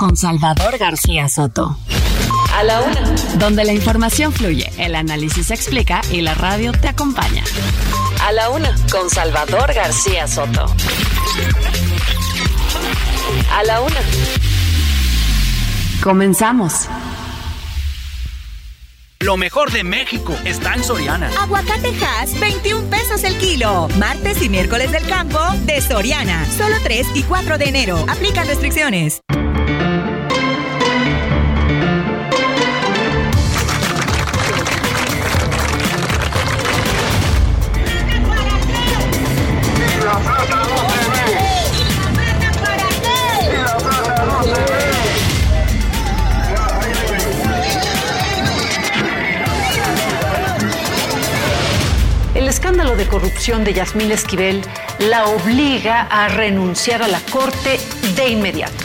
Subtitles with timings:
[0.00, 1.76] con Salvador García Soto.
[2.56, 3.02] A la una.
[3.34, 7.44] Donde la información fluye, el análisis se explica y la radio te acompaña.
[8.26, 10.74] A la una con Salvador García Soto.
[13.52, 14.00] A la una.
[16.02, 16.88] Comenzamos.
[19.18, 21.30] Lo mejor de México está en Soriana.
[21.42, 23.86] Aguacate Hass, 21 pesos el kilo.
[23.98, 26.46] Martes y miércoles del campo de Soriana.
[26.56, 28.02] Solo 3 y 4 de enero.
[28.08, 29.20] Aplican restricciones.
[53.10, 54.62] Corrupción de Yasmín Esquivel
[55.00, 57.80] la obliga a renunciar a la corte
[58.14, 58.84] de inmediato.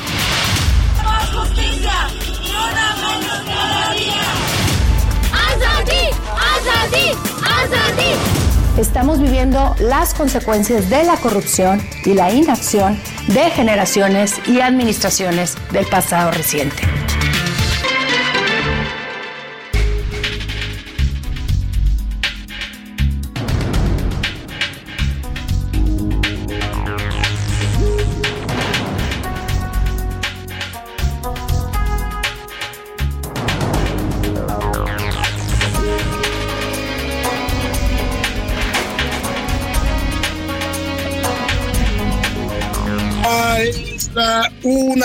[8.78, 15.86] Estamos viviendo las consecuencias de la corrupción y la inacción de generaciones y administraciones del
[15.86, 16.84] pasado reciente.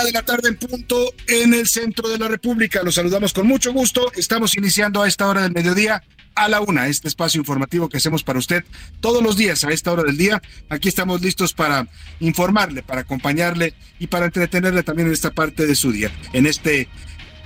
[0.05, 2.83] De la tarde en punto en el centro de la República.
[2.83, 4.11] Los saludamos con mucho gusto.
[4.15, 6.03] Estamos iniciando a esta hora del mediodía
[6.35, 8.65] a la una, este espacio informativo que hacemos para usted
[9.01, 10.41] todos los días a esta hora del día.
[10.69, 11.87] Aquí estamos listos para
[12.21, 16.11] informarle, para acompañarle y para entretenerle también en esta parte de su día.
[16.33, 16.89] En este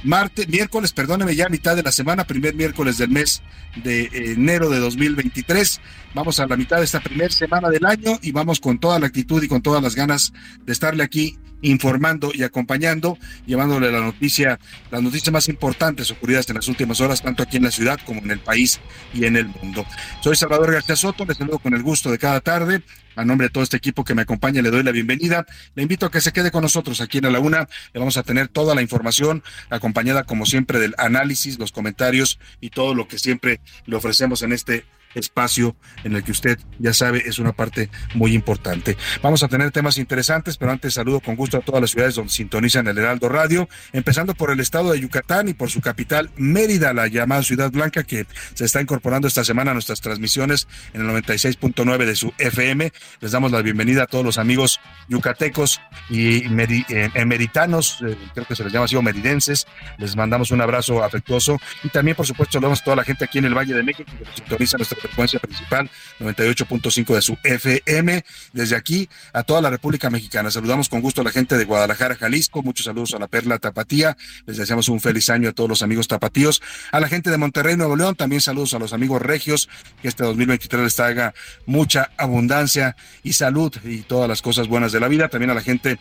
[0.05, 3.43] martes, miércoles, perdóneme, ya mitad de la semana, primer miércoles del mes
[3.83, 5.81] de enero de 2023.
[6.15, 9.07] Vamos a la mitad de esta primera semana del año y vamos con toda la
[9.07, 10.33] actitud y con todas las ganas
[10.65, 14.61] de estarle aquí informando y acompañando, llevándole la noticia,
[14.91, 18.21] las noticias más importantes ocurridas en las últimas horas, tanto aquí en la ciudad como
[18.21, 18.81] en el país
[19.15, 19.85] y en el mundo.
[20.21, 22.83] Soy Salvador García Soto, les saludo con el gusto de cada tarde.
[23.17, 25.47] A nombre de todo este equipo que me acompaña, le doy la bienvenida.
[25.75, 27.69] Le invito a que se quede con nosotros aquí en la Una.
[27.93, 32.71] Le vamos a tener toda la información acompañada, como siempre, del análisis, los comentarios y
[32.71, 37.23] todo lo que siempre le ofrecemos en este espacio en el que usted ya sabe
[37.27, 38.97] es una parte muy importante.
[39.23, 42.33] Vamos a tener temas interesantes, pero antes saludo con gusto a todas las ciudades donde
[42.33, 46.93] sintonizan el Heraldo Radio, empezando por el estado de Yucatán y por su capital Mérida,
[46.93, 51.09] la llamada Ciudad Blanca, que se está incorporando esta semana a nuestras transmisiones en el
[51.09, 52.93] 96.9 de su FM.
[53.21, 58.57] Les damos la bienvenida a todos los amigos yucatecos y eh, emeritanos, eh, creo que
[58.57, 59.67] se les llama así, o meridenses.
[59.99, 63.39] Les mandamos un abrazo afectuoso y también, por supuesto, saludamos a toda la gente aquí
[63.39, 68.25] en el Valle de México que sintoniza nuestra frecuencia principal, 98.5 de su FM.
[68.53, 70.51] Desde aquí a toda la República Mexicana.
[70.51, 72.63] Saludamos con gusto a la gente de Guadalajara, Jalisco.
[72.63, 74.17] Muchos saludos a la Perla Tapatía.
[74.47, 76.63] Les deseamos un feliz año a todos los amigos tapatíos.
[76.93, 79.69] A la gente de Monterrey, Nuevo León, también saludos a los amigos regios.
[80.01, 81.35] Que este 2023 les traiga
[81.67, 85.29] mucha abundancia y salud y todas las cosas buenas de la vida.
[85.29, 85.99] También a la gente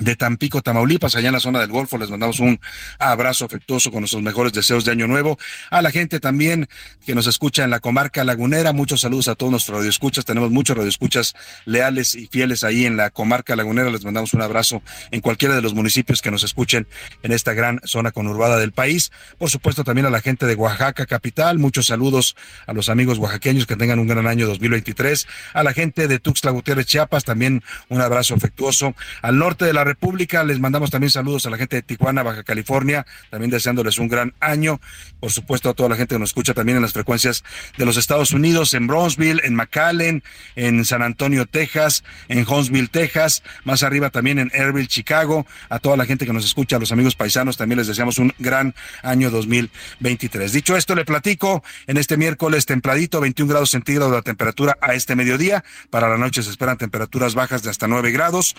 [0.00, 1.98] de Tampico, Tamaulipas, allá en la zona del Golfo.
[1.98, 2.58] Les mandamos un
[2.98, 5.38] abrazo afectuoso con nuestros mejores deseos de Año Nuevo.
[5.70, 6.68] A la gente también
[7.06, 10.24] que nos escucha en la comarca lagunera, muchos saludos a todos nuestros radioescuchas.
[10.24, 13.90] Tenemos muchos radioescuchas leales y fieles ahí en la comarca lagunera.
[13.90, 16.86] Les mandamos un abrazo en cualquiera de los municipios que nos escuchen
[17.22, 19.12] en esta gran zona conurbada del país.
[19.38, 21.58] Por supuesto, también a la gente de Oaxaca, capital.
[21.58, 22.36] Muchos saludos
[22.66, 25.26] a los amigos oaxaqueños que tengan un gran año 2023.
[25.52, 28.94] A la gente de Tuxtla Gutiérrez, Chiapas, también un abrazo afectuoso.
[29.22, 30.44] Al norte de la República.
[30.44, 34.34] Les mandamos también saludos a la gente de Tijuana, Baja California, también deseándoles un gran
[34.38, 34.80] año.
[35.18, 37.42] Por supuesto, a toda la gente que nos escucha también en las frecuencias
[37.76, 40.22] de los Estados Unidos, en Bronzeville, en McAllen,
[40.54, 45.46] en San Antonio, Texas, en Huntsville, Texas, más arriba también en Airville, Chicago.
[45.68, 48.32] A toda la gente que nos escucha, a los amigos paisanos, también les deseamos un
[48.38, 50.52] gran año 2023.
[50.52, 55.16] Dicho esto, le platico en este miércoles templadito, 21 grados centígrados la temperatura a este
[55.16, 55.64] mediodía.
[55.90, 58.54] Para la noche se esperan temperaturas bajas de hasta 9 grados.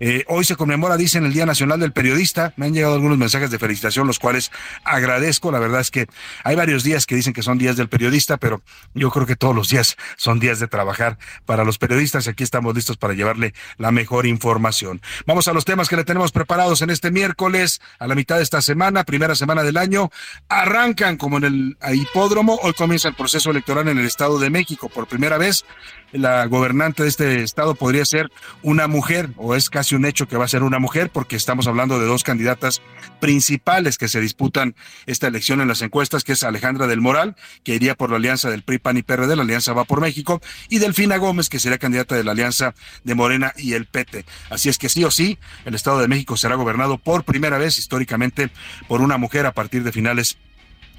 [0.00, 2.52] Eh, hoy se conmemora, dicen, el Día Nacional del Periodista.
[2.56, 4.50] Me han llegado algunos mensajes de felicitación, los cuales
[4.84, 5.50] agradezco.
[5.50, 6.06] La verdad es que
[6.44, 8.62] hay varios días que dicen que son días del periodista, pero
[8.94, 12.28] yo creo que todos los días son días de trabajar para los periodistas.
[12.28, 15.00] Aquí estamos listos para llevarle la mejor información.
[15.26, 18.42] Vamos a los temas que le tenemos preparados en este miércoles, a la mitad de
[18.42, 20.10] esta semana, primera semana del año.
[20.48, 22.58] Arrancan como en el hipódromo.
[22.62, 24.88] Hoy comienza el proceso electoral en el Estado de México.
[24.88, 25.64] Por primera vez,
[26.12, 28.30] la gobernante de este estado podría ser
[28.62, 31.66] una mujer, o es casi un hecho que va a ser una mujer, porque estamos
[31.66, 32.82] hablando de dos candidatas
[33.20, 34.74] principales que se disputan
[35.06, 38.50] esta elección en las encuestas, que es Alejandra del Moral, que iría por la alianza
[38.50, 41.78] del PRI, PAN y PRD, la alianza va por México, y Delfina Gómez, que sería
[41.78, 42.74] candidata de la alianza
[43.04, 44.24] de Morena y el PT.
[44.50, 47.78] Así es que sí o sí, el Estado de México será gobernado por primera vez
[47.78, 48.50] históricamente
[48.88, 50.38] por una mujer a partir de finales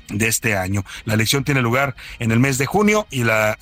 [0.09, 0.83] de este año.
[1.05, 3.57] La elección tiene lugar en el mes de junio y la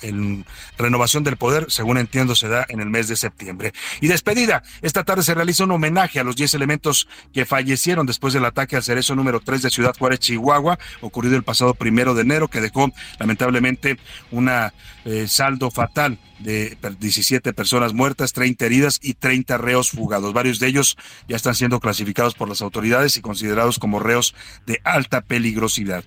[0.78, 3.72] renovación del poder, según entiendo, se da en el mes de septiembre.
[4.00, 8.34] Y despedida, esta tarde se realiza un homenaje a los 10 elementos que fallecieron después
[8.34, 12.22] del ataque al cerezo número 3 de Ciudad Juárez, Chihuahua, ocurrido el pasado primero de
[12.22, 13.98] enero, que dejó lamentablemente
[14.30, 14.72] una
[15.04, 20.32] eh, saldo fatal de 17 personas muertas, 30 heridas y 30 reos fugados.
[20.32, 20.96] Varios de ellos
[21.28, 24.34] ya están siendo clasificados por las autoridades y considerados como reos
[24.66, 26.04] de alta peligrosidad.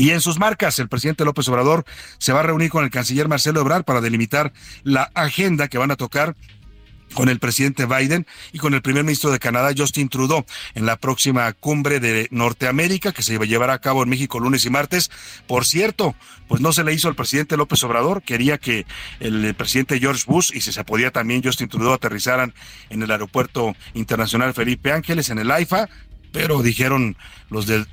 [0.00, 1.84] Y en sus marcas, el presidente López Obrador
[2.16, 4.50] se va a reunir con el canciller Marcelo Ebrard para delimitar
[4.82, 6.36] la agenda que van a tocar
[7.12, 10.96] con el presidente Biden y con el primer ministro de Canadá, Justin Trudeau, en la
[10.96, 15.10] próxima cumbre de Norteamérica que se llevará a cabo en México lunes y martes.
[15.46, 16.14] Por cierto,
[16.48, 18.86] pues no se le hizo al presidente López Obrador, quería que
[19.18, 22.54] el presidente George Bush y si se podía también Justin Trudeau aterrizaran
[22.88, 25.90] en el aeropuerto internacional Felipe Ángeles, en el AIFA,
[26.32, 27.16] pero dijeron
[27.48, 27.86] los del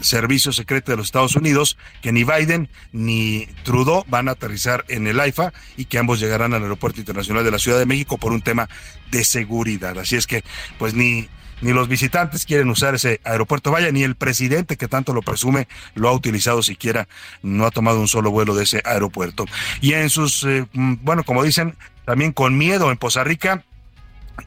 [0.00, 5.06] Servicio Secreto de los Estados Unidos que ni Biden ni Trudeau van a aterrizar en
[5.06, 8.32] el AIFA y que ambos llegarán al Aeropuerto Internacional de la Ciudad de México por
[8.32, 8.68] un tema
[9.10, 9.98] de seguridad.
[9.98, 10.42] Así es que,
[10.78, 11.28] pues ni
[11.60, 15.66] ni los visitantes quieren usar ese aeropuerto, vaya, ni el presidente que tanto lo presume
[15.94, 17.08] lo ha utilizado siquiera,
[17.42, 19.44] no ha tomado un solo vuelo de ese aeropuerto.
[19.80, 23.64] Y en sus, eh, mm, bueno, como dicen, también con miedo en Poza Rica,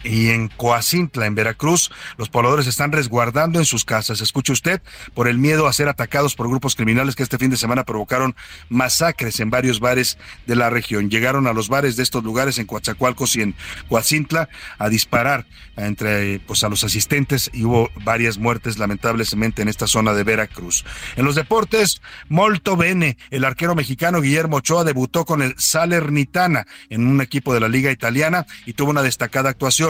[0.03, 4.21] y en Coacintla, en Veracruz, los pobladores están resguardando en sus casas.
[4.21, 4.81] Escuche usted,
[5.13, 8.35] por el miedo a ser atacados por grupos criminales que este fin de semana provocaron
[8.69, 10.17] masacres en varios bares
[10.47, 11.09] de la región.
[11.09, 13.55] Llegaron a los bares de estos lugares en Coatzacoalcos y en
[13.89, 15.45] Coacintla a disparar
[15.77, 20.85] entre pues a los asistentes y hubo varias muertes lamentablemente en esta zona de Veracruz.
[21.15, 27.07] En los deportes, Molto Bene, el arquero mexicano Guillermo Ochoa debutó con el Salernitana en
[27.07, 29.80] un equipo de la Liga Italiana y tuvo una destacada actuación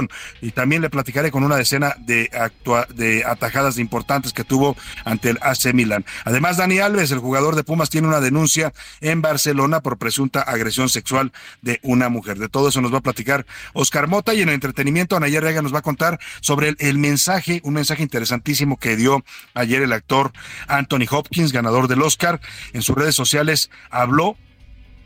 [0.42, 2.30] y también le platicaré con una decena de,
[2.96, 6.06] de atajadas importantes que tuvo ante el AC Milan.
[6.26, 10.90] Además, Dani Alves, el jugador de Pumas, tiene una denuncia en Barcelona por presunta agresión
[10.90, 12.38] sexual de una mujer.
[12.38, 15.62] De todo eso nos va a platicar Oscar Mota y en el entretenimiento Anayer Rega
[15.62, 19.24] nos va a contar sobre el, el mensaje, un mensaje interesantísimo que dio
[19.54, 20.32] ayer el actor
[20.68, 22.40] Anthony Hopkins, ganador del Oscar.
[22.74, 24.38] En sus redes sociales habló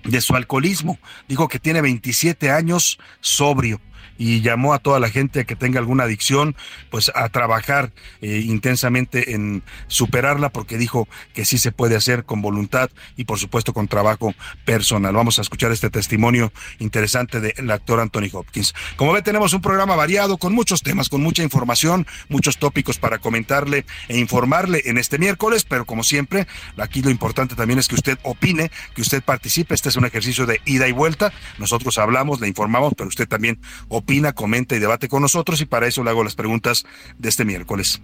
[0.04, 1.00] de su alcoholismo.
[1.28, 3.82] Dijo que tiene 27 años sobrio
[4.18, 6.56] y llamó a toda la gente que tenga alguna adicción,
[6.90, 7.92] pues a trabajar
[8.22, 13.40] eh, intensamente en superarla, porque dijo que sí se puede hacer con voluntad y por
[13.40, 14.34] supuesto con trabajo
[14.64, 15.14] personal.
[15.14, 18.74] Vamos a escuchar este testimonio interesante del actor Anthony Hopkins.
[18.96, 23.20] Como ve, tenemos un programa variado con muchos temas, con mucha información, muchos tópicos para
[23.20, 27.96] comentarle e informarle en este miércoles, pero como siempre, aquí lo importante también es que
[27.96, 29.76] usted opine, que usted participe.
[29.76, 31.34] Este es un ejercicio de ida y vuelta.
[31.58, 35.66] Nosotros hablamos, le informamos, pero usted también opine opina, comenta y debate con nosotros y
[35.66, 36.86] para eso le hago las preguntas
[37.18, 38.00] de este miércoles.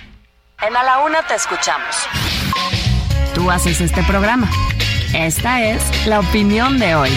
[0.60, 1.96] En A la Una te escuchamos.
[3.36, 4.50] Tú haces este programa.
[5.14, 7.12] Esta es la opinión de hoy.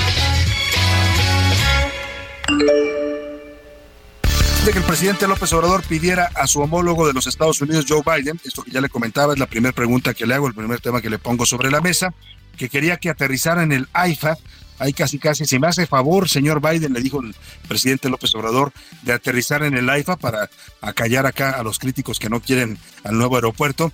[4.64, 8.00] de que el presidente López Obrador pidiera a su homólogo de los Estados Unidos, Joe
[8.02, 10.80] Biden, esto que ya le comentaba, es la primera pregunta que le hago, el primer
[10.80, 12.14] tema que le pongo sobre la mesa,
[12.56, 14.38] que quería que aterrizara en el AIFA,
[14.78, 17.34] Ahí casi casi, si me hace favor, señor Biden, le dijo el
[17.68, 20.50] presidente López Obrador, de aterrizar en el AIFA para
[20.80, 23.92] acallar acá a los críticos que no quieren al nuevo aeropuerto.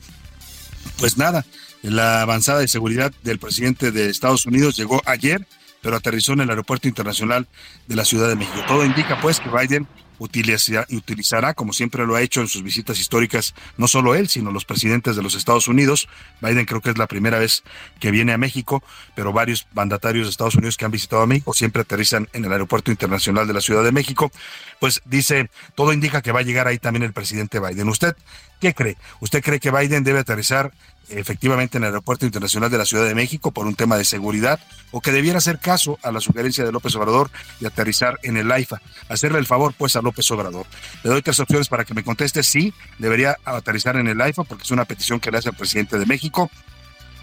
[0.99, 1.44] Pues nada,
[1.82, 5.46] la avanzada de seguridad del presidente de Estados Unidos llegó ayer,
[5.82, 7.46] pero aterrizó en el aeropuerto internacional
[7.87, 8.64] de la Ciudad de México.
[8.66, 9.87] Todo indica pues que Biden
[10.21, 14.65] utilizará, como siempre lo ha hecho en sus visitas históricas, no solo él, sino los
[14.65, 16.09] presidentes de los Estados Unidos.
[16.41, 17.62] Biden creo que es la primera vez
[17.99, 18.83] que viene a México,
[19.17, 22.53] pero varios mandatarios de Estados Unidos que han visitado a México siempre aterrizan en el
[22.53, 24.31] Aeropuerto Internacional de la Ciudad de México.
[24.79, 27.89] Pues dice, todo indica que va a llegar ahí también el presidente Biden.
[27.89, 28.15] ¿Usted
[28.61, 28.97] qué cree?
[29.21, 30.73] ¿Usted cree que Biden debe aterrizar
[31.11, 34.61] efectivamente en el Aeropuerto Internacional de la Ciudad de México por un tema de seguridad
[34.90, 38.50] o que debiera hacer caso a la sugerencia de López Obrador de aterrizar en el
[38.50, 38.81] AIFA.
[39.09, 40.67] Hacerle el favor pues a López Obrador.
[41.02, 42.43] Le doy tres opciones para que me conteste.
[42.43, 45.99] Sí, debería aterrizar en el AIFA porque es una petición que le hace el presidente
[45.99, 46.50] de México.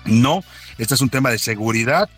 [0.06, 0.44] No,
[0.77, 2.10] este es un tema de seguridad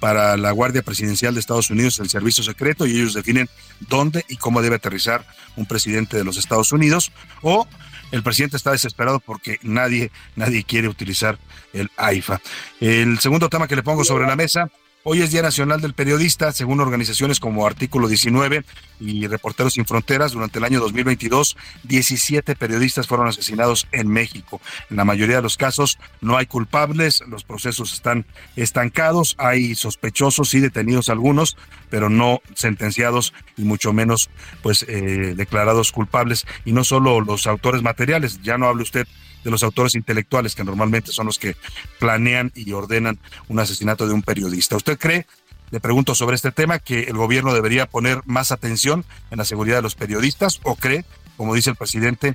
[0.00, 3.48] para la Guardia Presidencial de Estados Unidos, el servicio secreto, y ellos definen
[3.80, 7.12] dónde y cómo debe aterrizar un presidente de los Estados Unidos.
[7.42, 7.66] O
[8.10, 11.38] el presidente está desesperado porque nadie, nadie quiere utilizar
[11.72, 12.40] el AIFA.
[12.80, 14.70] El segundo tema que le pongo sobre la mesa
[15.10, 18.62] Hoy es Día Nacional del Periodista, según organizaciones como Artículo 19
[19.00, 20.32] y Reporteros Sin Fronteras.
[20.32, 24.60] Durante el año 2022, 17 periodistas fueron asesinados en México.
[24.90, 30.52] En la mayoría de los casos no hay culpables, los procesos están estancados, hay sospechosos
[30.52, 31.56] y detenidos algunos,
[31.88, 34.28] pero no sentenciados y mucho menos
[34.62, 36.46] pues eh, declarados culpables.
[36.66, 39.08] Y no solo los autores materiales, ya no hable usted
[39.44, 41.56] de los autores intelectuales, que normalmente son los que
[41.98, 43.18] planean y ordenan
[43.48, 44.76] un asesinato de un periodista.
[44.76, 45.26] ¿Usted cree,
[45.70, 49.76] le pregunto sobre este tema, que el gobierno debería poner más atención en la seguridad
[49.76, 51.04] de los periodistas o cree,
[51.36, 52.34] como dice el presidente,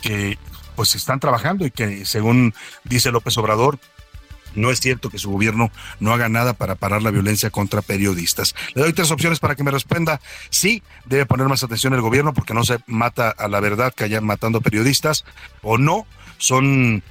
[0.00, 0.38] que
[0.76, 2.54] pues están trabajando y que según
[2.84, 3.78] dice López Obrador,
[4.54, 8.54] no es cierto que su gobierno no haga nada para parar la violencia contra periodistas.
[8.74, 10.20] Le doy tres opciones para que me responda.
[10.50, 14.04] Sí, debe poner más atención el gobierno porque no se mata a la verdad que
[14.04, 15.24] haya matando periodistas.
[15.62, 16.06] O no,
[16.42, 17.02] son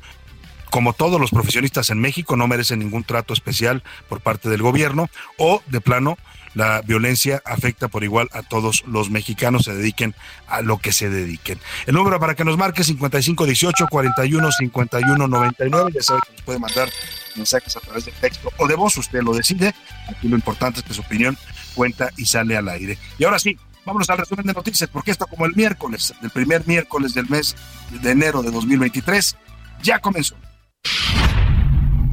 [0.70, 5.10] como todos los profesionistas en México, no merecen ningún trato especial por parte del gobierno
[5.38, 6.18] o de plano
[6.54, 10.16] la violencia afecta por igual a todos los mexicanos, se dediquen
[10.48, 11.60] a lo que se dediquen.
[11.86, 16.60] El número para que nos marque 5518 41 51 99, ya sabe que nos puede
[16.60, 16.90] mandar
[17.36, 19.74] mensajes a través de texto o de voz, usted lo decide.
[20.10, 21.38] Aquí lo importante es que su opinión
[21.74, 22.98] cuenta y sale al aire.
[23.18, 26.68] Y ahora sí, Vámonos al resumen de noticias, porque esto como el miércoles, el primer
[26.68, 27.56] miércoles del mes
[27.90, 29.36] de enero de 2023,
[29.82, 30.36] ya comenzó.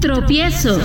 [0.00, 0.80] Tropiezo.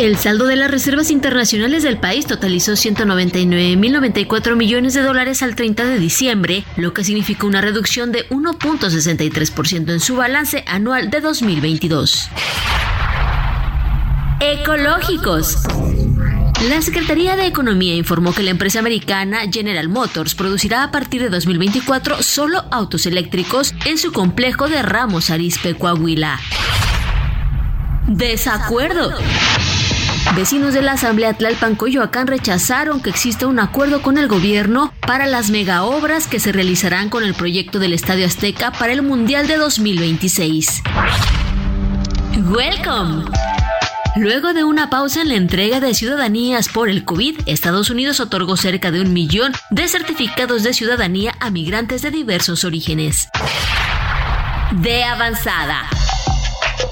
[0.00, 5.84] El saldo de las reservas internacionales del país totalizó 199.094 millones de dólares al 30
[5.86, 12.28] de diciembre, lo que significó una reducción de 1.63% en su balance anual de 2022.
[14.40, 15.58] Ecológicos.
[16.66, 21.28] La Secretaría de Economía informó que la empresa americana General Motors producirá a partir de
[21.28, 26.40] 2024 solo autos eléctricos en su complejo de Ramos Arizpe, Coahuila.
[28.08, 29.14] Desacuerdo.
[30.34, 35.26] Vecinos de la Asamblea Tlalpan Coyoacán rechazaron que exista un acuerdo con el gobierno para
[35.26, 39.58] las megaobras que se realizarán con el proyecto del Estadio Azteca para el Mundial de
[39.58, 40.82] 2026.
[42.50, 43.24] Welcome.
[44.18, 48.56] Luego de una pausa en la entrega de ciudadanías por el COVID, Estados Unidos otorgó
[48.56, 53.28] cerca de un millón de certificados de ciudadanía a migrantes de diversos orígenes.
[54.72, 55.88] De avanzada.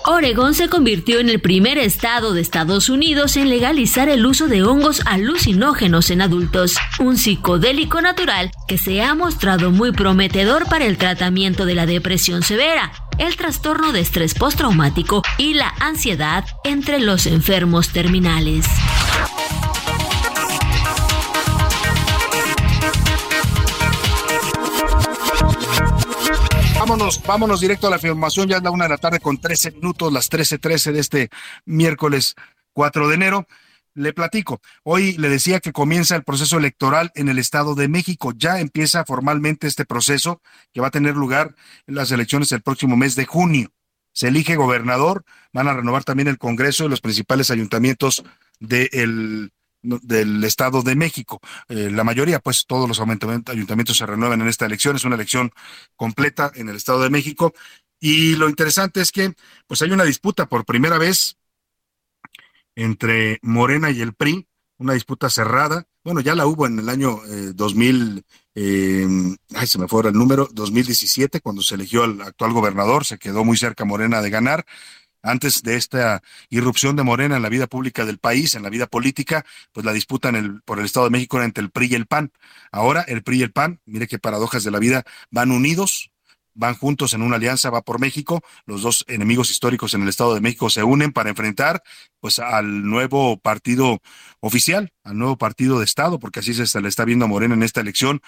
[0.05, 4.62] Oregón se convirtió en el primer estado de Estados Unidos en legalizar el uso de
[4.62, 10.97] hongos alucinógenos en adultos, un psicodélico natural que se ha mostrado muy prometedor para el
[10.97, 17.26] tratamiento de la depresión severa, el trastorno de estrés postraumático y la ansiedad entre los
[17.26, 18.66] enfermos terminales.
[26.87, 28.47] Vámonos, vámonos directo a la afirmación.
[28.49, 31.31] Ya es la una de la tarde con 13 minutos, las 13:13 13 de este
[31.64, 32.37] miércoles
[32.75, 33.49] 4 de enero.
[33.95, 34.61] Le platico.
[34.85, 38.33] Hoy le decía que comienza el proceso electoral en el Estado de México.
[38.37, 40.40] Ya empieza formalmente este proceso
[40.73, 41.57] que va a tener lugar
[41.88, 43.73] en las elecciones el próximo mes de junio.
[44.12, 48.23] Se elige gobernador, van a renovar también el Congreso y los principales ayuntamientos
[48.61, 49.50] del
[50.45, 51.40] Estado de México.
[51.69, 54.97] Eh, la mayoría, pues todos los ayuntamientos se renuevan en esta elección.
[54.97, 55.52] Es una elección
[55.97, 57.52] completa en el Estado de México.
[58.00, 59.35] Y lo interesante es que
[59.66, 61.37] pues hay una disputa por primera vez
[62.75, 64.47] entre Morena y el PRI,
[64.78, 65.87] una disputa cerrada.
[66.05, 67.21] Bueno, ya la hubo en el año
[67.55, 68.25] 2000,
[68.55, 69.07] eh,
[69.55, 73.45] ay, se me fue el número, 2017, cuando se eligió al actual gobernador, se quedó
[73.45, 74.66] muy cerca Morena de ganar.
[75.26, 78.87] Antes de esta irrupción de Morena en la vida pública del país, en la vida
[78.87, 81.88] política, pues la disputa en el, por el Estado de México era entre el PRI
[81.90, 82.33] y el PAN.
[82.71, 86.12] Ahora el PRI y el PAN, mire qué paradojas de la vida, van unidos,
[86.54, 88.40] van juntos en una alianza, va por México.
[88.66, 91.83] Los dos enemigos históricos en el Estado de México se unen para enfrentar
[92.21, 94.00] pues al nuevo partido
[94.40, 97.63] oficial, al nuevo partido de Estado, porque así se le está viendo a Morena en
[97.63, 98.21] esta elección,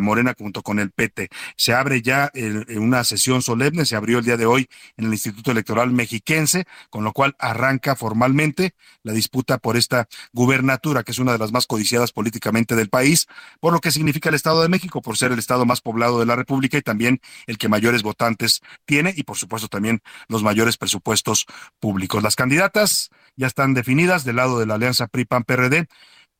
[0.00, 1.28] Morena junto con el PT.
[1.56, 2.30] Se abre ya
[2.76, 7.04] una sesión solemne, se abrió el día de hoy en el Instituto Electoral Mexiquense, con
[7.04, 11.66] lo cual arranca formalmente la disputa por esta gubernatura, que es una de las más
[11.66, 13.26] codiciadas políticamente del país,
[13.60, 16.26] por lo que significa el Estado de México, por ser el Estado más poblado de
[16.26, 20.76] la República y también el que mayores votantes tiene y por supuesto también los mayores
[20.76, 21.46] presupuestos
[21.78, 22.22] públicos.
[22.22, 25.86] Las candidatas ya están definidas del lado de la alianza PRI-PAN-PRD.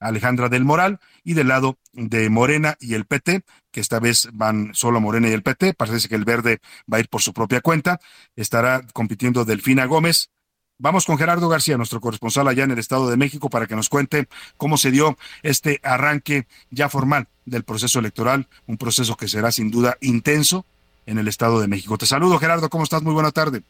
[0.00, 4.70] Alejandra del Moral y del lado de Morena y el PT, que esta vez van
[4.74, 6.60] solo Morena y el PT, parece que el verde
[6.92, 8.00] va a ir por su propia cuenta,
[8.34, 10.30] estará compitiendo Delfina Gómez.
[10.78, 13.88] Vamos con Gerardo García, nuestro corresponsal allá en el Estado de México, para que nos
[13.88, 19.50] cuente cómo se dio este arranque ya formal del proceso electoral, un proceso que será
[19.52, 20.66] sin duda intenso
[21.06, 21.96] en el Estado de México.
[21.96, 23.02] Te saludo, Gerardo, ¿cómo estás?
[23.02, 23.62] Muy buena tarde.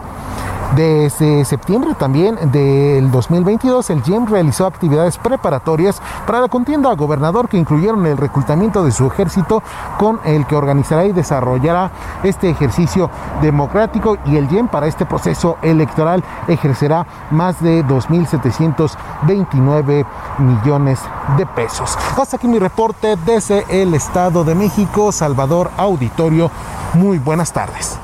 [0.76, 7.48] Desde septiembre también del 2022, el GIEM realizó actividades preparatorias para la contienda a gobernador
[7.48, 9.62] que incluyeron el reclutamiento de su ejército
[9.98, 11.90] con el que organizará y desarrollará
[12.22, 13.08] este ejercicio
[13.40, 20.04] democrático y el GIEM para este proceso electoral ejercerá más de 2.729
[20.38, 21.00] millones
[21.36, 21.96] de pesos.
[22.16, 26.50] Hasta aquí mi reporte desde el Estado de México, Salvador Auditorio.
[26.94, 27.98] Muy buenas tardes.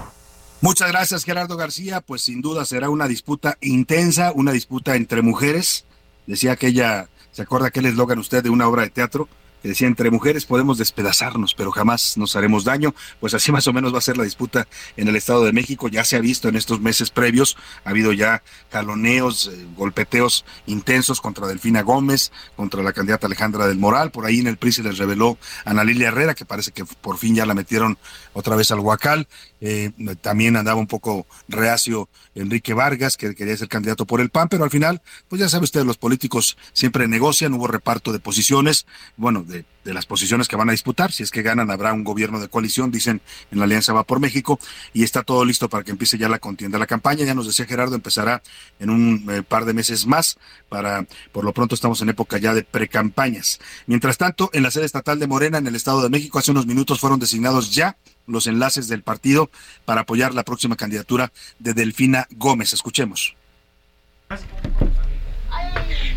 [0.64, 2.00] Muchas gracias, Gerardo García.
[2.00, 5.84] Pues sin duda será una disputa intensa, una disputa entre mujeres.
[6.26, 9.28] Decía aquella, ¿se acuerda aquel eslogan usted de una obra de teatro?
[9.68, 12.94] Decía, entre mujeres podemos despedazarnos, pero jamás nos haremos daño.
[13.20, 15.88] Pues así más o menos va a ser la disputa en el Estado de México.
[15.88, 21.20] Ya se ha visto en estos meses previos, ha habido ya jaloneos, eh, golpeteos intensos
[21.20, 24.10] contra Delfina Gómez, contra la candidata Alejandra del Moral.
[24.10, 26.84] Por ahí en el PRI se les reveló a Ana Lilia Herrera, que parece que
[26.84, 27.98] por fin ya la metieron
[28.32, 29.28] otra vez al Huacal.
[29.60, 34.48] Eh, también andaba un poco reacio Enrique Vargas, que quería ser candidato por el PAN,
[34.48, 38.86] pero al final, pues ya sabe usted, los políticos siempre negocian, hubo reparto de posiciones,
[39.16, 42.40] bueno, de, las posiciones que van a disputar, si es que ganan habrá un gobierno
[42.40, 44.58] de coalición, dicen en la Alianza Va por México,
[44.92, 46.78] y está todo listo para que empiece ya la contienda.
[46.78, 48.42] La campaña, ya nos decía Gerardo, empezará
[48.78, 50.38] en un eh, par de meses más,
[50.68, 53.60] para, por lo pronto estamos en época ya de precampañas.
[53.86, 56.66] Mientras tanto, en la sede estatal de Morena, en el Estado de México, hace unos
[56.66, 59.50] minutos fueron designados ya los enlaces del partido
[59.84, 62.72] para apoyar la próxima candidatura de Delfina Gómez.
[62.72, 63.36] Escuchemos.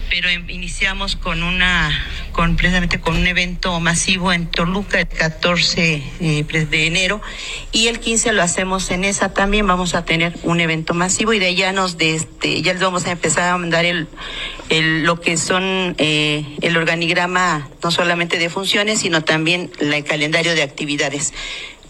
[0.10, 1.91] Pero iniciamos con una,
[2.32, 7.22] con precisamente con un evento masivo en Toluca el 14 eh, de enero
[7.72, 9.67] y el 15 lo hacemos en esa también.
[9.67, 13.06] Vamos a tener un evento masivo y de ya nos de este, ya les vamos
[13.06, 14.08] a empezar a mandar el,
[14.70, 20.56] el lo que son eh, el organigrama no solamente de funciones sino también el calendario
[20.56, 21.34] de actividades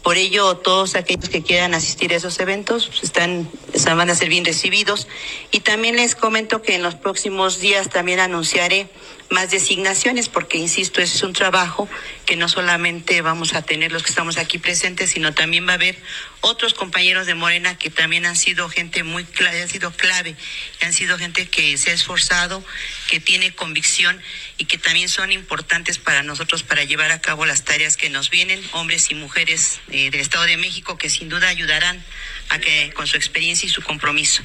[0.08, 3.52] por ello, todos aquellos que quieran asistir a esos eventos pues, están,
[3.86, 5.06] van a ser bien recibidos.
[5.52, 8.88] Y también les comento que en los próximos días también anunciaré
[9.30, 11.90] más designaciones, porque insisto, ese es un trabajo
[12.26, 15.76] que no solamente vamos a tener los que estamos aquí presentes, sino también va a
[15.76, 15.98] haber
[16.40, 20.38] otros compañeros de Morena que también han sido gente muy clave, han sido clave,
[20.84, 22.64] han sido gente que se ha esforzado,
[23.10, 24.22] que tiene convicción
[24.58, 28.30] y que también son importantes para nosotros para llevar a cabo las tareas que nos
[28.30, 32.04] vienen, hombres y mujeres eh, del Estado de México que sin duda ayudarán
[32.50, 34.44] a que con su experiencia y su compromiso.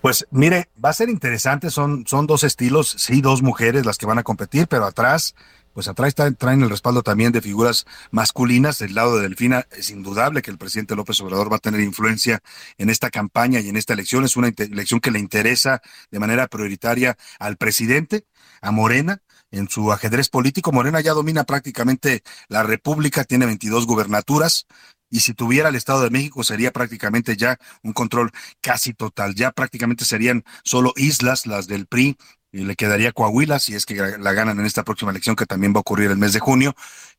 [0.00, 4.06] Pues mire, va a ser interesante, son, son dos estilos, sí, dos mujeres las que
[4.06, 5.34] van a competir, pero atrás
[5.72, 8.78] pues atrás traen el respaldo también de figuras masculinas.
[8.78, 12.42] Del lado de Delfina es indudable que el presidente López Obrador va a tener influencia
[12.78, 14.24] en esta campaña y en esta elección.
[14.24, 18.26] Es una elección que le interesa de manera prioritaria al presidente,
[18.60, 20.72] a Morena, en su ajedrez político.
[20.72, 24.66] Morena ya domina prácticamente la República, tiene 22 gubernaturas.
[25.10, 28.30] Y si tuviera el Estado de México sería prácticamente ya un control
[28.62, 29.34] casi total.
[29.34, 32.16] Ya prácticamente serían solo islas, las del PRI,
[32.52, 35.72] y le quedaría Coahuila si es que la ganan en esta próxima elección que también
[35.72, 36.74] va a ocurrir el mes de junio.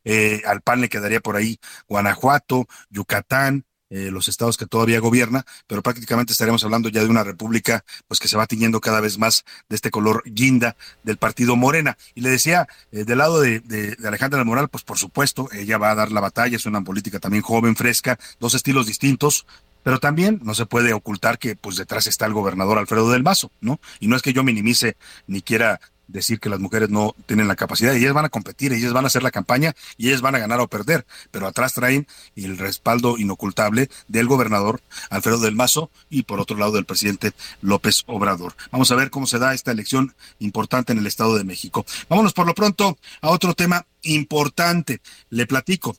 [0.06, 5.46] Eh, al PAN le quedaría por ahí Guanajuato, Yucatán, eh, los estados que todavía gobierna,
[5.67, 9.19] pero prácticamente estaremos hablando ya de una república pues que se va tiñendo cada vez
[9.19, 11.96] más de este color guinda del partido Morena.
[12.15, 15.91] Y le decía, eh, del lado de, de, Alejandra Moral, pues por supuesto, ella va
[15.91, 19.46] a dar la batalla, es una política también joven, fresca, dos estilos distintos,
[19.84, 23.52] pero también no se puede ocultar que pues detrás está el gobernador Alfredo del Mazo,
[23.62, 23.80] ¿no?
[24.00, 27.56] Y no es que yo minimice ni quiera decir que las mujeres no tienen la
[27.56, 30.39] capacidad, ellas van a competir, ellas van a hacer la campaña y ellas van a
[30.39, 36.24] ganar o perder, pero atrás traen el respaldo inocultable del gobernador Alfredo del Mazo y
[36.24, 38.54] por otro lado del presidente López Obrador.
[38.72, 41.86] Vamos a ver cómo se da esta elección importante en el Estado de México.
[42.10, 45.02] Vámonos por lo pronto a otro tema importante.
[45.30, 45.96] Le platico.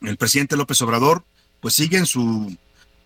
[0.00, 1.24] El presidente López Obrador
[1.60, 2.56] pues sigue en su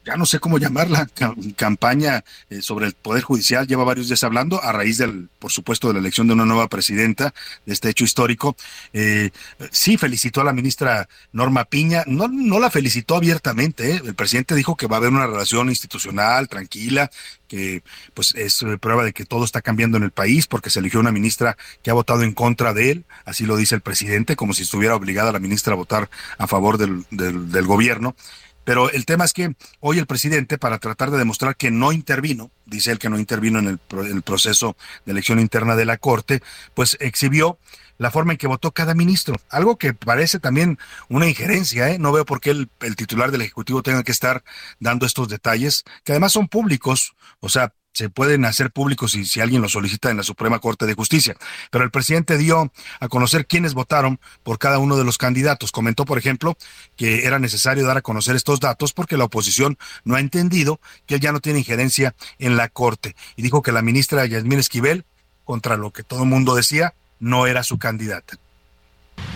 [0.05, 1.09] ya no sé cómo llamarla,
[1.57, 5.89] campaña eh, sobre el Poder Judicial, lleva varios días hablando a raíz del, por supuesto,
[5.89, 7.33] de la elección de una nueva presidenta,
[7.67, 8.57] de este hecho histórico.
[8.93, 9.31] Eh,
[9.71, 14.03] sí, felicitó a la ministra Norma Piña, no, no la felicitó abiertamente, ¿eh?
[14.05, 17.11] el presidente dijo que va a haber una relación institucional, tranquila,
[17.47, 17.83] que
[18.15, 21.13] pues es prueba de que todo está cambiando en el país porque se eligió una
[21.13, 24.63] ministra que ha votado en contra de él, así lo dice el presidente, como si
[24.63, 28.17] estuviera obligada la ministra a votar a favor del, del, del gobierno.
[28.65, 32.51] Pero el tema es que hoy el presidente, para tratar de demostrar que no intervino,
[32.65, 36.43] dice él que no intervino en el, proceso de elección interna de la Corte,
[36.75, 37.59] pues exhibió
[37.99, 39.37] la forma en que votó cada ministro.
[39.49, 41.99] Algo que parece también una injerencia, ¿eh?
[41.99, 44.43] No veo por qué el, el, titular del Ejecutivo tenga que estar
[44.81, 47.15] dando estos detalles, que además son públicos.
[47.41, 50.95] O sea, se pueden hacer públicos si, alguien lo solicita en la Suprema Corte de
[50.95, 51.37] Justicia.
[51.71, 55.73] Pero el presidente dio a conocer quiénes votaron por cada uno de los candidatos.
[55.73, 56.57] Comentó, por ejemplo,
[56.97, 61.17] que era necesario dar a conocer estos datos porque la oposición no ha entendido que
[61.17, 63.15] él ya no tiene injerencia en la Corte.
[63.37, 65.05] Y dijo que la ministra Yasmín Esquivel,
[65.45, 68.39] contra lo que todo el mundo decía, no era su candidata.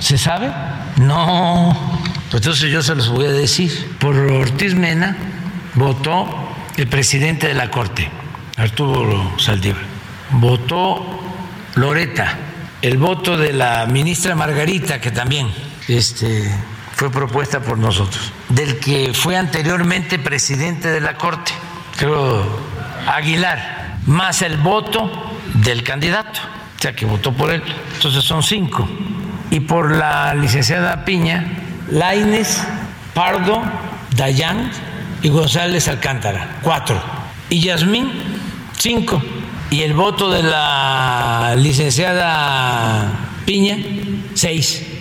[0.00, 0.50] ¿Se sabe?
[0.96, 2.00] No.
[2.30, 3.70] Pues entonces yo se los voy a decir.
[4.00, 5.16] Por Ortiz Mena
[5.74, 6.26] votó
[6.76, 8.10] el presidente de la Corte
[8.56, 9.82] Arturo Saldívar.
[10.30, 11.20] Votó
[11.74, 12.38] Loreta,
[12.82, 15.48] el voto de la ministra Margarita, que también
[15.88, 16.50] este,
[16.94, 21.52] fue propuesta por nosotros, del que fue anteriormente presidente de la Corte,
[21.96, 22.44] creo
[23.06, 25.10] Aguilar, más el voto
[25.54, 26.40] del candidato,
[26.76, 27.62] o sea, que votó por él.
[27.94, 28.88] Entonces son cinco.
[29.50, 31.44] Y por la licenciada Piña,
[31.90, 32.66] Laines,
[33.14, 33.62] Pardo,
[34.16, 34.70] Dayan
[35.22, 37.00] y González Alcántara, cuatro.
[37.48, 38.10] Y Yasmín
[38.78, 39.22] cinco.
[39.70, 43.78] Y el voto de la licenciada Piña,
[44.34, 44.95] seis.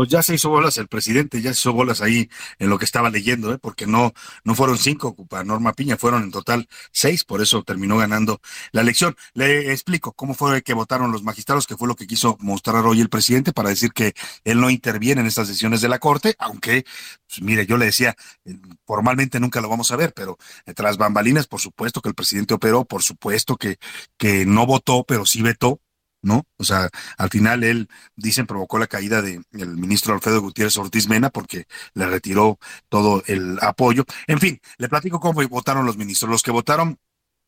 [0.00, 2.86] Pues ya se hizo bolas el presidente, ya se hizo bolas ahí en lo que
[2.86, 3.58] estaba leyendo, ¿eh?
[3.58, 7.98] porque no, no fueron cinco para Norma Piña, fueron en total seis, por eso terminó
[7.98, 8.40] ganando
[8.72, 9.14] la elección.
[9.34, 13.02] Le explico cómo fue que votaron los magistrados, que fue lo que quiso mostrar hoy
[13.02, 16.86] el presidente para decir que él no interviene en estas decisiones de la Corte, aunque,
[17.28, 20.38] pues, mire, yo le decía, eh, formalmente nunca lo vamos a ver, pero
[20.74, 23.76] tras bambalinas, por supuesto que el presidente operó, por supuesto que,
[24.16, 25.78] que no votó, pero sí vetó
[26.22, 26.46] ¿no?
[26.56, 29.44] O sea, al final él, dicen, provocó la caída del
[29.76, 34.04] ministro Alfredo Gutiérrez Ortiz Mena porque le retiró todo el apoyo.
[34.26, 36.30] En fin, le platico cómo votaron los ministros.
[36.30, 36.98] Los que votaron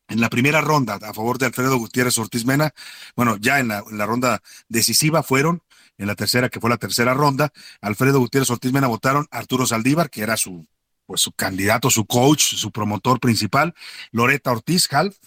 [0.09, 2.73] en la primera ronda a favor de Alfredo Gutiérrez Ortiz Mena,
[3.15, 5.61] bueno, ya en la, ronda decisiva fueron,
[5.97, 10.09] en la tercera, que fue la tercera ronda, Alfredo Gutiérrez Ortiz Mena votaron Arturo Saldívar,
[10.09, 10.67] que era su,
[11.05, 13.73] pues su candidato, su coach, su promotor principal,
[14.11, 15.17] Loreta Ortiz Half,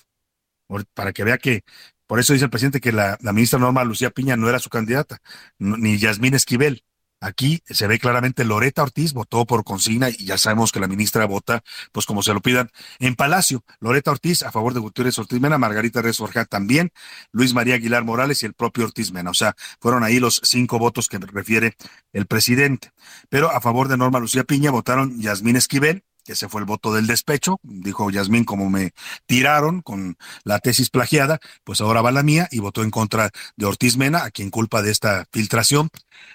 [0.94, 1.64] para que vea que
[2.06, 5.18] por eso dice el presidente que la, ministra Norma Lucía Piña no era su candidata,
[5.58, 6.84] ni Yasmín Esquivel.
[7.20, 11.24] Aquí se ve claramente Loreta Ortiz votó por consigna y ya sabemos que la ministra
[11.24, 13.64] vota, pues como se lo pidan, en Palacio.
[13.80, 16.92] Loreta Ortiz a favor de Gutiérrez Ortiz Mena, Margarita Reyes también,
[17.32, 19.30] Luis María Aguilar Morales y el propio Ortiz Mena.
[19.30, 21.74] O sea, fueron ahí los cinco votos que refiere
[22.12, 22.90] el presidente.
[23.30, 27.06] Pero a favor de Norma Lucía Piña votaron Yasmín Esquivel, ese fue el voto del
[27.06, 27.58] despecho.
[27.62, 28.92] Dijo Yasmín, como me
[29.26, 33.66] tiraron con la tesis plagiada, pues ahora va la mía y votó en contra de
[33.66, 35.90] Ortiz Mena, a quien culpa de esta filtración.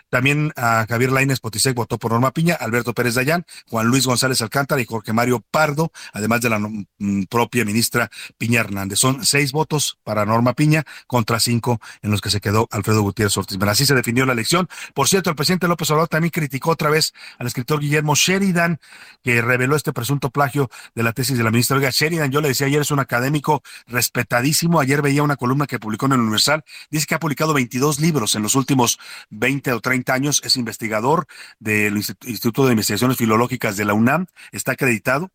[0.10, 4.41] También a Javier Lainez Potisek votó por Norma Piña, Alberto Pérez Dayán, Juan Luis González
[4.41, 8.99] Alcántara y Jorge Mario Pardo, además de la mm, propia ministra Piña Hernández.
[8.99, 13.38] Son seis votos para Norma Piña contra cinco en los que se quedó Alfredo Gutiérrez
[13.38, 13.58] Ortiz.
[13.62, 14.67] Así se definió la elección.
[14.93, 18.80] Por cierto, el presidente López Obrador también criticó otra vez al escritor Guillermo Sheridan,
[19.23, 21.77] que reveló este presunto plagio de la tesis de la ministra.
[21.77, 24.79] Oiga, Sheridan, yo le decía ayer, es un académico respetadísimo.
[24.79, 26.63] Ayer veía una columna que publicó en el Universal.
[26.89, 31.25] Dice que ha publicado 22 libros en los últimos 20 o 30 años, es investigador
[31.59, 35.29] del Instituto de Investigaciones Filológicas de la UNAM, está acreditado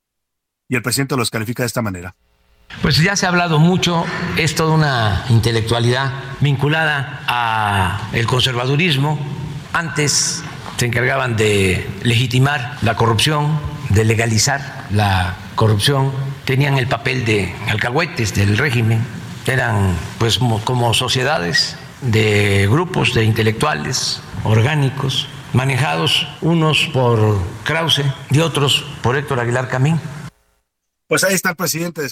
[0.69, 2.15] y el presidente los califica de esta manera.
[2.83, 4.05] Pues ya se ha hablado mucho,
[4.37, 9.19] es toda una intelectualidad vinculada a el conservadurismo.
[9.73, 10.43] Antes
[10.77, 13.59] se encargaban de legitimar la corrupción,
[13.89, 16.13] de legalizar la corrupción,
[16.45, 19.01] tenían el papel de alcahuetes del régimen,
[19.47, 28.85] eran pues como sociedades de grupos de intelectuales orgánicos, manejados unos por Krause y otros
[29.03, 29.99] por Héctor Aguilar Camín
[31.07, 32.03] pues ahí está el presidente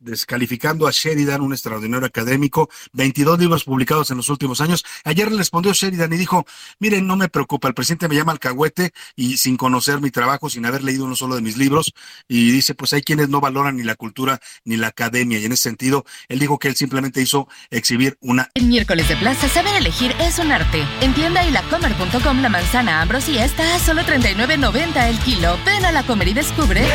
[0.00, 4.84] descalificando a Sheridan, un extraordinario académico, 22 libros publicados en los últimos años.
[5.04, 6.44] Ayer le respondió Sheridan y dijo,
[6.78, 10.66] miren, no me preocupa, el presidente me llama alcahuete y sin conocer mi trabajo, sin
[10.66, 11.94] haber leído uno solo de mis libros,
[12.28, 15.52] y dice, pues hay quienes no valoran ni la cultura ni la academia, y en
[15.52, 18.50] ese sentido, él dijo que él simplemente hizo exhibir una...
[18.54, 20.84] El miércoles de plaza, saber elegir es un arte.
[21.00, 25.58] En tienda y lacomer.com la manzana ambrosía está a solo 39.90 el kilo.
[25.64, 26.86] Ven a la comer y descubre...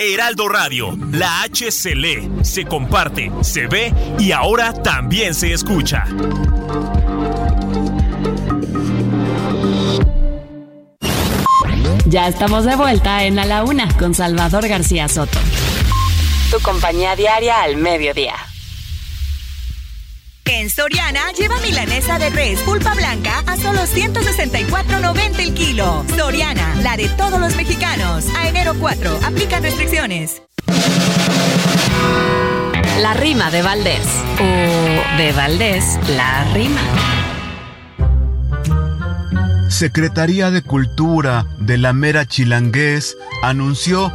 [0.00, 6.04] Heraldo Radio, la H se lee, se comparte, se ve y ahora también se escucha.
[12.06, 15.38] Ya estamos de vuelta en A la Una con Salvador García Soto.
[16.50, 18.47] Tu compañía diaria al mediodía.
[20.50, 26.06] En Soriana, lleva milanesa de res pulpa blanca a solo 164.90 el kilo.
[26.16, 28.24] Soriana, la de todos los mexicanos.
[28.34, 30.40] A enero 4, aplica restricciones.
[33.02, 34.06] La rima de Valdés.
[34.40, 36.80] O de Valdés, la rima.
[39.68, 44.10] Secretaría de Cultura de la Mera Chilangués anunció,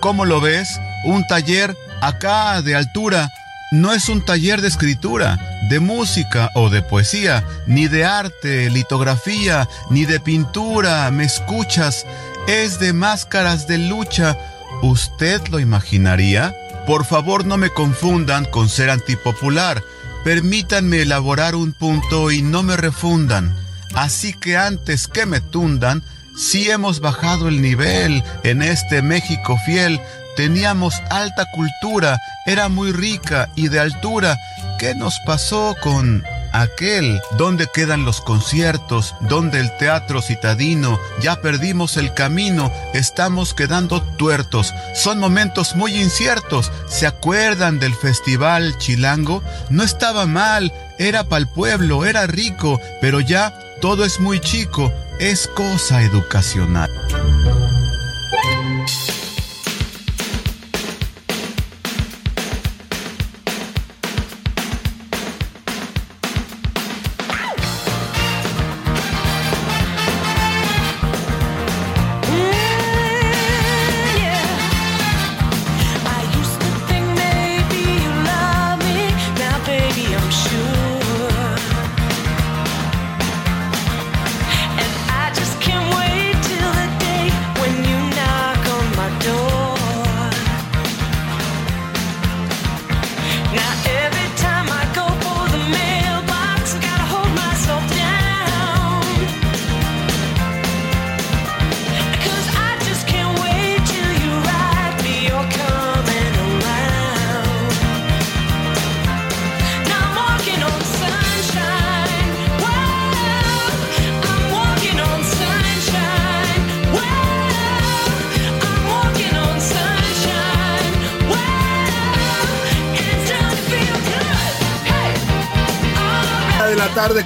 [0.00, 0.80] ¿cómo lo ves?
[1.04, 3.30] Un taller acá de altura
[3.72, 9.68] no es un taller de escritura, de música o de poesía, ni de arte, litografía,
[9.90, 12.06] ni de pintura, ¿me escuchas?
[12.46, 14.38] Es de máscaras de lucha.
[14.82, 16.54] ¿Usted lo imaginaría?
[16.86, 19.82] Por favor no me confundan con ser antipopular.
[20.24, 23.56] Permítanme elaborar un punto y no me refundan.
[23.94, 26.02] Así que antes que me tundan,
[26.36, 30.00] si hemos bajado el nivel en este México fiel
[30.36, 34.36] Teníamos alta cultura, era muy rica y de altura.
[34.78, 37.20] ¿Qué nos pasó con aquel?
[37.38, 39.14] ¿Dónde quedan los conciertos?
[39.20, 41.00] ¿Dónde el teatro citadino?
[41.22, 44.74] Ya perdimos el camino, estamos quedando tuertos.
[44.94, 46.70] Son momentos muy inciertos.
[46.86, 49.42] ¿Se acuerdan del festival chilango?
[49.70, 54.92] No estaba mal, era para el pueblo, era rico, pero ya todo es muy chico,
[55.18, 56.90] es cosa educacional.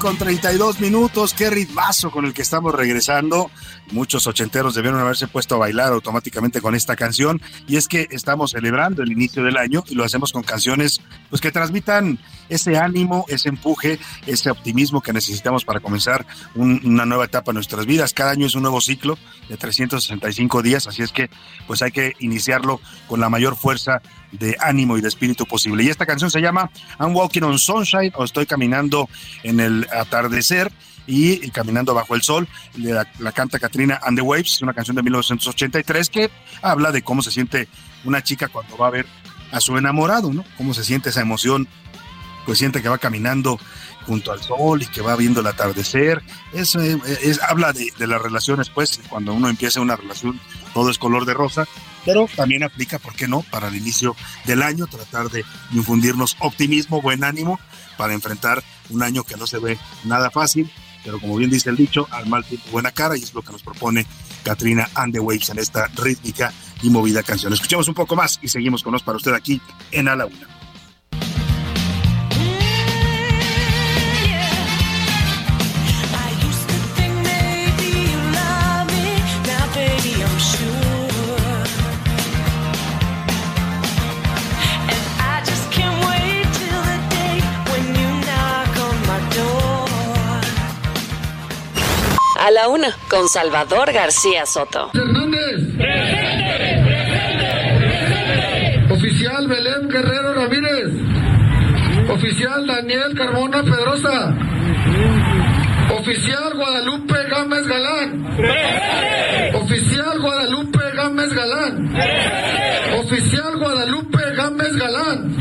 [0.01, 1.35] Con 32 minutos.
[1.35, 3.51] Qué ritmazo con el que estamos regresando.
[3.93, 7.41] Muchos ochenteros debieron haberse puesto a bailar automáticamente con esta canción.
[7.69, 11.43] Y es que estamos celebrando el inicio del año y lo hacemos con canciones pues,
[11.43, 17.51] que transmitan ese ánimo, ese empuje, ese optimismo que necesitamos para comenzar una nueva etapa
[17.51, 18.15] en nuestras vidas.
[18.15, 21.29] Cada año es un nuevo ciclo de 365 días, así es que
[21.67, 24.01] pues hay que iniciarlo con la mayor fuerza
[24.33, 25.83] de ánimo y de espíritu posible.
[25.83, 29.09] Y esta canción se llama I'm Walking on Sunshine o Estoy caminando
[29.43, 30.73] en el atardecer
[31.07, 32.49] y, caminando bajo el sol.
[32.77, 36.31] La, la, canta Katrina and the Waves, es una canción de 1983 que
[36.63, 37.69] habla de cómo se siente
[38.05, 39.07] una chica cuando va a ver
[39.53, 40.45] a su enamorado, ¿no?
[40.57, 41.67] Cómo se siente esa emoción,
[42.47, 43.59] pues siente que va caminando
[44.07, 46.23] junto al sol y que va viendo el atardecer.
[46.53, 50.41] Es, eh, es habla de, de, las relaciones, pues, cuando uno empieza una relación,
[50.75, 51.67] todo es color de rosa,
[52.05, 57.03] pero también aplica, ¿por qué no?, para el inicio del año, tratar de infundirnos optimismo,
[57.03, 57.59] buen ánimo
[57.97, 60.71] para enfrentar un año que no se ve nada fácil,
[61.05, 63.53] pero como bien dice el dicho, al mal tiempo buena cara, y es lo que
[63.53, 64.07] nos propone
[64.45, 67.53] Katrina and the Waves en esta rítmica y movida canción.
[67.53, 69.61] Escuchemos un poco más y seguimos con nos para usted aquí
[69.91, 70.60] en A la Una.
[92.41, 94.91] A la una, con Salvador García Soto.
[94.95, 95.61] Hernández.
[98.91, 100.89] Oficial Belén Guerrero Ramírez.
[102.09, 104.35] Oficial Daniel Carmona Pedrosa.
[105.99, 108.27] Oficial Guadalupe Gámez Galán.
[109.57, 111.95] Oficial Guadalupe Gámez Galán.
[113.01, 115.37] Oficial Guadalupe Gámez Galán.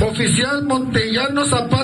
[0.00, 1.79] Oficial Montellano Zapata.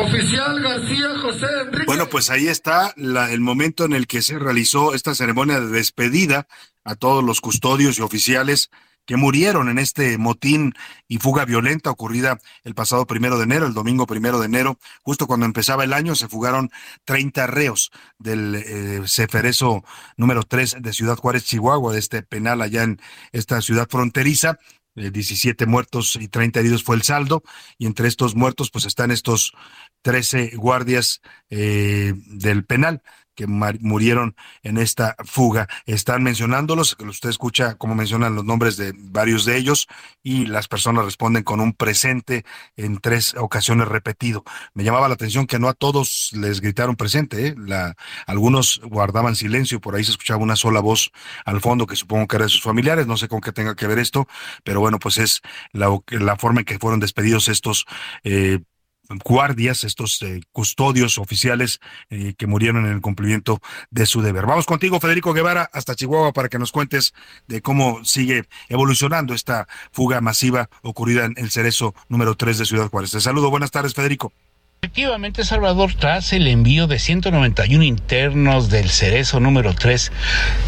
[0.00, 1.86] Oficial García José Enrique.
[1.86, 5.66] Bueno, pues ahí está la, el momento en el que se realizó esta ceremonia de
[5.66, 6.46] despedida
[6.84, 8.70] a todos los custodios y oficiales
[9.08, 10.74] que murieron en este motín
[11.08, 15.26] y fuga violenta ocurrida el pasado primero de enero, el domingo primero de enero, justo
[15.26, 16.70] cuando empezaba el año, se fugaron
[17.06, 19.82] 30 reos del eh, Ceferezo
[20.18, 23.00] número 3 de Ciudad Juárez, Chihuahua, de este penal allá en
[23.32, 24.58] esta ciudad fronteriza.
[24.94, 27.42] 17 muertos y 30 heridos fue el saldo,
[27.78, 29.52] y entre estos muertos pues están estos
[30.02, 33.02] 13 guardias eh, del penal
[33.38, 34.34] que murieron
[34.64, 35.68] en esta fuga.
[35.86, 39.86] Están mencionándolos, usted escucha cómo mencionan los nombres de varios de ellos
[40.24, 42.44] y las personas responden con un presente
[42.76, 44.42] en tres ocasiones repetido.
[44.74, 47.54] Me llamaba la atención que no a todos les gritaron presente, ¿eh?
[48.26, 51.12] algunos guardaban silencio, por ahí se escuchaba una sola voz
[51.44, 53.86] al fondo que supongo que era de sus familiares, no sé con qué tenga que
[53.86, 54.26] ver esto,
[54.64, 57.84] pero bueno, pues es la, la forma en que fueron despedidos estos
[58.24, 58.58] eh,
[59.24, 64.46] guardias, estos eh, custodios oficiales eh, que murieron en el cumplimiento de su deber.
[64.46, 67.14] Vamos contigo, Federico Guevara, hasta Chihuahua para que nos cuentes
[67.46, 72.90] de cómo sigue evolucionando esta fuga masiva ocurrida en el Cerezo número 3 de Ciudad
[72.90, 73.10] Juárez.
[73.10, 74.32] Te saludo, buenas tardes, Federico.
[74.80, 80.12] Efectivamente, Salvador, tras el envío de 191 internos del Cerezo número 3,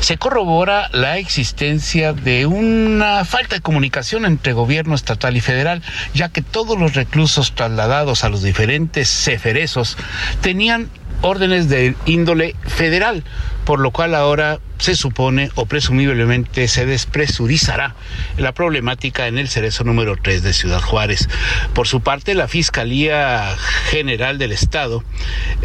[0.01, 5.81] se corrobora la existencia de una falta de comunicación entre gobierno estatal y federal,
[6.13, 9.97] ya que todos los reclusos trasladados a los diferentes ceferezos
[10.41, 10.91] tenían
[11.23, 13.23] órdenes de índole federal,
[13.65, 17.95] por lo cual ahora se supone o presumiblemente se despresurizará
[18.37, 21.29] la problemática en el cerezo número 3 de Ciudad Juárez.
[21.75, 23.57] Por su parte, la Fiscalía
[23.91, 25.05] General del Estado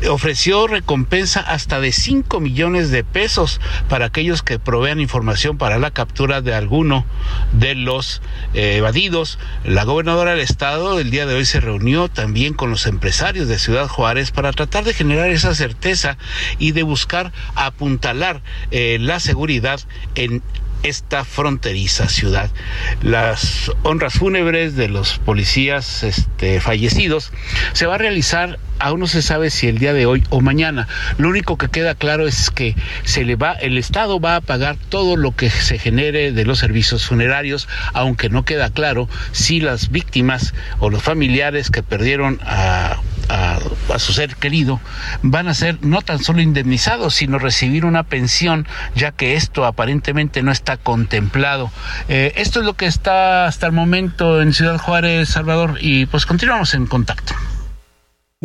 [0.10, 5.92] ofreció recompensa hasta de 5 millones de pesos para aquellos que provean información para la
[5.92, 7.06] captura de alguno
[7.54, 8.22] de los
[8.54, 9.40] eh, evadidos.
[9.64, 13.60] La gobernadora del Estado el día de hoy se reunió también con los empresarios de
[13.60, 16.18] Ciudad Juárez para tratar de generar esa certeza
[16.60, 19.80] y de buscar apuntalar eh, la seguridad
[20.16, 20.42] en
[20.84, 22.50] esta fronteriza ciudad.
[23.02, 27.32] Las honras fúnebres de los policías este, fallecidos
[27.74, 30.88] se va a realizar, aún no se sabe si el día de hoy o mañana.
[31.18, 34.78] Lo único que queda claro es que se le va, el Estado va a pagar
[34.90, 39.90] todo lo que se genere de los servicios funerarios, aunque no queda claro si las
[39.90, 42.98] víctimas o los familiares que perdieron a
[43.98, 44.80] su ser querido,
[45.22, 50.44] van a ser no tan solo indemnizados, sino recibir una pensión, ya que esto aparentemente
[50.44, 51.72] no está contemplado.
[52.08, 56.26] Eh, esto es lo que está hasta el momento en Ciudad Juárez, Salvador, y pues
[56.26, 57.34] continuamos en contacto.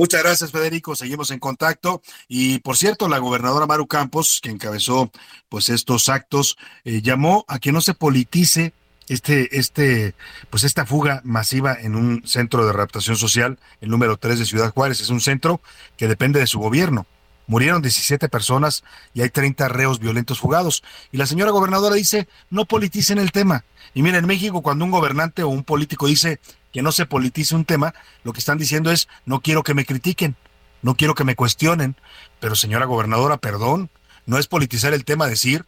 [0.00, 0.96] Muchas gracias, Federico.
[0.96, 2.00] Seguimos en contacto.
[2.26, 5.10] Y por cierto, la gobernadora Maru Campos, que encabezó
[5.50, 8.72] pues estos actos, eh, llamó a que no se politice
[9.08, 10.14] este, este,
[10.48, 14.72] pues esta fuga masiva en un centro de readaptación social, el número 3 de Ciudad
[14.72, 15.02] Juárez.
[15.02, 15.60] Es un centro
[15.98, 17.04] que depende de su gobierno.
[17.46, 20.82] Murieron 17 personas y hay 30 reos violentos fugados.
[21.12, 23.66] Y la señora gobernadora dice, no politicen el tema.
[23.92, 26.40] Y mira, en México cuando un gobernante o un político dice
[26.72, 29.84] que no se politice un tema, lo que están diciendo es, no quiero que me
[29.84, 30.36] critiquen,
[30.82, 31.96] no quiero que me cuestionen.
[32.38, 33.90] Pero señora gobernadora, perdón,
[34.26, 35.64] no es politizar el tema decir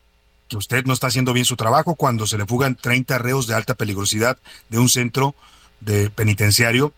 [0.49, 3.55] que usted no está haciendo bien su trabajo cuando se le fugan 30 reos de
[3.55, 4.39] alta peligrosidad
[4.69, 5.35] de un centro
[5.81, 6.93] de penitenciario,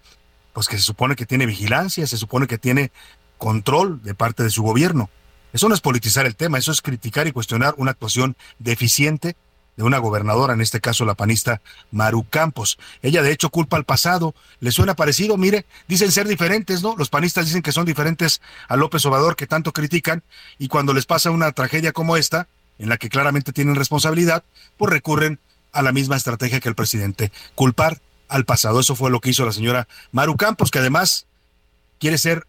[0.52, 2.90] pues que se supone que tiene vigilancia, se supone que tiene
[3.38, 5.08] control de parte de su gobierno.
[5.52, 9.37] Eso no es politizar el tema, eso es criticar y cuestionar una actuación deficiente
[9.77, 11.60] de una gobernadora, en este caso la panista
[11.90, 12.79] Maru Campos.
[13.02, 14.35] Ella de hecho culpa al pasado.
[14.60, 15.37] ¿Le suena parecido?
[15.37, 16.94] Mire, dicen ser diferentes, ¿no?
[16.96, 20.22] Los panistas dicen que son diferentes a López Obrador, que tanto critican,
[20.58, 22.48] y cuando les pasa una tragedia como esta,
[22.79, 24.44] en la que claramente tienen responsabilidad,
[24.77, 25.38] pues recurren
[25.72, 28.81] a la misma estrategia que el presidente, culpar al pasado.
[28.81, 31.27] Eso fue lo que hizo la señora Maru Campos, que además
[31.98, 32.46] quiere ser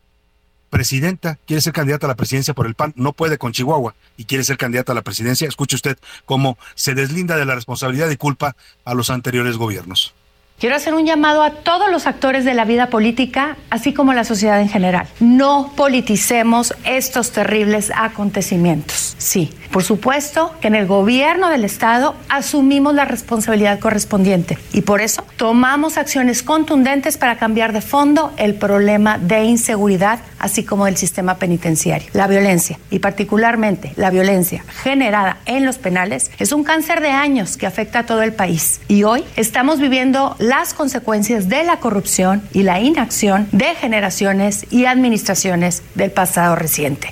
[0.76, 4.26] presidenta, quiere ser candidata a la presidencia por el PAN, no puede con Chihuahua y
[4.26, 5.48] quiere ser candidata a la presidencia.
[5.48, 10.14] Escuche usted cómo se deslinda de la responsabilidad y culpa a los anteriores gobiernos.
[10.58, 14.16] Quiero hacer un llamado a todos los actores de la vida política, así como a
[14.16, 15.06] la sociedad en general.
[15.20, 19.16] No politicemos estos terribles acontecimientos.
[19.18, 25.02] Sí, por supuesto que en el gobierno del Estado asumimos la responsabilidad correspondiente y por
[25.02, 30.96] eso tomamos acciones contundentes para cambiar de fondo el problema de inseguridad, así como del
[30.96, 32.08] sistema penitenciario.
[32.14, 37.58] La violencia, y particularmente la violencia generada en los penales, es un cáncer de años
[37.58, 38.80] que afecta a todo el país.
[38.88, 44.86] Y hoy estamos viviendo las consecuencias de la corrupción y la inacción de generaciones y
[44.86, 47.12] administraciones del pasado reciente.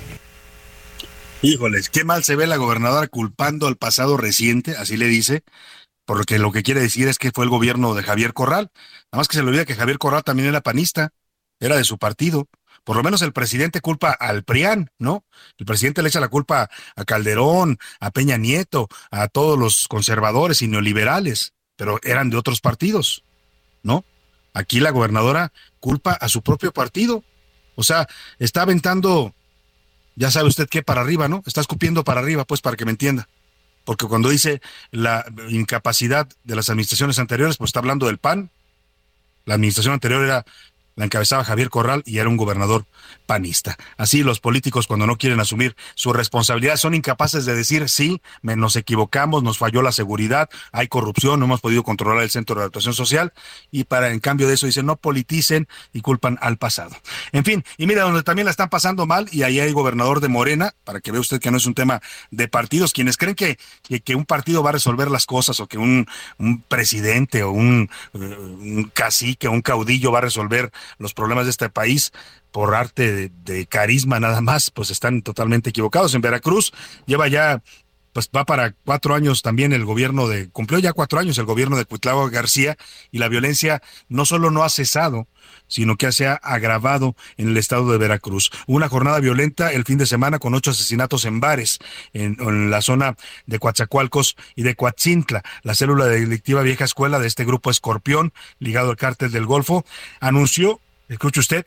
[1.42, 5.42] Híjoles, qué mal se ve la gobernadora culpando al pasado reciente, así le dice,
[6.06, 8.70] porque lo que quiere decir es que fue el gobierno de Javier Corral.
[9.12, 11.10] Nada más que se le olvida que Javier Corral también era panista,
[11.60, 12.48] era de su partido.
[12.84, 15.24] Por lo menos el presidente culpa al PRIAN, ¿no?
[15.58, 20.62] El presidente le echa la culpa a Calderón, a Peña Nieto, a todos los conservadores
[20.62, 23.24] y neoliberales, pero eran de otros partidos,
[23.82, 24.04] ¿no?
[24.52, 27.24] Aquí la gobernadora culpa a su propio partido.
[27.74, 28.06] O sea,
[28.38, 29.34] está aventando
[30.16, 31.42] ya sabe usted qué para arriba, ¿no?
[31.46, 33.28] Está escupiendo para arriba, pues, para que me entienda.
[33.84, 38.50] Porque cuando dice la incapacidad de las administraciones anteriores, pues está hablando del PAN.
[39.44, 40.44] La administración anterior era
[40.96, 42.86] la encabezaba Javier Corral y era un gobernador
[43.26, 43.76] panista.
[43.96, 48.76] Así los políticos cuando no quieren asumir su responsabilidad son incapaces de decir sí, nos
[48.76, 52.94] equivocamos, nos falló la seguridad, hay corrupción, no hemos podido controlar el centro de adaptación
[52.94, 53.32] social
[53.70, 56.96] y para en cambio de eso dicen no politicen y culpan al pasado.
[57.32, 60.28] En fin, y mira donde también la están pasando mal y ahí hay gobernador de
[60.28, 63.58] Morena, para que vea usted que no es un tema de partidos, quienes creen que,
[64.00, 66.06] que, un partido va a resolver las cosas o que un,
[66.38, 71.44] un presidente o un, eh, un cacique o un caudillo va a resolver los problemas
[71.44, 72.12] de este país
[72.50, 76.14] por arte de, carisma nada más, pues están totalmente equivocados.
[76.14, 76.72] En Veracruz
[77.06, 77.62] lleva ya
[78.14, 81.76] pues va para cuatro años también el gobierno de, cumplió ya cuatro años el gobierno
[81.76, 82.76] de Cuitlao García
[83.10, 85.26] y la violencia no solo no ha cesado,
[85.66, 88.52] sino que se ha agravado en el estado de Veracruz.
[88.68, 91.80] Una jornada violenta el fin de semana con ocho asesinatos en bares
[92.12, 95.42] en, la zona de Coatzacoalcos y de Coatzintla.
[95.62, 99.84] La célula delictiva vieja escuela de este grupo Escorpión, ligado al cártel del Golfo,
[100.20, 101.66] anunció, escuche usted,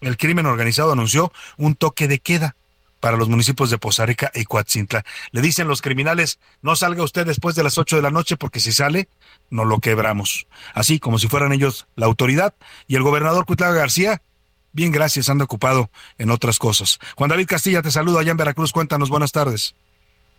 [0.00, 2.54] el crimen organizado anunció un toque de queda
[3.04, 5.04] para los municipios de Poza Rica y Coatzintla.
[5.30, 8.60] Le dicen los criminales, no salga usted después de las ocho de la noche porque
[8.60, 9.10] si sale,
[9.50, 10.46] no lo quebramos.
[10.72, 12.54] Así como si fueran ellos la autoridad.
[12.86, 14.22] Y el gobernador Cuitlaga García,
[14.72, 16.98] bien gracias, anda ocupado en otras cosas.
[17.14, 18.72] Juan David Castilla, te saludo allá en Veracruz.
[18.72, 19.74] Cuéntanos, buenas tardes.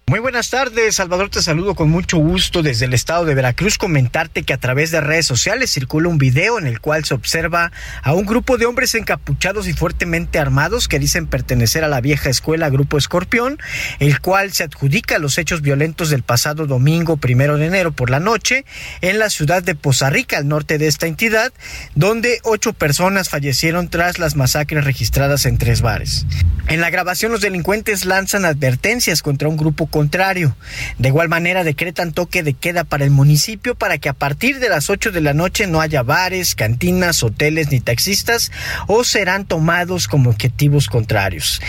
[0.08, 3.80] Muy buenas tardes, Salvador, te saludo con mucho gusto desde el estado de Veracruz.
[3.80, 7.72] Comentarte que a través de redes sociales circula un video en el cual se observa
[8.04, 12.30] a un grupo de hombres encapuchados y fuertemente armados que dicen pertenecer a la vieja
[12.30, 13.58] escuela Grupo Escorpión,
[13.98, 18.20] el cual se adjudica los hechos violentos del pasado domingo primero de enero por la
[18.20, 18.64] noche
[19.02, 21.52] en la ciudad de Poza Rica, al norte de esta entidad,
[21.96, 26.28] donde ocho personas fallecieron tras las masacres registradas en tres bares.
[26.68, 30.58] En la grabación, los delincuentes lanzan advertencias contra un grupo contrario.
[30.98, 34.68] De igual manera decretan toque de queda para el municipio para que a partir de
[34.68, 38.52] las 8 de la noche no haya bares, cantinas, hoteles ni taxistas
[38.88, 41.62] o serán tomados como objetivos contrarios.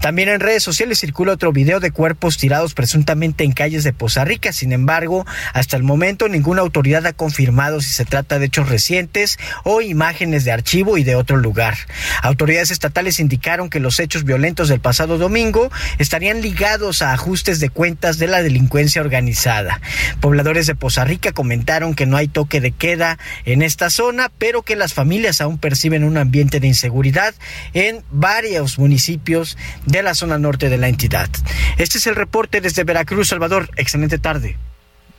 [0.00, 4.24] También en redes sociales circula otro video de cuerpos tirados presuntamente en calles de Poza
[4.24, 4.54] Rica.
[4.54, 9.38] Sin embargo, hasta el momento ninguna autoridad ha confirmado si se trata de hechos recientes
[9.62, 11.76] o imágenes de archivo y de otro lugar.
[12.22, 17.73] Autoridades estatales indicaron que los hechos violentos del pasado domingo estarían ligados a ajustes de
[17.74, 19.80] cuentas de la delincuencia organizada.
[20.20, 24.62] Pobladores de Poza Rica comentaron que no hay toque de queda en esta zona, pero
[24.62, 27.34] que las familias aún perciben un ambiente de inseguridad
[27.74, 31.28] en varios municipios de la zona norte de la entidad.
[31.76, 33.68] Este es el reporte desde Veracruz, Salvador.
[33.76, 34.56] Excelente tarde.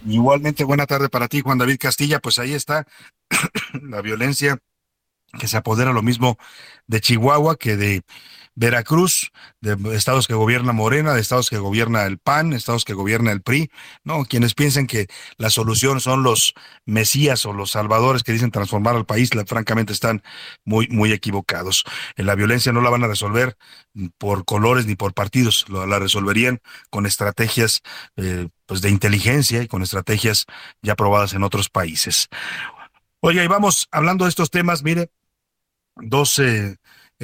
[0.08, 2.20] Igualmente, buena tarde para ti, Juan David Castilla.
[2.20, 2.86] Pues ahí está
[3.82, 4.58] la violencia
[5.40, 6.38] que se apodera lo mismo
[6.88, 8.04] de Chihuahua que de
[8.56, 13.32] Veracruz, de estados que gobierna Morena, de estados que gobierna el PAN, estados que gobierna
[13.32, 13.70] el PRI,
[14.04, 16.54] no, quienes piensen que la solución son los
[16.86, 20.24] mesías o los salvadores que dicen transformar al país, francamente están
[20.64, 21.84] muy, muy equivocados.
[22.16, 23.58] En la violencia no la van a resolver
[24.18, 27.82] por colores ni por partidos, la resolverían con estrategias
[28.16, 30.46] eh, pues de inteligencia y con estrategias
[30.82, 32.30] ya probadas en otros países.
[33.20, 35.10] Oye, y vamos hablando de estos temas, mire,
[35.96, 36.40] dos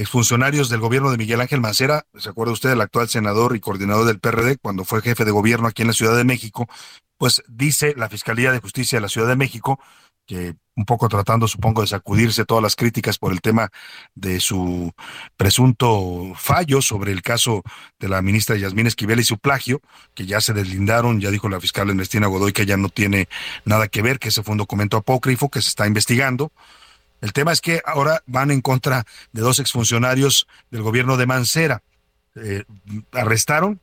[0.02, 4.06] exfuncionarios del gobierno de Miguel Ángel Mancera, ¿se acuerda usted del actual senador y coordinador
[4.06, 6.68] del PRD cuando fue jefe de gobierno aquí en la Ciudad de México?
[7.18, 9.80] Pues dice la Fiscalía de Justicia de la Ciudad de México
[10.26, 13.70] que un poco tratando, supongo, de sacudirse todas las críticas por el tema
[14.16, 14.92] de su
[15.36, 17.62] presunto fallo sobre el caso
[18.00, 19.82] de la ministra Yasmín Esquivel y su plagio,
[20.16, 23.28] que ya se deslindaron, ya dijo la fiscal Ernestina Godoy que ya no tiene
[23.66, 26.52] nada que ver, que ese fue un documento apócrifo que se está investigando.
[27.22, 31.84] El tema es que ahora van en contra de dos exfuncionarios del gobierno de Mancera.
[32.36, 32.64] Eh,
[33.12, 33.80] arrestaron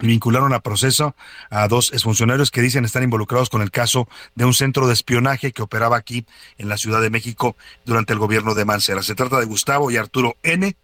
[0.00, 1.14] y vincularon a proceso
[1.50, 5.52] a dos exfuncionarios que dicen estar involucrados con el caso de un centro de espionaje
[5.52, 6.26] que operaba aquí
[6.58, 9.02] en la Ciudad de México durante el gobierno de Mancera.
[9.02, 10.76] Se trata de Gustavo y Arturo N.,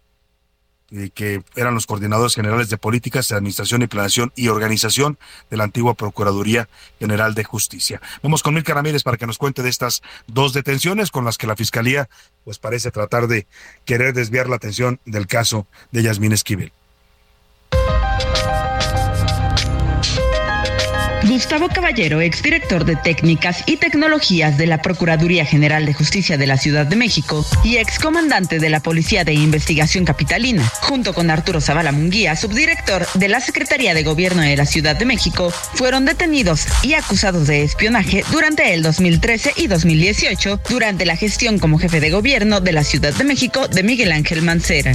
[0.93, 5.17] eh, que eran los coordinadores generales de políticas, de administración y planeación y organización
[5.49, 6.69] de la antigua Procuraduría
[6.99, 7.99] General de Justicia.
[8.21, 11.47] Vamos con Milka Ramírez para que nos cuente de estas dos detenciones con las que
[11.47, 12.09] la Fiscalía
[12.43, 13.47] pues parece tratar de
[13.85, 16.71] querer desviar la atención del caso de Yasmín Esquivel.
[21.33, 26.57] Gustavo Caballero, exdirector de Técnicas y Tecnologías de la Procuraduría General de Justicia de la
[26.57, 31.91] Ciudad de México y excomandante de la Policía de Investigación Capitalina, junto con Arturo Zavala
[31.91, 36.93] Munguía, subdirector de la Secretaría de Gobierno de la Ciudad de México, fueron detenidos y
[36.93, 42.61] acusados de espionaje durante el 2013 y 2018, durante la gestión como jefe de gobierno
[42.61, 44.93] de la Ciudad de México de Miguel Ángel Mancera.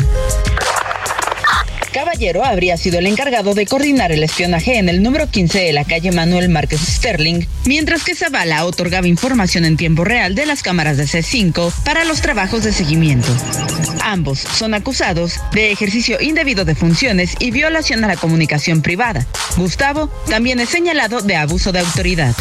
[1.92, 5.84] Caballero habría sido el encargado de coordinar el espionaje en el número 15 de la
[5.84, 10.96] calle Manuel Márquez Sterling, mientras que Zavala otorgaba información en tiempo real de las cámaras
[10.96, 13.28] de C5 para los trabajos de seguimiento.
[14.02, 19.26] Ambos son acusados de ejercicio indebido de funciones y violación a la comunicación privada.
[19.56, 22.34] Gustavo también es señalado de abuso de autoridad.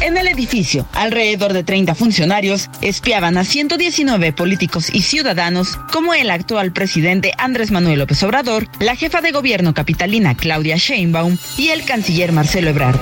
[0.00, 6.30] En el edificio, alrededor de 30 funcionarios espiaban a 119 políticos y ciudadanos, como el
[6.30, 11.84] actual presidente Andrés Manuel López Obrador, la jefa de gobierno capitalina Claudia Sheinbaum y el
[11.84, 13.00] canciller Marcelo Ebrard.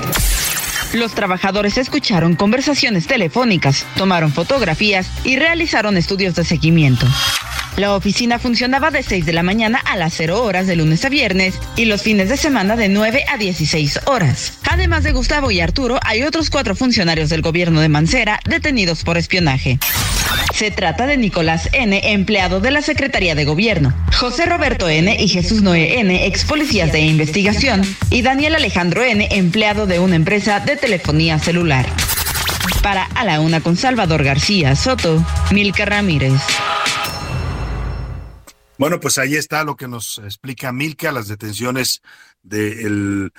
[0.94, 7.06] Los trabajadores escucharon conversaciones telefónicas, tomaron fotografías y realizaron estudios de seguimiento.
[7.76, 11.10] La oficina funcionaba de 6 de la mañana a las 0 horas de lunes a
[11.10, 14.54] viernes y los fines de semana de 9 a 16 horas.
[14.70, 19.18] Además de Gustavo y Arturo, hay otros cuatro funcionarios del gobierno de Mancera detenidos por
[19.18, 19.78] espionaje.
[20.54, 25.14] Se trata de Nicolás N., empleado de la Secretaría de Gobierno, José Roberto N.
[25.22, 30.16] y Jesús Noé N., ex policías de investigación, y Daniel Alejandro N., empleado de una
[30.16, 31.84] empresa de telefonía celular.
[32.82, 36.40] Para A la Una con Salvador García Soto, Milka Ramírez.
[38.78, 42.02] Bueno, pues ahí está lo que nos explica Milka, las detenciones
[42.42, 43.30] de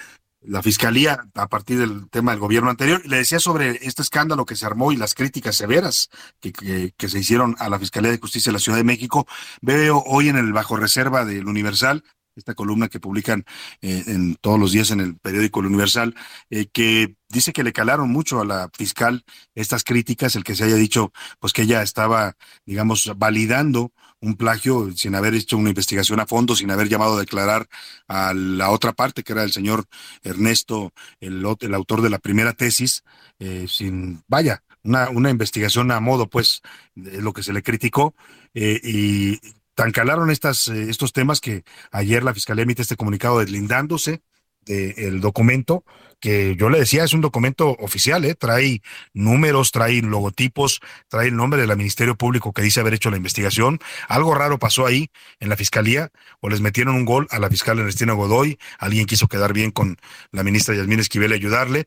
[0.41, 3.05] la fiscalía a partir del tema del gobierno anterior.
[3.05, 6.09] Le decía sobre este escándalo que se armó y las críticas severas
[6.39, 9.27] que, se hicieron a la Fiscalía de Justicia de la Ciudad de México.
[9.61, 12.03] Veo hoy en el bajo reserva del Universal
[12.35, 13.45] esta columna que publican
[13.81, 16.15] eh, en todos los días en el periódico El Universal,
[16.51, 19.23] eh, que dice que le calaron mucho a la fiscal
[19.55, 24.91] estas críticas, el que se haya dicho pues que ella estaba, digamos, validando un plagio
[24.95, 27.67] sin haber hecho una investigación a fondo, sin haber llamado a declarar
[28.07, 29.85] a la otra parte, que era el señor
[30.23, 33.03] Ernesto, el, el autor de la primera tesis,
[33.39, 36.61] eh, sin, vaya, una, una investigación a modo, pues,
[36.95, 38.15] de lo que se le criticó,
[38.53, 39.39] eh, y
[39.75, 44.21] tan calaron estas, eh, estos temas que ayer la Fiscalía emite este comunicado deslindándose
[44.65, 45.85] del documento,
[46.19, 48.35] que yo le decía es un documento oficial, ¿eh?
[48.35, 48.81] trae
[49.13, 53.79] números, trae logotipos, trae el nombre del Ministerio Público que dice haber hecho la investigación.
[54.07, 55.09] Algo raro pasó ahí
[55.39, 56.09] en la fiscalía,
[56.39, 59.97] o les metieron un gol a la fiscal Ernestina Godoy, alguien quiso quedar bien con
[60.31, 61.85] la ministra Yasmín Esquivel y ayudarle,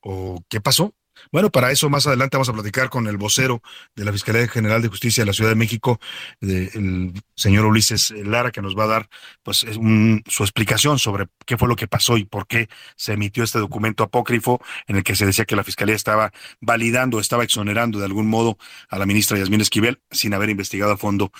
[0.00, 0.94] o qué pasó.
[1.30, 3.62] Bueno, para eso más adelante vamos a platicar con el vocero
[3.94, 6.00] de la Fiscalía General de Justicia de la Ciudad de México,
[6.40, 9.08] el señor Ulises Lara, que nos va a dar
[9.42, 13.58] pues su explicación sobre qué fue lo que pasó y por qué se emitió este
[13.58, 18.04] documento apócrifo en el que se decía que la Fiscalía estaba validando, estaba exonerando de
[18.04, 18.58] algún modo
[18.88, 21.32] a la ministra Yasmín Esquivel sin haber investigado a fondo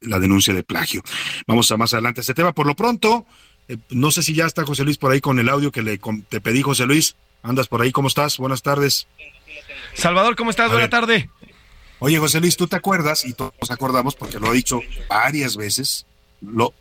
[0.00, 1.02] la denuncia de plagio.
[1.46, 2.52] Vamos a más adelante a este tema.
[2.52, 3.26] Por lo pronto,
[3.68, 5.98] eh, no sé si ya está José Luis por ahí con el audio que le
[6.28, 7.16] te pedí, José Luis.
[7.42, 8.36] Andas por ahí, ¿cómo estás?
[8.36, 9.06] Buenas tardes.
[9.94, 10.70] Salvador, ¿cómo estás?
[10.70, 11.26] Buenas tardes.
[11.98, 15.56] Oye, José Luis, tú te acuerdas, y todos nos acordamos porque lo ha dicho varias
[15.56, 16.06] veces,
[16.40, 16.72] lo,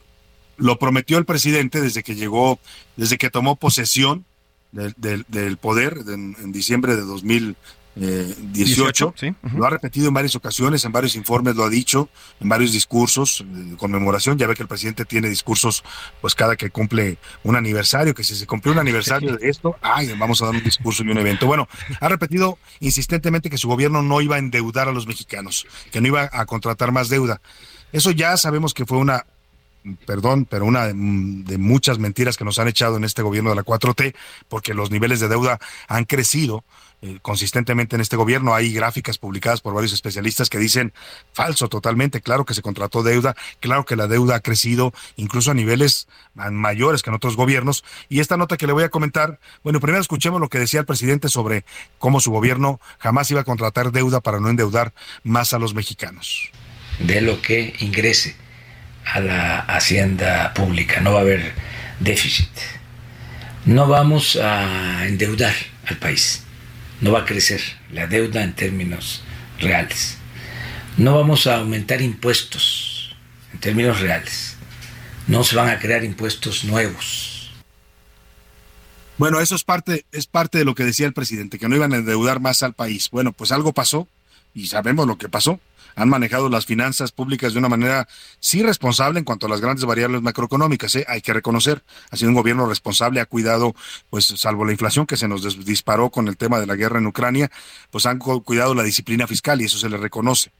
[0.57, 2.59] lo prometió el presidente desde que llegó,
[2.95, 4.25] desde que tomó posesión
[4.71, 7.55] del, del, poder en, en, diciembre de 2000,
[7.99, 9.13] 18.
[9.21, 12.71] Eh, lo ha repetido en varias ocasiones, en varios informes lo ha dicho, en varios
[12.71, 14.37] discursos de conmemoración.
[14.37, 15.83] Ya ve que el presidente tiene discursos,
[16.21, 20.13] pues cada que cumple un aniversario, que si se cumple un aniversario de esto, ay,
[20.17, 21.45] vamos a dar un discurso y un evento.
[21.45, 21.67] Bueno,
[21.99, 26.07] ha repetido insistentemente que su gobierno no iba a endeudar a los mexicanos, que no
[26.07, 27.41] iba a contratar más deuda.
[27.91, 29.25] Eso ya sabemos que fue una
[30.05, 33.55] perdón, pero una de, de, muchas mentiras que nos han echado en este gobierno de
[33.55, 34.13] la 4T,
[34.47, 36.65] porque los niveles de deuda han crecido
[37.01, 38.53] eh, consistentemente en este gobierno.
[38.53, 40.91] Hay gráficas publicadas por varios especialistas que dicen
[41.31, 42.19] falso totalmente.
[42.19, 47.01] Claro que se contrató deuda, claro que la deuda ha crecido incluso a niveles mayores
[47.01, 47.85] que en otros gobiernos.
[48.09, 50.85] Y esta nota que le voy a comentar, bueno, primero escuchemos lo que decía el
[50.85, 51.63] presidente sobre
[51.99, 54.93] cómo su gobierno jamás iba a contratar deuda para no endeudar
[55.23, 56.51] más a los mexicanos.
[56.99, 58.35] De lo que ingrese
[59.05, 61.53] a la hacienda pública, no va a haber
[62.01, 62.49] déficit.
[63.63, 66.43] No vamos a endeudar al país
[67.01, 69.23] no va a crecer la deuda en términos
[69.59, 70.17] reales.
[70.97, 73.15] No vamos a aumentar impuestos
[73.53, 74.57] en términos reales.
[75.27, 77.51] No se van a crear impuestos nuevos.
[79.17, 81.93] Bueno, eso es parte, es parte de lo que decía el presidente, que no iban
[81.93, 83.09] a endeudar más al país.
[83.11, 84.07] Bueno, pues algo pasó
[84.53, 85.59] y sabemos lo que pasó
[85.95, 88.07] han manejado las finanzas públicas de una manera
[88.39, 91.05] sí responsable en cuanto a las grandes variables macroeconómicas, ¿eh?
[91.07, 93.75] hay que reconocer, ha sido un gobierno responsable, ha cuidado,
[94.09, 97.07] pues salvo la inflación que se nos disparó con el tema de la guerra en
[97.07, 97.51] Ucrania,
[97.91, 100.51] pues han cuidado la disciplina fiscal y eso se le reconoce.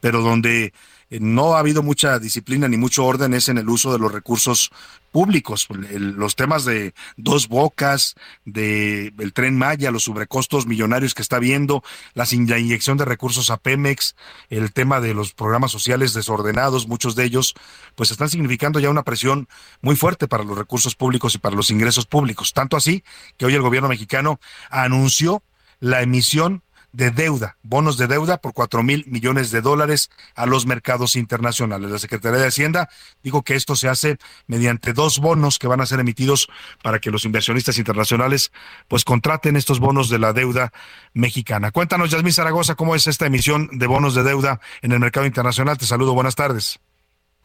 [0.00, 0.72] Pero donde
[1.10, 4.12] eh, no ha habido mucha disciplina ni mucho orden es en el uso de los
[4.12, 4.70] recursos
[5.16, 11.38] públicos, los temas de dos bocas, de el tren Maya, los sobrecostos millonarios que está
[11.38, 14.14] viendo, la inyección de recursos a Pemex,
[14.50, 17.54] el tema de los programas sociales desordenados, muchos de ellos,
[17.94, 19.48] pues están significando ya una presión
[19.80, 22.52] muy fuerte para los recursos públicos y para los ingresos públicos.
[22.52, 23.02] Tanto así
[23.38, 24.38] que hoy el gobierno mexicano
[24.68, 25.42] anunció
[25.80, 26.62] la emisión
[26.96, 31.90] de deuda, bonos de deuda por cuatro mil millones de dólares a los mercados internacionales.
[31.90, 32.88] La Secretaría de Hacienda
[33.22, 34.16] dijo que esto se hace
[34.46, 36.48] mediante dos bonos que van a ser emitidos
[36.82, 38.50] para que los inversionistas internacionales
[38.88, 40.72] pues contraten estos bonos de la deuda
[41.12, 41.70] mexicana.
[41.70, 45.76] Cuéntanos, Yasmín Zaragoza, cómo es esta emisión de bonos de deuda en el mercado internacional.
[45.76, 46.80] Te saludo, buenas tardes.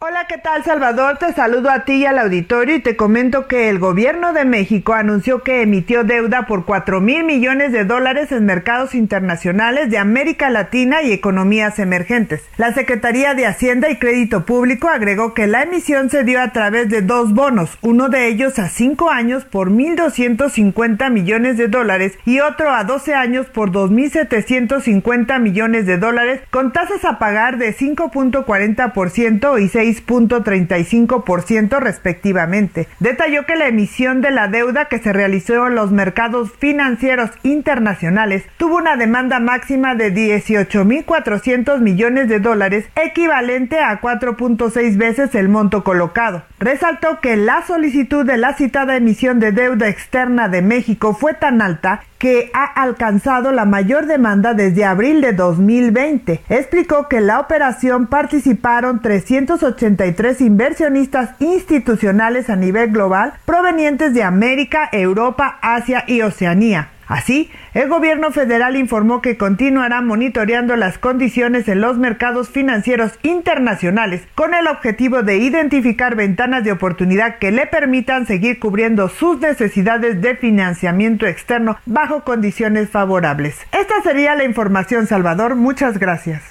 [0.04, 1.20] Hola, ¿qué tal Salvador?
[1.20, 4.94] Te saludo a ti y al auditorio y te comento que el gobierno de México
[4.94, 10.50] anunció que emitió deuda por 4 mil millones de dólares en mercados internacionales de América
[10.50, 12.42] Latina y economías emergentes.
[12.58, 16.90] La Secretaría de Hacienda y Crédito Público agregó que la emisión se dio a través
[16.90, 22.40] de dos bonos, uno de ellos a 5 años por 1.250 millones de dólares y
[22.40, 29.62] otro a 12 años por 2.750 millones de dólares con tasas a pagar de 5.40%
[29.62, 32.88] y 6 6.35% respectivamente.
[33.00, 38.44] Detalló que la emisión de la deuda que se realizó en los mercados financieros internacionales
[38.58, 45.84] tuvo una demanda máxima de 18.400 millones de dólares, equivalente a 4.6 veces el monto
[45.84, 46.44] colocado.
[46.62, 51.60] Resaltó que la solicitud de la citada emisión de deuda externa de México fue tan
[51.60, 56.42] alta que ha alcanzado la mayor demanda desde abril de 2020.
[56.50, 65.58] Explicó que la operación participaron 383 inversionistas institucionales a nivel global provenientes de América, Europa,
[65.64, 66.90] Asia y Oceanía.
[67.12, 74.22] Así, el gobierno federal informó que continuará monitoreando las condiciones en los mercados financieros internacionales
[74.34, 80.22] con el objetivo de identificar ventanas de oportunidad que le permitan seguir cubriendo sus necesidades
[80.22, 83.58] de financiamiento externo bajo condiciones favorables.
[83.74, 85.56] Esta sería la información, Salvador.
[85.56, 86.42] Muchas gracias.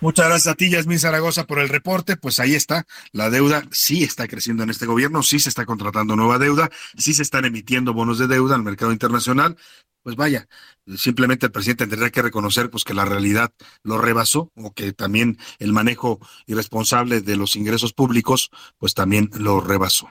[0.00, 2.16] Muchas gracias a ti, Yasmin Zaragoza, por el reporte.
[2.16, 6.14] Pues ahí está, la deuda sí está creciendo en este gobierno, sí se está contratando
[6.14, 9.56] nueva deuda, sí se están emitiendo bonos de deuda al mercado internacional
[10.04, 10.46] pues vaya,
[10.96, 13.50] simplemente el presidente tendría que reconocer pues que la realidad
[13.82, 19.62] lo rebasó o que también el manejo irresponsable de los ingresos públicos pues también lo
[19.62, 20.10] rebasó.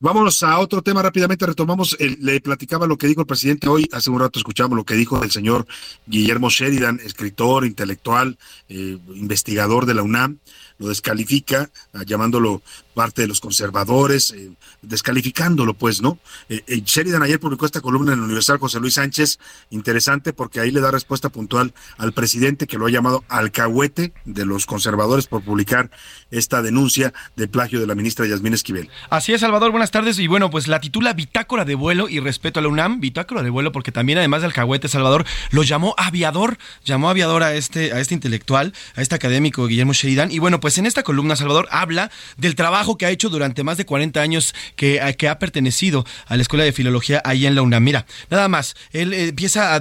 [0.00, 4.08] Vámonos a otro tema rápidamente, retomamos, le platicaba lo que dijo el presidente hoy, hace
[4.08, 5.66] un rato escuchamos lo que dijo el señor
[6.06, 10.38] Guillermo Sheridan, escritor, intelectual, eh, investigador de la UNAM,
[10.78, 12.62] lo descalifica, ah, llamándolo
[12.98, 14.50] parte de los conservadores, eh,
[14.82, 16.18] descalificándolo, pues, ¿no?
[16.48, 19.38] Eh, eh, Sheridan ayer publicó esta columna en el Universal José Luis Sánchez,
[19.70, 24.44] interesante porque ahí le da respuesta puntual al presidente que lo ha llamado alcahuete de
[24.44, 25.92] los conservadores por publicar
[26.32, 28.90] esta denuncia de plagio de la ministra Yasmín Esquivel.
[29.10, 30.18] Así es, Salvador, buenas tardes.
[30.18, 33.50] Y bueno, pues la titula Bitácora de vuelo y respeto a la UNAM, Bitácora de
[33.50, 38.00] vuelo, porque también además de alcahuete, Salvador, lo llamó aviador, llamó aviador a este, a
[38.00, 40.32] este intelectual, a este académico Guillermo Sheridan.
[40.32, 43.76] Y bueno, pues en esta columna, Salvador, habla del trabajo que ha hecho durante más
[43.76, 47.62] de 40 años que, que ha pertenecido a la Escuela de Filología ahí en la
[47.62, 47.82] UNAM.
[47.82, 49.80] Mira, nada más, él eh, empieza a,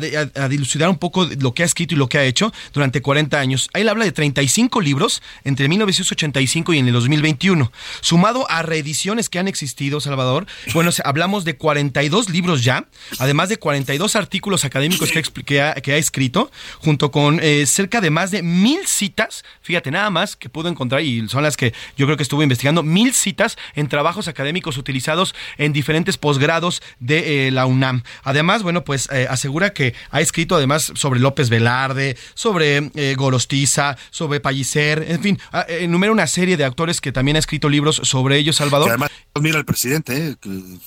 [0.50, 3.70] dilucidar un poco lo que ha escrito y lo que ha hecho durante 40 años.
[3.74, 7.72] Él habla de 35 libros entre 1985 y en el 2021.
[8.02, 12.88] Sumado a reediciones que han existido, Salvador, bueno, hablamos de 42 libros ya,
[13.20, 18.10] además de 42 artículos académicos que, ha, que ha, escrito, junto con eh, cerca de
[18.10, 22.06] más de mil citas, fíjate, nada más que pudo encontrar, y son las que yo
[22.06, 27.52] creo que estuve investigando, mil citas en trabajos académicos utilizados en diferentes posgrados de eh,
[27.52, 28.02] la UNAM.
[28.24, 33.98] Además, bueno, pues eh, asegura que ha escrito además sobre López Velarde, sobre eh, Gorostiza,
[34.10, 38.02] sobre Pallicer, en fin, ah, enumera una serie de autores que también ha escrito libros
[38.04, 38.90] sobre ellos, Salvador.
[38.90, 40.36] además, mira al presidente,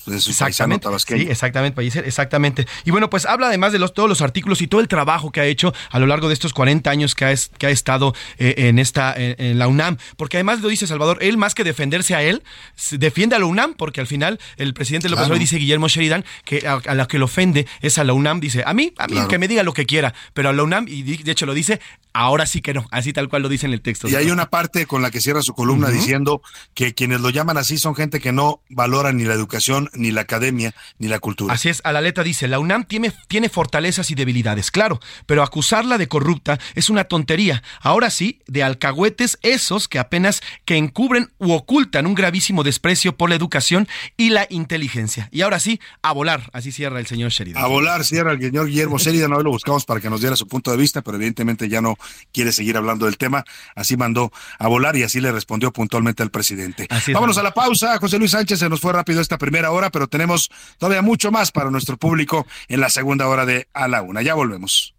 [0.07, 2.67] es exactamente, sí, exactamente, Pallicer, exactamente.
[2.83, 5.39] Y bueno, pues habla además de los, todos los artículos y todo el trabajo que
[5.39, 8.79] ha hecho a lo largo de estos 40 años que ha, que ha estado en
[8.79, 12.43] esta en la UNAM, porque además lo dice Salvador, él más que defenderse a él,
[12.91, 16.67] defiende a la UNAM, porque al final el presidente López Obrador dice Guillermo Sheridan que
[16.67, 19.37] a, la que lo ofende es a la UNAM, dice, a mí, a mí que
[19.37, 21.79] me diga lo que quiera, pero a la UNAM, y de hecho lo dice,
[22.13, 24.07] ahora sí que no, así tal cual lo dice en el texto.
[24.07, 26.41] Y hay una parte con la que cierra su columna diciendo
[26.73, 30.21] que quienes lo llaman así son gente que no valora ni la educación, ni la
[30.21, 31.53] academia, ni la cultura.
[31.53, 35.43] Así es, a la letra dice, la UNAM tiene, tiene fortalezas y debilidades, claro, pero
[35.43, 37.63] acusarla de corrupta es una tontería.
[37.81, 43.29] Ahora sí, de alcahuetes esos que apenas que encubren u ocultan un gravísimo desprecio por
[43.29, 45.29] la educación y la inteligencia.
[45.31, 47.63] Y ahora sí, a volar, así cierra el señor Sheridan.
[47.63, 50.47] A volar, cierra el señor Guillermo Sheridan, hoy lo buscamos para que nos diera su
[50.47, 51.97] punto de vista, pero evidentemente ya no
[52.31, 53.43] quiere seguir hablando del tema,
[53.75, 56.87] así mandó a volar y así le respondió puntualmente al presidente.
[57.13, 60.07] Vámonos a la pausa, José Luis Sánchez, se nos fue rápido esta primera hora, pero
[60.07, 64.21] tenemos todavía mucho más para nuestro público en la segunda hora de A la Una.
[64.21, 64.93] Ya volvemos.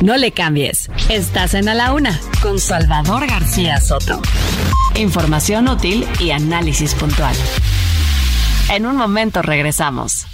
[0.00, 0.90] No le cambies.
[1.10, 4.22] Estás en A la Una con Salvador García Soto.
[4.94, 7.34] Información útil y análisis puntual.
[8.70, 10.26] En un momento regresamos.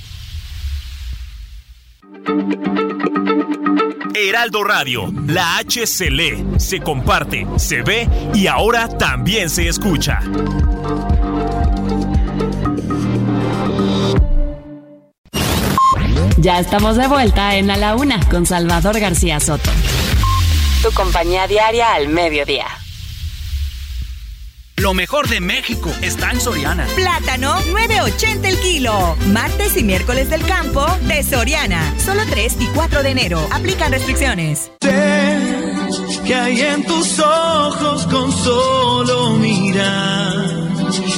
[4.14, 10.20] Heraldo Radio, la H se lee, se comparte, se ve y ahora también se escucha.
[16.46, 19.68] Ya estamos de vuelta en A la Una con Salvador García Soto.
[20.80, 22.66] Tu compañía diaria al mediodía.
[24.76, 26.86] Lo mejor de México está en Soriana.
[26.94, 29.16] Plátano, 9.80 el kilo.
[29.32, 31.92] Martes y miércoles del campo de Soriana.
[31.98, 33.48] Solo 3 y 4 de enero.
[33.50, 34.70] Aplican restricciones.
[34.82, 35.40] Sé
[36.24, 40.46] que hay en tus ojos con solo mirar.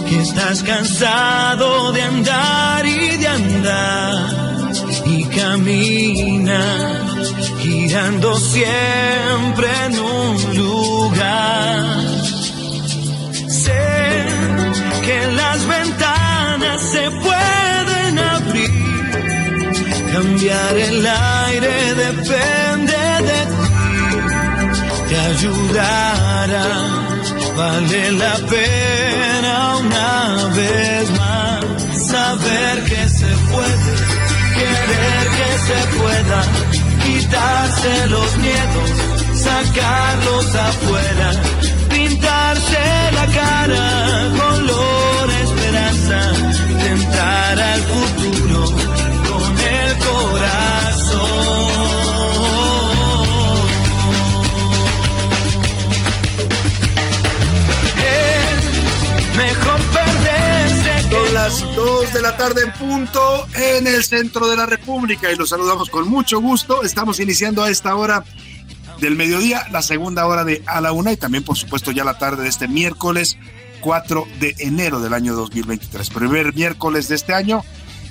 [0.09, 4.38] Que estás cansado de andar y de andar
[5.49, 6.63] camina
[7.63, 11.85] girando siempre en un lugar.
[13.63, 13.87] Sé
[15.07, 18.73] que las ventanas se pueden abrir,
[20.13, 21.77] cambiar el aire
[22.07, 23.69] depende de ti,
[25.09, 26.69] te ayudará,
[27.57, 29.55] vale la pena
[29.87, 30.11] una
[30.59, 31.65] vez más
[32.13, 34.08] saber que se puede
[35.37, 36.41] que se pueda
[37.05, 38.91] quitarse los miedos,
[39.35, 41.31] sacarlos afuera,
[41.89, 42.83] pintarse
[43.13, 46.19] la cara, color esperanza,
[46.85, 48.38] tentar al futuro
[61.49, 65.49] las 2 de la tarde en punto en el centro de la República y los
[65.49, 66.83] saludamos con mucho gusto.
[66.83, 68.23] Estamos iniciando a esta hora
[69.01, 72.19] del mediodía, la segunda hora de a la una y también por supuesto ya la
[72.19, 73.39] tarde de este miércoles
[73.81, 76.11] 4 de enero del año 2023.
[76.11, 77.65] Primer miércoles de este año.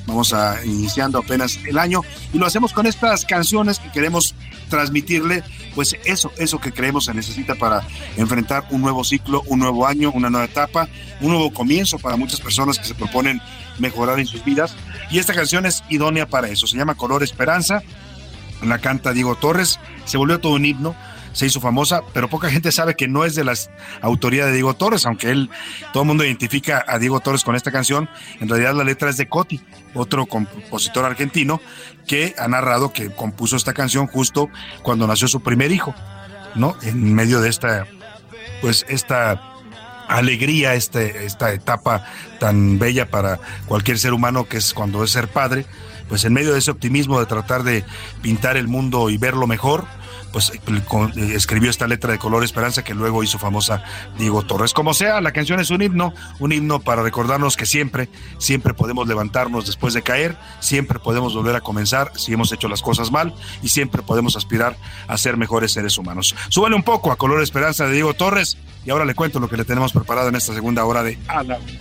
[0.08, 2.02] Vamos a iniciando apenas el año
[2.34, 4.34] y lo hacemos con estas canciones que queremos
[4.70, 5.44] transmitirle,
[5.76, 7.86] pues eso, eso que creemos se necesita para
[8.16, 10.88] enfrentar un nuevo ciclo, un nuevo año, una nueva etapa,
[11.20, 13.42] un nuevo comienzo para muchas personas que se proponen
[13.80, 14.76] mejorar en sus vidas.
[15.12, 16.68] Y esta canción es idónea para eso.
[16.68, 17.84] Se llama Color Esperanza.
[18.64, 19.80] La canta Diego Torres.
[20.06, 20.96] Se volvió todo un himno
[21.38, 23.70] se hizo famosa, pero poca gente sabe que no es de las
[24.02, 25.52] autoría de Diego Torres, aunque él,
[25.94, 28.10] todo el mundo identifica a Diego Torres con esta canción,
[28.40, 29.62] en realidad la letra es de Coti,
[29.94, 31.62] otro compositor argentino
[32.08, 34.50] que ha narrado que compuso esta canción justo
[34.82, 35.94] cuando nació su primer hijo,
[36.56, 36.76] ¿no?
[36.82, 37.86] En medio de esta,
[38.60, 39.40] pues esta
[40.08, 42.04] alegría, este, esta etapa
[42.40, 45.68] tan bella para cualquier ser humano que es cuando es ser padre,
[46.10, 47.86] pues en medio de ese optimismo de tratar de
[48.24, 49.86] pintar el mundo y verlo mejor,
[50.38, 50.52] pues
[51.34, 53.84] escribió esta letra de color esperanza que luego hizo famosa
[54.20, 54.72] Diego Torres.
[54.72, 58.08] Como sea, la canción es un himno, un himno para recordarnos que siempre,
[58.38, 62.84] siempre podemos levantarnos después de caer, siempre podemos volver a comenzar si hemos hecho las
[62.84, 63.34] cosas mal
[63.64, 64.78] y siempre podemos aspirar
[65.08, 66.36] a ser mejores seres humanos.
[66.50, 69.58] Súbale un poco a color esperanza de Diego Torres y ahora le cuento lo que
[69.58, 71.58] le tenemos preparado en esta segunda hora de Ala.
[71.58, 71.72] que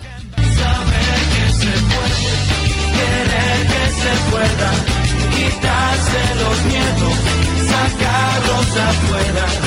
[4.01, 4.96] se pueda
[9.05, 9.66] sacarlos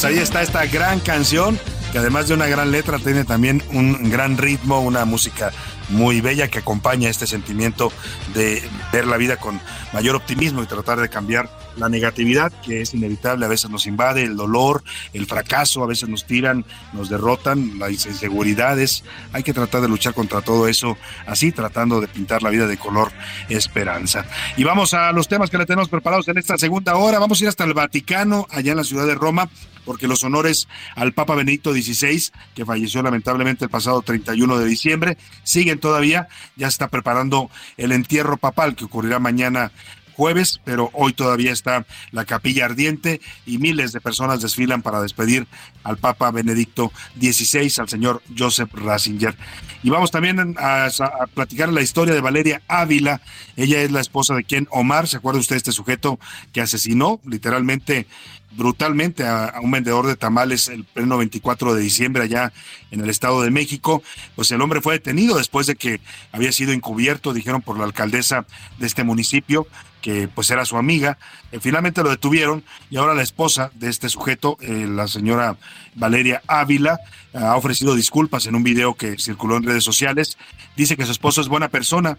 [0.00, 1.58] pues ahí está esta gran canción
[1.90, 5.50] que además de una gran letra tiene también un gran ritmo, una música
[5.88, 7.90] muy bella que acompaña este sentimiento
[8.32, 9.60] de ver la vida con
[9.92, 14.24] mayor optimismo y tratar de cambiar la negatividad que es inevitable, a veces nos invade,
[14.24, 19.80] el dolor, el fracaso, a veces nos tiran, nos derrotan, las inseguridades, hay que tratar
[19.80, 23.12] de luchar contra todo eso, así tratando de pintar la vida de color
[23.48, 24.26] esperanza.
[24.56, 27.44] Y vamos a los temas que le tenemos preparados en esta segunda hora, vamos a
[27.44, 29.48] ir hasta el Vaticano, allá en la ciudad de Roma,
[29.84, 35.16] porque los honores al Papa Benedicto XVI, que falleció lamentablemente el pasado 31 de diciembre,
[35.44, 39.72] siguen todavía, ya está preparando el entierro papal que ocurrirá mañana
[40.18, 45.46] jueves, pero hoy todavía está la capilla ardiente y miles de personas desfilan para despedir
[45.84, 46.90] al Papa Benedicto
[47.20, 49.36] XVI, al señor Joseph Ratzinger.
[49.84, 53.20] Y vamos también a, a, platicar la historia de Valeria Ávila.
[53.56, 55.06] Ella es la esposa de Ken Omar.
[55.06, 56.18] ¿Se acuerda usted de este sujeto
[56.52, 58.08] que asesinó literalmente
[58.50, 62.52] brutalmente a, un vendedor de tamales el pleno 24 de diciembre allá
[62.90, 64.02] en el Estado de México.
[64.34, 66.00] Pues el hombre fue detenido después de que
[66.32, 68.46] había sido encubierto, dijeron por la alcaldesa
[68.78, 69.66] de este municipio,
[70.00, 71.18] que pues era su amiga.
[71.52, 75.56] Eh, finalmente lo detuvieron y ahora la esposa de este sujeto, eh, la señora
[75.94, 76.98] Valeria Ávila,
[77.34, 80.38] ha ofrecido disculpas en un video que circuló en redes sociales.
[80.76, 82.18] Dice que su esposo es buena persona,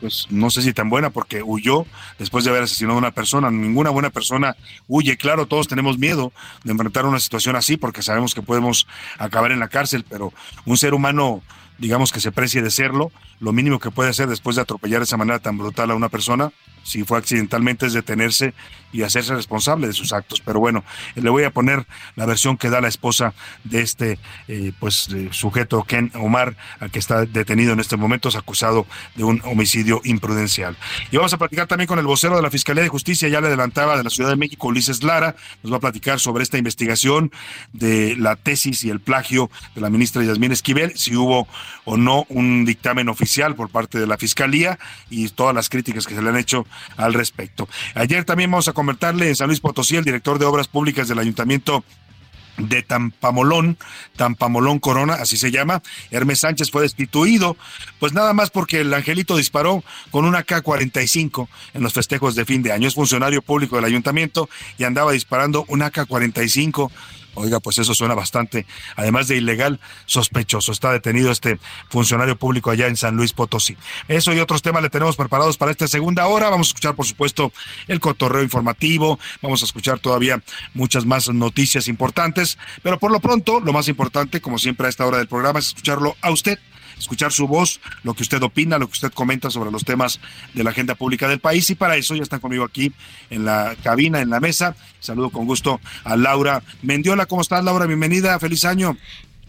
[0.00, 1.86] pues no sé si tan buena porque huyó
[2.18, 3.50] después de haber asesinado a una persona.
[3.50, 4.56] Ninguna buena persona
[4.88, 5.16] huye.
[5.16, 6.32] Claro, todos tenemos miedo
[6.64, 8.86] de enfrentar una situación así porque sabemos que podemos
[9.18, 10.32] acabar en la cárcel, pero
[10.64, 11.42] un ser humano,
[11.78, 13.10] digamos que se precie de serlo,
[13.42, 16.08] lo mínimo que puede hacer después de atropellar de esa manera tan brutal a una
[16.08, 16.52] persona,
[16.84, 18.54] si fue accidentalmente, es detenerse
[18.92, 20.40] y hacerse responsable de sus actos.
[20.44, 20.84] Pero bueno,
[21.14, 23.34] le voy a poner la versión que da la esposa
[23.64, 24.18] de este
[24.48, 26.56] eh, pues sujeto, Ken Omar,
[26.92, 28.86] que está detenido en este momento, es acusado
[29.16, 30.76] de un homicidio imprudencial.
[31.10, 33.48] Y vamos a platicar también con el vocero de la Fiscalía de Justicia, ya le
[33.48, 37.32] adelantaba, de la Ciudad de México, Ulises Lara, nos va a platicar sobre esta investigación
[37.72, 41.48] de la tesis y el plagio de la ministra Yasmín Esquivel, si hubo
[41.84, 44.78] o no un dictamen oficial por parte de la Fiscalía
[45.10, 46.66] y todas las críticas que se le han hecho
[46.96, 47.68] al respecto.
[47.94, 51.18] Ayer también vamos a comentarle en San Luis Potosí, el director de Obras Públicas del
[51.18, 51.84] Ayuntamiento
[52.58, 53.78] de Tampamolón,
[54.16, 55.82] Tampamolón Corona, así se llama.
[56.10, 57.56] Hermes Sánchez fue destituido,
[57.98, 62.62] pues nada más porque el angelito disparó con una K-45 en los festejos de fin
[62.62, 62.88] de año.
[62.88, 66.90] Es funcionario público del ayuntamiento y andaba disparando una K-45
[67.34, 68.66] Oiga, pues eso suena bastante,
[68.96, 70.72] además de ilegal, sospechoso.
[70.72, 71.58] Está detenido este
[71.88, 73.76] funcionario público allá en San Luis Potosí.
[74.08, 76.50] Eso y otros temas le tenemos preparados para esta segunda hora.
[76.50, 77.52] Vamos a escuchar, por supuesto,
[77.88, 79.18] el cotorreo informativo.
[79.40, 80.42] Vamos a escuchar todavía
[80.74, 82.58] muchas más noticias importantes.
[82.82, 85.68] Pero por lo pronto, lo más importante, como siempre a esta hora del programa, es
[85.68, 86.58] escucharlo a usted
[86.98, 90.20] escuchar su voz, lo que usted opina, lo que usted comenta sobre los temas
[90.54, 91.68] de la agenda pública del país.
[91.70, 92.92] Y para eso ya están conmigo aquí
[93.30, 94.74] en la cabina, en la mesa.
[95.00, 97.26] Saludo con gusto a Laura Mendiola.
[97.26, 97.86] ¿Cómo estás, Laura?
[97.86, 98.38] Bienvenida.
[98.38, 98.96] Feliz año.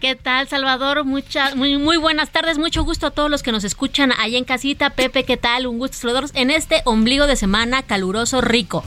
[0.04, 1.06] ¿Qué tal, Salvador?
[1.06, 4.44] Muchas, muy, muy buenas tardes, mucho gusto a todos los que nos escuchan allá en
[4.44, 4.90] casita.
[4.90, 5.66] Pepe, ¿qué tal?
[5.66, 8.84] Un gusto, Salvador, en este ombligo de semana caluroso, rico.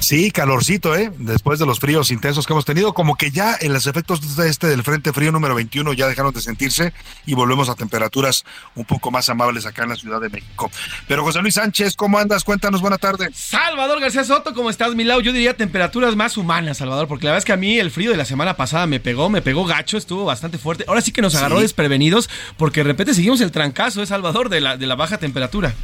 [0.00, 1.10] Sí, calorcito, ¿eh?
[1.18, 4.50] Después de los fríos intensos que hemos tenido, como que ya en los efectos de
[4.50, 6.92] este del Frente Frío número 21 ya dejaron de sentirse
[7.24, 10.70] y volvemos a temperaturas un poco más amables acá en la Ciudad de México.
[11.08, 12.44] Pero José Luis Sánchez, ¿cómo andas?
[12.44, 13.30] Cuéntanos, buena tarde.
[13.32, 17.38] Salvador García Soto, ¿cómo estás, mi Yo diría temperaturas más humanas, Salvador, porque la verdad
[17.38, 19.96] es que a mí el frío de la semana pasada me pegó, me pegó gacho,
[19.96, 20.84] estuvo bastante fuerte.
[20.86, 22.28] Ahora sí que nos agarró desprevenidos
[22.58, 25.74] porque de repente seguimos el trancazo, ¿eh, Salvador, de la, de la baja temperatura.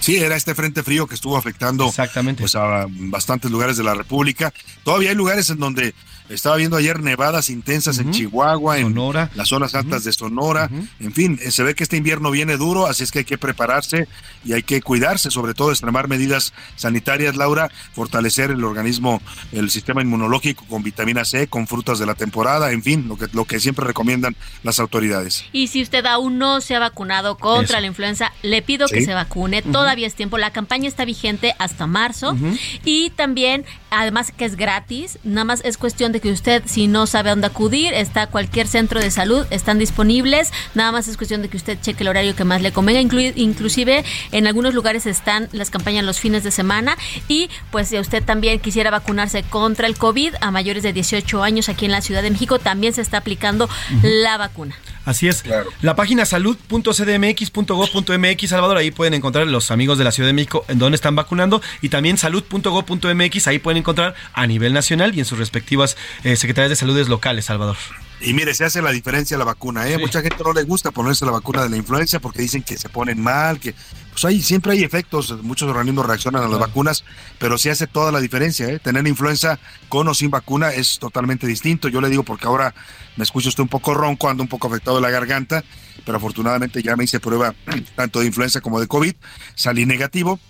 [0.00, 2.42] Sí, era este frente frío que estuvo afectando Exactamente.
[2.42, 4.52] Pues, a bastantes lugares de la República.
[4.84, 5.94] Todavía hay lugares en donde
[6.28, 8.94] estaba viendo ayer nevadas intensas en Chihuahua, en
[9.34, 10.70] las zonas altas de Sonora.
[11.00, 13.38] En fin, eh, se ve que este invierno viene duro, así es que hay que
[13.38, 14.08] prepararse
[14.44, 19.22] y hay que cuidarse, sobre todo extremar medidas sanitarias, Laura, fortalecer el organismo,
[19.52, 23.28] el sistema inmunológico con vitamina C, con frutas de la temporada, en fin, lo que,
[23.32, 25.44] lo que siempre recomiendan las autoridades.
[25.52, 29.14] Y si usted aún no se ha vacunado contra la influenza, le pido que se
[29.14, 29.62] vacune.
[29.62, 30.38] Todavía es tiempo.
[30.38, 32.36] La campaña está vigente hasta marzo.
[32.84, 37.06] Y también, además que es gratis, nada más es cuestión de que usted, si no
[37.06, 40.52] sabe a dónde acudir, está cualquier centro de salud, están disponibles.
[40.74, 43.00] Nada más es cuestión de que usted cheque el horario que más le convenga.
[43.00, 46.96] inclusive en algunos lugares están las campañas los fines de semana.
[47.28, 51.68] Y pues si usted también quisiera vacunarse contra el COVID a mayores de 18 años
[51.68, 53.68] aquí en la Ciudad de México, también se está aplicando
[54.02, 54.76] la vacuna.
[55.08, 55.42] Así es.
[55.80, 60.78] La página salud.cdmx.gov.mx, Salvador, ahí pueden encontrar los amigos de la Ciudad de México en
[60.78, 65.38] donde están vacunando y también salud.gov.mx, ahí pueden encontrar a nivel nacional y en sus
[65.38, 67.76] respectivas eh, secretarías de saludes locales, Salvador.
[68.20, 69.96] Y mire, se hace la diferencia la vacuna, ¿eh?
[69.96, 72.88] Mucha gente no le gusta ponerse la vacuna de la influencia porque dicen que se
[72.88, 73.74] ponen mal, que
[74.10, 77.04] pues ahí siempre hay efectos, muchos organismos reaccionan a las vacunas,
[77.38, 78.80] pero sí hace toda la diferencia, ¿eh?
[78.80, 81.88] Tener influenza con o sin vacuna es totalmente distinto.
[81.88, 82.74] Yo le digo porque ahora
[83.16, 85.62] me escucho usted un poco ronco, ando un poco afectado de la garganta,
[86.04, 87.54] pero afortunadamente ya me hice prueba
[87.94, 89.14] tanto de influenza como de COVID,
[89.54, 90.40] salí negativo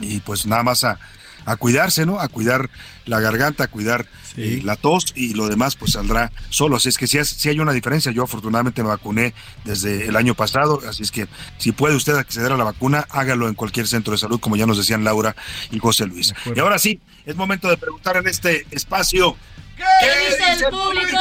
[0.00, 1.00] y pues nada más a
[1.44, 2.20] a cuidarse, ¿no?
[2.20, 2.70] A cuidar
[3.06, 6.76] la garganta, a cuidar eh, la tos y lo demás pues saldrá solo.
[6.76, 8.12] Así es que sí, sí, hay una diferencia.
[8.12, 9.34] Yo afortunadamente me vacuné
[9.64, 11.28] desde el año pasado, así es que
[11.58, 14.66] si puede usted acceder a la vacuna, hágalo en cualquier centro de salud, como ya
[14.66, 15.36] nos decían Laura
[15.70, 16.34] y José Luis.
[16.54, 19.36] Y ahora sí, es momento de preguntar en este espacio
[20.00, 21.18] ¿Qué, dice el público?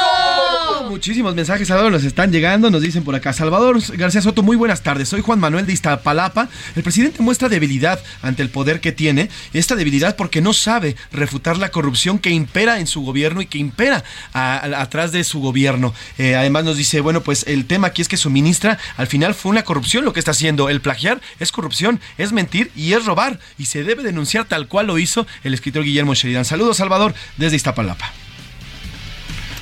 [0.90, 2.70] Muchísimos mensajes, Salvador, nos están llegando.
[2.70, 5.10] Nos dicen por acá, Salvador García Soto, muy buenas tardes.
[5.10, 6.50] Soy Juan Manuel de Iztapalapa.
[6.76, 9.30] El presidente muestra debilidad ante el poder que tiene.
[9.54, 13.58] Esta debilidad porque no sabe refutar la corrupción que impera en su gobierno y que
[13.58, 14.04] impera
[14.34, 15.94] atrás de su gobierno.
[16.18, 19.34] Eh, además nos dice, bueno, pues el tema aquí es que su ministra al final
[19.34, 20.70] fue una corrupción lo que está haciendo.
[20.70, 23.40] El plagiar es corrupción, es mentir y es robar.
[23.58, 26.46] Y se debe denunciar tal cual lo hizo el escritor Guillermo Sheridan.
[26.46, 28.21] Saludos, Salvador, desde Iztapalapa.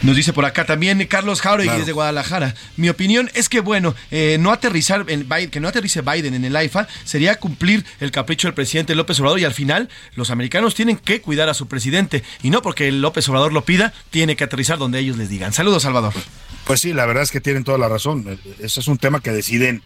[0.02, 2.56] Nos dice por acá también Carlos Jauregui desde Guadalajara.
[2.78, 6.46] Mi opinión es que, bueno, eh, no aterrizar en Biden, que no aterrice Biden en
[6.46, 10.74] el AIFA sería cumplir el capricho del presidente López Obrador y al final los americanos
[10.74, 14.46] tienen que cuidar a su presidente y no porque López Obrador lo pida, tiene que
[14.46, 15.52] aterrizar donde ellos les digan.
[15.52, 16.14] Saludos, Salvador.
[16.66, 18.40] Pues sí, la verdad es que tienen toda la razón.
[18.60, 19.82] Ese es un tema que deciden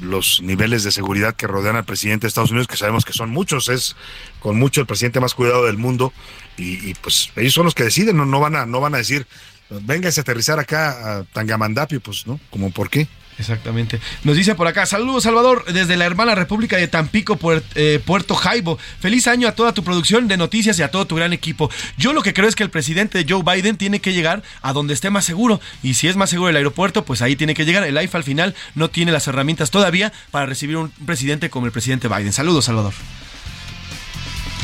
[0.00, 3.30] los niveles de seguridad que rodean al presidente de Estados Unidos, que sabemos que son
[3.30, 3.96] muchos, es
[4.40, 6.12] con mucho el presidente más cuidado del mundo,
[6.56, 9.26] y, pues ellos son los que deciden, no, no, van a, no van a decir,
[9.70, 12.40] véngase a aterrizar acá a Tangamandapio, pues, ¿no?
[12.50, 13.08] Como por qué.
[13.38, 14.00] Exactamente.
[14.24, 17.38] Nos dice por acá, saludos Salvador, desde la hermana República de Tampico,
[17.74, 18.78] eh, Puerto Jaibo.
[19.00, 21.70] Feliz año a toda tu producción de noticias y a todo tu gran equipo.
[21.98, 24.94] Yo lo que creo es que el presidente Joe Biden tiene que llegar a donde
[24.94, 25.60] esté más seguro.
[25.82, 27.84] Y si es más seguro el aeropuerto, pues ahí tiene que llegar.
[27.84, 31.72] El AIFA al final no tiene las herramientas todavía para recibir un presidente como el
[31.72, 32.32] presidente Biden.
[32.32, 32.94] Saludos, Salvador.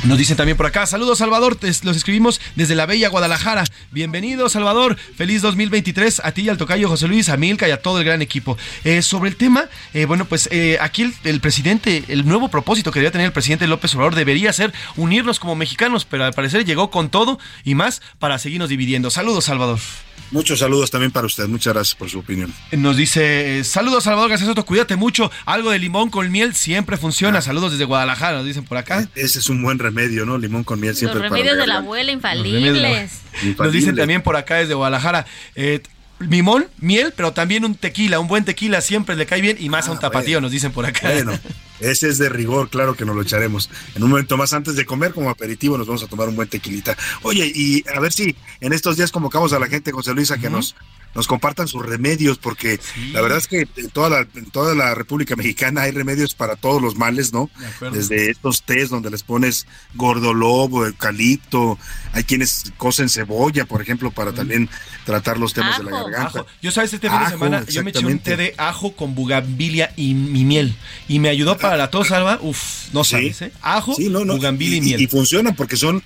[0.04, 3.62] Nos dicen también por acá, saludos Salvador, los escribimos desde la bella Guadalajara.
[3.92, 7.80] Bienvenido Salvador, feliz 2023 a ti y al tocayo José Luis, a Milka y a
[7.80, 8.58] todo el gran equipo.
[8.82, 12.98] Eh, sobre el tema, eh, bueno, pues eh, aquí el, presidente, el nuevo propósito que
[12.98, 16.90] debería tener el presidente López Obrador debería ser unirnos como mexicanos, pero al parecer llegó
[16.90, 19.08] con todo y más para seguirnos dividiendo.
[19.08, 19.78] Saludos Salvador.
[20.30, 21.46] Muchos saludos también para usted.
[21.48, 22.52] Muchas gracias por su opinión.
[22.72, 25.30] Nos dice, saludos Salvador García Soto, cuídate mucho.
[25.44, 27.38] Algo de limón con miel siempre funciona.
[27.38, 27.42] Ah.
[27.42, 29.08] Saludos desde Guadalajara, nos dicen por acá.
[29.14, 30.38] Ese es un buen remedio, ¿no?
[30.38, 31.20] Limón con miel siempre.
[31.20, 33.20] Los remedios de la abuela infalibles.
[33.58, 35.26] Nos dicen también por acá desde Guadalajara.
[35.54, 35.82] Eh,
[36.28, 39.88] limón, miel, pero también un tequila, un buen tequila siempre le cae bien y más
[39.88, 41.10] a un ah, tapatío, nos dicen por acá.
[41.12, 41.38] Bueno,
[41.80, 43.70] ese es de rigor, claro que nos lo echaremos.
[43.94, 46.48] En un momento más antes de comer, como aperitivo, nos vamos a tomar un buen
[46.48, 46.96] tequilita.
[47.22, 50.38] Oye, y a ver si en estos días convocamos a la gente, José Luis, a
[50.38, 50.74] que nos
[51.14, 52.80] nos compartan sus remedios, porque
[53.12, 56.56] la verdad es que en toda la, en toda la República Mexicana hay remedios para
[56.56, 57.50] todos los males, ¿no?
[57.92, 61.78] Desde estos tés donde les pones gordolobo, eucalipto,
[62.12, 64.68] hay quienes cosen cebolla, por ejemplo, para también
[65.04, 66.40] tratar los temas de la garganta.
[66.40, 66.46] Ajo.
[66.62, 69.92] Yo sabes, este fin de semana yo me eché un té de ajo con bugambilia
[69.96, 70.74] y, y miel.
[71.08, 72.38] Y me ayudó para la tos, Alba.
[72.42, 72.58] Uf,
[72.92, 73.10] no Sí.
[73.10, 73.52] sabes, ¿eh?
[73.62, 75.00] Ajo, Sí, no, no, bugambilia y, y, miel.
[75.02, 76.02] y funcionan porque son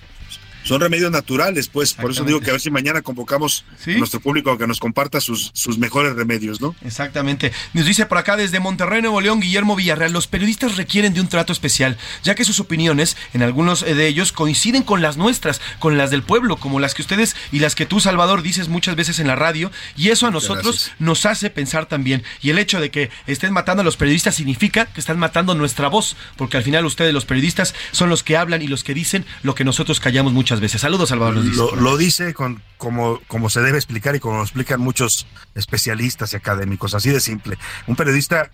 [0.67, 4.19] son remedios naturales, pues por eso digo que a ver si mañana convocamos a nuestro
[4.19, 6.75] público a que nos comparta sus, sus mejores remedios, ¿no?
[6.85, 7.53] Exactamente.
[7.73, 11.29] Nos dice por acá desde Monterrey, Nuevo León, Guillermo Villarreal, los periodistas requieren de un
[11.29, 15.61] trato especial, ya que sus opiniones, en algunos eh, de ellos, coinciden con las nuestras,
[15.79, 18.97] con las del pueblo, como las que ustedes y las que tú, Salvador, dices muchas
[18.97, 20.97] veces en la radio, y eso a nosotros gracias.
[20.99, 22.25] nos hace pensar también.
[22.43, 25.87] Y el hecho de que estén matando a los periodistas significa que están matando nuestra
[25.89, 29.25] voz, porque al final ustedes, los periodistas, son los que hablan y los que dicen
[29.43, 30.81] lo que nosotros callamos muchas veces.
[30.81, 31.37] Saludos, Salvador.
[31.37, 36.37] Lo, dice con, como, como se debe explicar y como lo explican muchos especialistas y
[36.37, 37.59] académicos, así de simple.
[37.87, 38.51] Un periodista,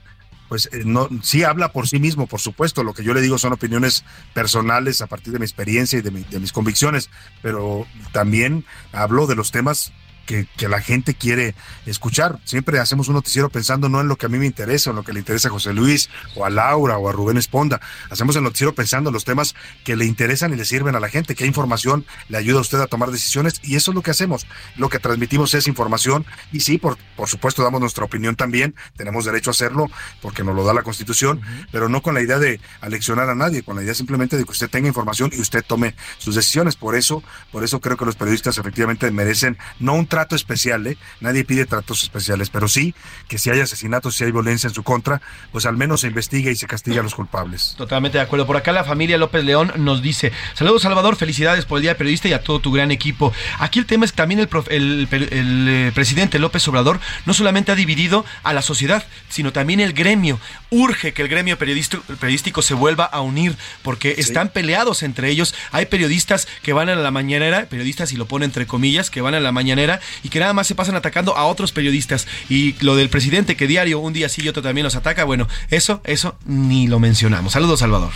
[0.49, 2.85] pues eh, no, sí habla por sí mismo, por supuesto.
[2.85, 6.11] Lo que yo le digo son opiniones personales a partir de mi experiencia y de,
[6.11, 7.11] de mis convicciones,
[7.43, 9.93] pero también hablo de los temas
[10.27, 11.55] que, que la gente quiere
[11.87, 12.39] escuchar.
[12.45, 15.03] Siempre hacemos un noticiero pensando no en lo que a mí me interesa, en lo
[15.03, 17.81] que le interesa a José Luis o a Laura o a Rubén Esponda.
[18.11, 19.55] Hacemos el noticiero pensando en los temas
[19.85, 22.81] que le interesan y le sirven a la gente, qué información le ayuda a usted
[22.81, 24.47] a tomar decisiones y eso es lo que hacemos.
[24.77, 29.25] Lo que transmitimos es información y sí, por, por supuesto damos nuestra opinión también, tenemos
[29.25, 32.61] derecho a hacerlo porque nos lo da la Constitución, pero no con la idea de
[32.81, 35.95] aleccionar a nadie, con la idea simplemente de que usted tenga información y usted tome
[36.19, 36.77] sus decisiones.
[36.77, 40.99] Por eso, por eso creo que los periodistas efectivamente merecen no un trato especial, ¿eh?
[41.21, 42.95] nadie pide tratos especiales, pero sí
[43.29, 46.51] que si hay asesinatos, si hay violencia en su contra, pues al menos se investigue
[46.51, 47.75] y se castigue a los culpables.
[47.79, 48.47] Totalmente de acuerdo.
[48.47, 52.29] Por acá la familia López León nos dice, saludos Salvador, felicidades por el Día Periodista
[52.29, 53.33] y a todo tu gran equipo.
[53.59, 57.73] Aquí el tema es que también el, prof- el, eh, presidente López Obrador no solamente
[57.73, 60.39] ha dividido a la sociedad, sino también el gremio.
[60.69, 65.55] Urge que el gremio periodístico, periodístico se vuelva a unir porque están peleados entre ellos.
[65.71, 69.35] Hay periodistas que van a la mañanera, periodistas y lo pone entre comillas, que van
[69.35, 72.27] a la mañanera y que nada más se pasan atacando a otros periodistas.
[72.49, 75.49] Y lo del presidente que diario un día sí y otro también los ataca, bueno,
[75.71, 77.53] eso, eso ni lo mencionamos.
[77.53, 78.13] Saludos, Salvador.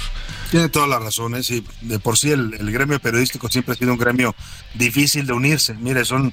[0.50, 3.92] Tiene todas las razones y de por sí el, el gremio periodístico siempre ha sido
[3.92, 4.34] un gremio
[4.74, 5.74] difícil de unirse.
[5.74, 6.32] Mire, son,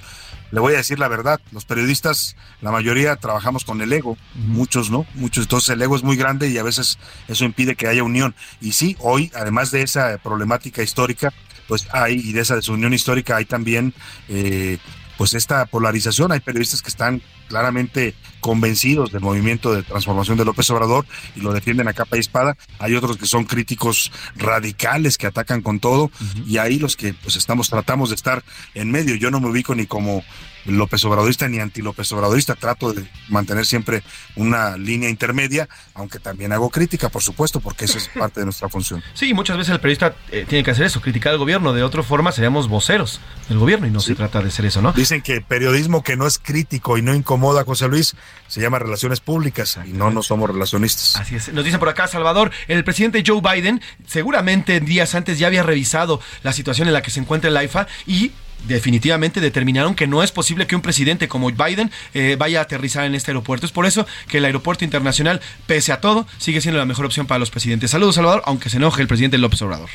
[0.51, 4.91] le voy a decir la verdad, los periodistas, la mayoría trabajamos con el ego, muchos
[4.91, 8.03] no, muchos, entonces el ego es muy grande y a veces eso impide que haya
[8.03, 8.35] unión.
[8.61, 11.33] Y sí, hoy, además de esa problemática histórica,
[11.67, 13.95] pues hay, y de esa desunión histórica, hay también
[14.29, 14.77] eh,
[15.17, 16.31] pues esta polarización.
[16.31, 21.05] Hay periodistas que están claramente convencidos del movimiento de transformación de López Obrador
[21.35, 22.57] y lo defienden a capa y espada.
[22.79, 26.11] Hay otros que son críticos radicales que atacan con todo
[26.47, 28.43] y ahí los que pues estamos tratamos de estar
[28.73, 29.15] en medio.
[29.15, 30.23] Yo no me ubico ni como
[30.65, 34.03] López Obradorista ni anti López Obradorista, trato de mantener siempre
[34.35, 38.69] una línea intermedia, aunque también hago crítica, por supuesto, porque eso es parte de nuestra
[38.69, 39.03] función.
[39.13, 41.73] Sí, muchas veces el periodista eh, tiene que hacer eso, criticar al gobierno.
[41.73, 44.93] De otra forma seríamos voceros del gobierno y no se trata de ser eso, ¿no?
[44.93, 48.15] Dicen que periodismo que no es crítico y no incomoda a José Luis
[48.47, 51.15] se llama relaciones públicas y no, no somos relacionistas.
[51.15, 51.51] Así es.
[51.53, 56.21] Nos dicen por acá, Salvador, el presidente Joe Biden seguramente días antes ya había revisado
[56.43, 58.31] la situación en la que se encuentra el AIFA y
[58.67, 63.05] definitivamente determinaron que no es posible que un presidente como Biden eh, vaya a aterrizar
[63.05, 63.65] en este aeropuerto.
[63.65, 67.27] Es por eso que el aeropuerto internacional, pese a todo, sigue siendo la mejor opción
[67.27, 67.91] para los presidentes.
[67.91, 69.89] Saludos, Salvador, aunque se enoje el presidente López Obrador.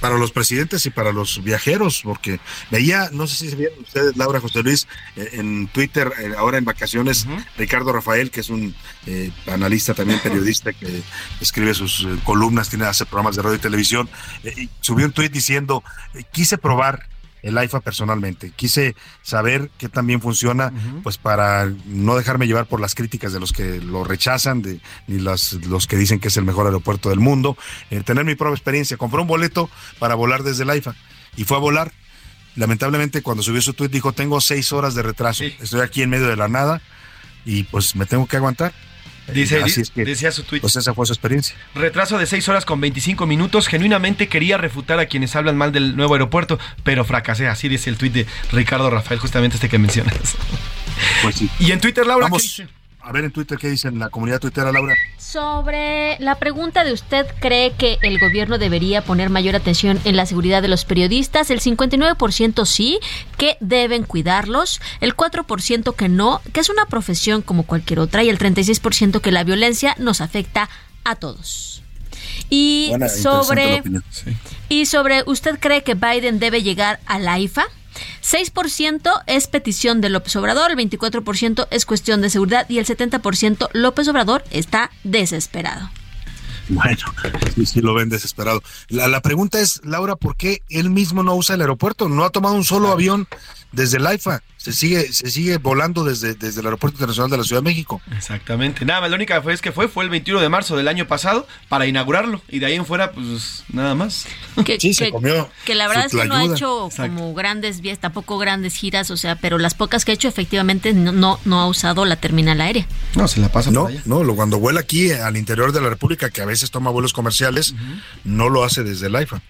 [0.00, 2.40] Para los presidentes y para los viajeros, porque
[2.70, 6.58] veía, no sé si se vieron ustedes, Laura José Luis, eh, en Twitter, eh, ahora
[6.58, 8.74] en vacaciones, Ricardo Rafael, que es un
[9.06, 11.02] eh, analista también periodista que
[11.40, 14.08] escribe sus columnas, tiene hace programas de radio y televisión,
[14.44, 15.84] eh, y subió un tweet diciendo,
[16.32, 17.06] quise probar
[17.42, 18.52] el AIFA personalmente.
[18.54, 20.72] Quise saber qué también funciona,
[21.02, 25.20] pues para no dejarme llevar por las críticas de los que lo rechazan, de, ni
[25.20, 27.56] las, los que dicen que es el mejor aeropuerto del mundo.
[27.90, 28.96] Eh, tener mi propia experiencia.
[28.96, 30.94] Compré un boleto para volar desde el AIFA
[31.36, 31.92] y fue a volar.
[32.56, 35.44] Lamentablemente, cuando subió su tweet, dijo: Tengo seis horas de retraso.
[35.44, 36.80] Estoy aquí en medio de la nada
[37.44, 38.72] y pues me tengo que aguantar.
[39.32, 40.60] Dice, Eh, así es que, decía su tweet.
[40.60, 41.56] Pues esa fue su experiencia.
[41.74, 43.66] Retraso de 6 horas con 25 minutos.
[43.66, 47.48] Genuinamente quería refutar a quienes hablan mal del nuevo aeropuerto, pero fracasé.
[47.48, 50.36] Así dice el tuit de Ricardo Rafael, justamente este que mencionas.
[51.22, 51.50] Pues sí.
[51.58, 52.68] Y en Twitter, Laura, Vamos ¿qué dice?
[53.06, 54.96] A ver en Twitter qué dicen la comunidad tuitera, Laura.
[55.16, 60.26] Sobre la pregunta de usted, ¿cree que el gobierno debería poner mayor atención en la
[60.26, 61.50] seguridad de los periodistas?
[61.52, 62.98] El 59% sí,
[63.38, 64.80] que deben cuidarlos.
[65.00, 68.24] El 4% que no, que es una profesión como cualquier otra.
[68.24, 70.68] Y el 36% que la violencia nos afecta
[71.04, 71.84] a todos.
[72.50, 73.80] Y Buena, sobre...
[73.80, 74.04] opinión.
[74.68, 77.66] Y sobre, ¿usted cree que Biden debe llegar a la IFA?
[78.22, 83.68] 6% es petición de López Obrador, el 24% es cuestión de seguridad y el 70%
[83.72, 85.90] López Obrador está desesperado.
[86.68, 86.98] Bueno,
[87.54, 88.62] sí, sí lo ven desesperado.
[88.88, 92.08] La, la, pregunta es, Laura, ¿por qué él mismo no usa el aeropuerto?
[92.08, 93.28] No ha tomado un solo avión
[93.76, 94.42] desde el AIFA.
[94.56, 98.00] Se sigue, se sigue volando desde, desde el Aeropuerto Internacional de la Ciudad de México.
[98.16, 98.84] Exactamente.
[98.84, 101.46] Nada más, la única vez que fue fue el 21 de marzo del año pasado
[101.68, 102.42] para inaugurarlo.
[102.48, 104.26] Y de ahí en fuera, pues nada más.
[104.64, 105.48] Que, sí, se comió.
[105.64, 109.16] Que la verdad es que no ha hecho como grandes vías, tampoco grandes giras, o
[109.16, 112.60] sea, pero las pocas que ha hecho efectivamente no, no, no ha usado la terminal
[112.60, 112.88] aérea.
[113.14, 114.02] No, se la pasa No, por allá.
[114.06, 117.12] no, lo, cuando vuela aquí al interior de la República, que a veces toma vuelos
[117.12, 117.74] comerciales,
[118.24, 119.42] no lo hace desde el AIFA.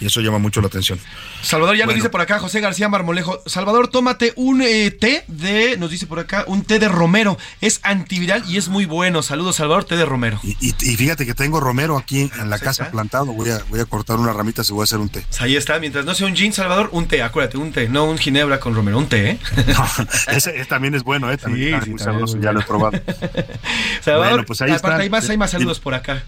[0.00, 0.98] Y eso llama mucho la atención.
[1.42, 1.96] Salvador ya Bueno.
[1.98, 3.42] nos dice por acá, José García Marmolejo.
[3.46, 7.36] Salvador, tómate un eh, té de, nos dice por acá, un té de romero.
[7.60, 9.22] Es antiviral y es muy bueno.
[9.22, 10.40] Saludos, Salvador, té de romero.
[10.42, 13.26] Y, y- y fíjate que tengo romero aquí en la casa plantado.
[13.26, 15.24] Voy a, voy a cortar una ramita y voy a hacer un té.
[15.28, 18.04] Pues ahí está, mientras no sea un gin, Salvador, un té, acuérdate, un té, no
[18.04, 19.38] un ginebra con romero, un té, ¿eh?
[20.28, 21.36] Ese, ese también es bueno, ¿eh?
[21.36, 22.98] También Sí, sí, muy también sabroso, ya lo he probado.
[24.02, 25.02] Salvador, Bueno, pues ahí aparte está.
[25.02, 26.22] hay más, hay más saludos por acá.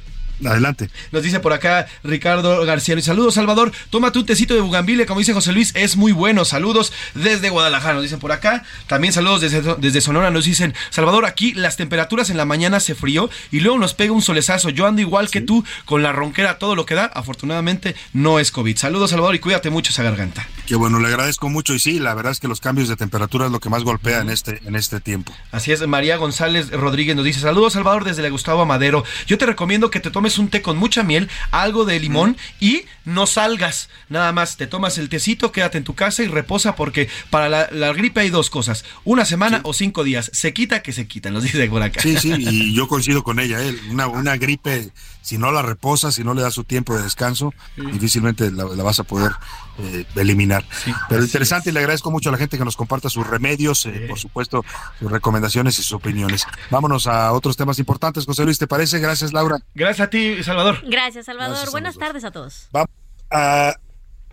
[0.45, 0.91] Adelante.
[1.11, 3.05] Nos dice por acá Ricardo García Luis.
[3.05, 3.73] Saludos, Salvador.
[3.91, 6.45] Tómate un tecito de bugambilia, como dice José Luis, es muy bueno.
[6.45, 8.65] Saludos desde Guadalajara, nos dicen por acá.
[8.87, 12.95] También saludos desde, desde Sonora, nos dicen, Salvador, aquí las temperaturas en la mañana se
[12.95, 14.71] frío y luego nos pega un solezazo.
[14.71, 17.05] Yo ando igual que tú, con la ronquera, todo lo que da.
[17.07, 18.77] Afortunadamente no es COVID.
[18.77, 20.47] Saludos, Salvador, y cuídate mucho esa garganta.
[20.67, 21.75] Qué bueno, le agradezco mucho.
[21.75, 24.21] Y sí, la verdad es que los cambios de temperatura es lo que más golpea
[24.21, 25.33] en este, en este tiempo.
[25.51, 29.05] Así es, María González Rodríguez nos dice, saludos Salvador desde la Gustavo Madero.
[29.27, 32.85] Yo te recomiendo que te tomes un té con mucha miel, algo de limón y
[33.05, 33.89] no salgas.
[34.09, 37.69] Nada más, te tomas el tecito, quédate en tu casa y reposa porque para la,
[37.71, 40.31] la gripe hay dos cosas, una semana o cinco días.
[40.33, 42.01] Se quita que se quita, nos dice por acá.
[42.01, 43.63] Sí, sí, y yo coincido con ella.
[43.63, 43.75] ¿eh?
[43.91, 44.91] Una, una gripe,
[45.23, 48.83] si no la reposas, si no le das su tiempo de descanso, difícilmente la, la
[48.83, 49.33] vas a poder
[49.79, 50.65] eh, eliminar.
[51.09, 54.07] Pero interesante y le agradezco mucho a la gente que nos comparta sus remedios, eh,
[54.09, 54.65] por supuesto,
[54.99, 56.45] sus recomendaciones y sus opiniones.
[56.71, 58.99] Vámonos a otros temas importantes, José Luis, ¿te parece?
[58.99, 59.59] Gracias, Laura.
[59.75, 60.83] Gracias a ti, Salvador.
[60.87, 61.53] Gracias, Salvador.
[61.55, 62.69] Gracias Buenas tardes a todos.
[62.73, 63.02] Vamos
[63.33, 63.77] a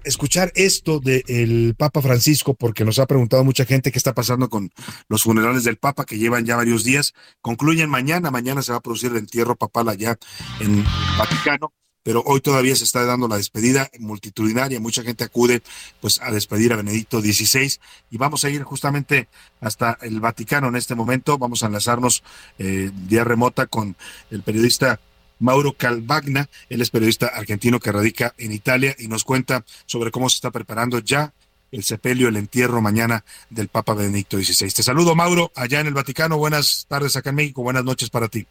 [0.03, 4.71] escuchar esto del Papa Francisco, porque nos ha preguntado mucha gente qué está pasando con
[5.07, 7.13] los funerales del Papa, que llevan ya varios días.
[7.41, 10.17] Concluyen mañana, mañana se va a producir el entierro papal allá
[10.59, 10.83] en
[11.17, 11.73] Vaticano.
[12.01, 15.61] Pero hoy todavía se está dando la despedida multitudinaria, mucha gente acude
[15.99, 17.73] pues a despedir a Benedicto XVI
[18.09, 19.27] y vamos a ir justamente
[19.59, 22.23] hasta el Vaticano en este momento, vamos a enlazarnos
[22.57, 23.97] eh, remota con
[24.31, 25.01] el periodista
[25.39, 30.29] Mauro Calvagna, él es periodista argentino que radica en Italia y nos cuenta sobre cómo
[30.29, 31.33] se está preparando ya
[31.71, 34.71] el sepelio, el entierro mañana del Papa Benedicto XVI.
[34.71, 36.37] Te saludo, Mauro, allá en el Vaticano.
[36.37, 38.45] Buenas tardes acá en México, buenas noches para ti.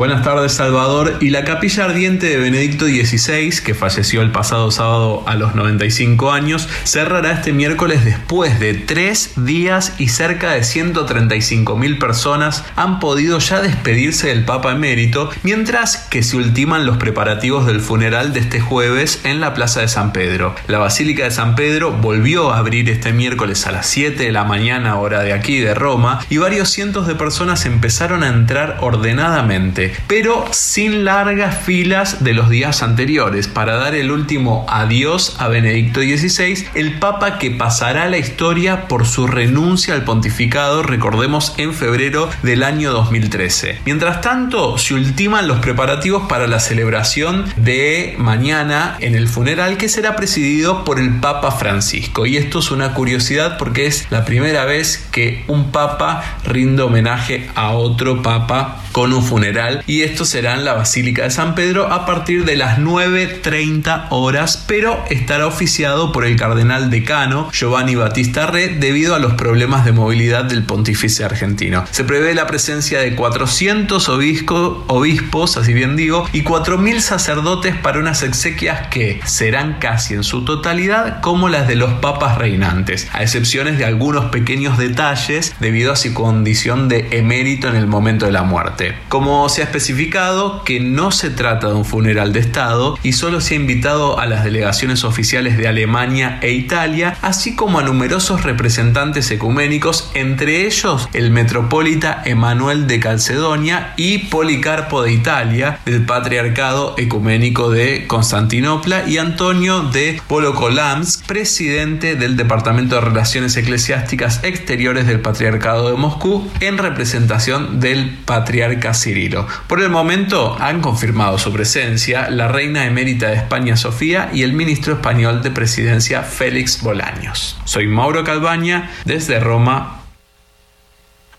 [0.00, 5.24] Buenas tardes Salvador y la capilla ardiente de Benedicto XVI, que falleció el pasado sábado
[5.26, 11.76] a los 95 años, cerrará este miércoles después de tres días y cerca de 135
[11.76, 17.66] mil personas han podido ya despedirse del Papa emérito, mientras que se ultiman los preparativos
[17.66, 20.54] del funeral de este jueves en la Plaza de San Pedro.
[20.66, 24.44] La Basílica de San Pedro volvió a abrir este miércoles a las 7 de la
[24.44, 29.89] mañana hora de aquí de Roma y varios cientos de personas empezaron a entrar ordenadamente
[30.06, 36.00] pero sin largas filas de los días anteriores, para dar el último adiós a Benedicto
[36.00, 42.28] XVI, el Papa que pasará la historia por su renuncia al pontificado, recordemos, en febrero
[42.42, 43.80] del año 2013.
[43.84, 49.88] Mientras tanto, se ultiman los preparativos para la celebración de mañana en el funeral que
[49.88, 52.26] será presidido por el Papa Francisco.
[52.26, 57.50] Y esto es una curiosidad porque es la primera vez que un Papa rinde homenaje
[57.54, 61.92] a otro Papa con un funeral y esto será en la Basílica de San Pedro
[61.92, 68.46] a partir de las 9.30 horas, pero estará oficiado por el cardenal decano Giovanni Battista
[68.46, 71.84] Re debido a los problemas de movilidad del pontífice argentino.
[71.90, 77.98] Se prevé la presencia de 400 obispo, obispos, así bien digo, y 4.000 sacerdotes para
[77.98, 83.22] unas exequias que serán casi en su totalidad como las de los papas reinantes, a
[83.22, 88.32] excepciones de algunos pequeños detalles debido a su condición de emérito en el momento de
[88.32, 88.94] la muerte.
[89.08, 93.40] Como se ha especificado que no se trata de un funeral de Estado y solo
[93.40, 98.42] se ha invitado a las delegaciones oficiales de Alemania e Italia, así como a numerosos
[98.42, 106.96] representantes ecuménicos, entre ellos el metropolita Emanuel de Calcedonia y Policarpo de Italia, del Patriarcado
[106.98, 115.20] Ecuménico de Constantinopla, y Antonio de Polokolamsk, presidente del Departamento de Relaciones Eclesiásticas Exteriores del
[115.20, 119.46] Patriarcado de Moscú, en representación del patriarca Cirilo.
[119.66, 124.52] Por el momento han confirmado su presencia la reina emérita de España Sofía y el
[124.52, 127.58] ministro español de presidencia Félix Bolaños.
[127.64, 129.99] Soy Mauro Calbaña desde Roma,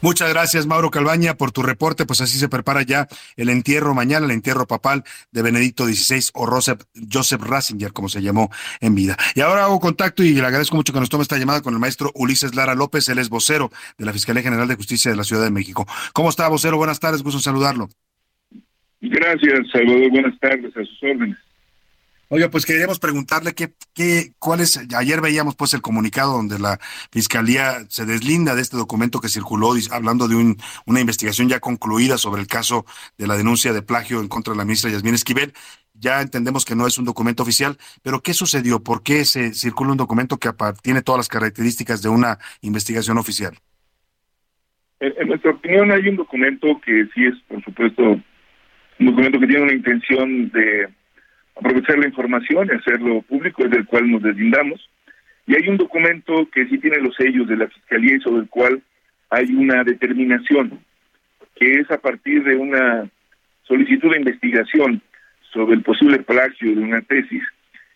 [0.01, 2.05] Muchas gracias, Mauro Calbaña, por tu reporte.
[2.05, 6.47] Pues así se prepara ya el entierro mañana, el entierro papal de Benedicto XVI o
[6.47, 8.49] Joseph, Joseph Ratzinger, como se llamó
[8.79, 9.15] en vida.
[9.35, 11.79] Y ahora hago contacto y le agradezco mucho que nos tome esta llamada con el
[11.79, 15.23] maestro Ulises Lara López, él es vocero de la Fiscalía General de Justicia de la
[15.23, 15.85] Ciudad de México.
[16.13, 16.77] ¿Cómo está, vocero?
[16.77, 17.89] Buenas tardes, gusto saludarlo.
[19.01, 20.09] Gracias, Salvador.
[20.09, 21.37] Buenas tardes, a sus órdenes.
[22.33, 26.79] Oiga, pues queríamos preguntarle qué, qué, cuál es, ayer veíamos pues el comunicado donde la
[27.11, 30.55] fiscalía se deslinda de este documento que circuló hablando de un,
[30.85, 32.85] una investigación ya concluida sobre el caso
[33.17, 35.51] de la denuncia de plagio en contra de la ministra Yasmín Esquivel.
[35.93, 38.81] Ya entendemos que no es un documento oficial, pero ¿qué sucedió?
[38.81, 40.51] ¿Por qué se circula un documento que
[40.81, 43.57] tiene todas las características de una investigación oficial?
[45.01, 49.47] En, en nuestra opinión hay un documento que sí es, por supuesto, un documento que
[49.47, 51.00] tiene una intención de
[51.61, 54.89] aprovechar la información y hacerlo público, es del cual nos deslindamos.
[55.45, 58.49] Y hay un documento que sí tiene los sellos de la Fiscalía y sobre el
[58.49, 58.81] cual
[59.29, 60.79] hay una determinación,
[61.55, 63.09] que es a partir de una
[63.63, 65.01] solicitud de investigación
[65.53, 67.43] sobre el posible plagio de una tesis,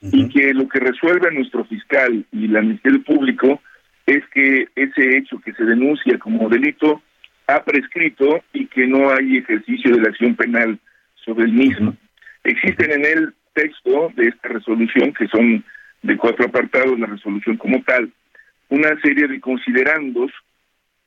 [0.02, 3.62] y que lo que resuelve nuestro fiscal y la Ministerio Público
[4.06, 7.02] es que ese hecho que se denuncia como delito
[7.48, 10.78] ha prescrito y que no hay ejercicio de la acción penal
[11.24, 11.96] sobre el mismo.
[12.44, 15.64] Existen en él texto de esta resolución, que son
[16.04, 18.12] de cuatro apartados, la resolución como tal,
[18.70, 20.32] una serie de considerandos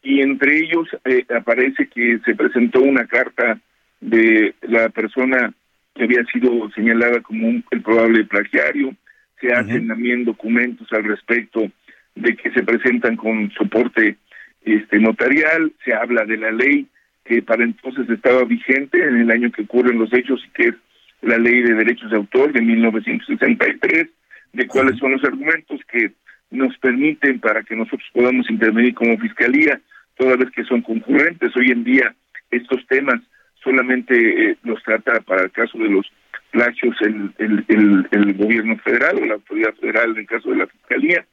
[0.02, 3.60] y entre ellos eh, aparece que se presentó una carta
[4.00, 5.52] de la persona
[5.94, 8.94] que había sido señalada como un, el probable plagiario,
[9.40, 11.70] se hacen también documentos al respecto
[12.14, 14.16] de que se presentan con soporte
[14.62, 16.86] este notarial, se habla de la ley
[17.24, 20.74] que para entonces estaba vigente en el año que ocurren los hechos y que es
[21.22, 24.08] la ley de derechos de autor de 1963,
[24.52, 26.12] de cuáles son los argumentos que
[26.50, 29.80] nos permiten para que nosotros podamos intervenir como fiscalía,
[30.16, 31.54] toda vez que son concurrentes.
[31.56, 32.14] Hoy en día
[32.50, 33.20] estos temas
[33.62, 36.06] solamente eh, los trata para el caso de los
[36.50, 40.66] plagios el, el, el, gobierno federal o la autoridad federal en el caso de la
[40.66, 41.26] fiscalía,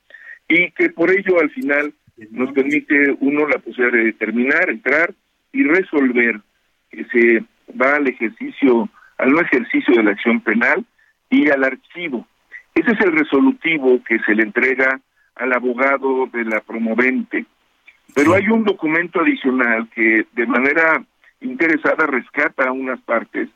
[0.47, 1.93] y que por ello al final
[2.31, 5.13] nos permite uno la posibilidad de determinar, entrar
[5.53, 6.41] y resolver
[6.89, 7.43] que se
[7.79, 10.85] va al ejercicio al no ejercicio de la acción penal
[11.29, 12.27] y al archivo.
[12.73, 14.99] Ese es el resolutivo que se le entrega
[15.35, 17.45] al abogado de la promovente.
[18.13, 21.03] Pero hay un documento adicional que de manera
[21.41, 23.49] interesada rescata unas partes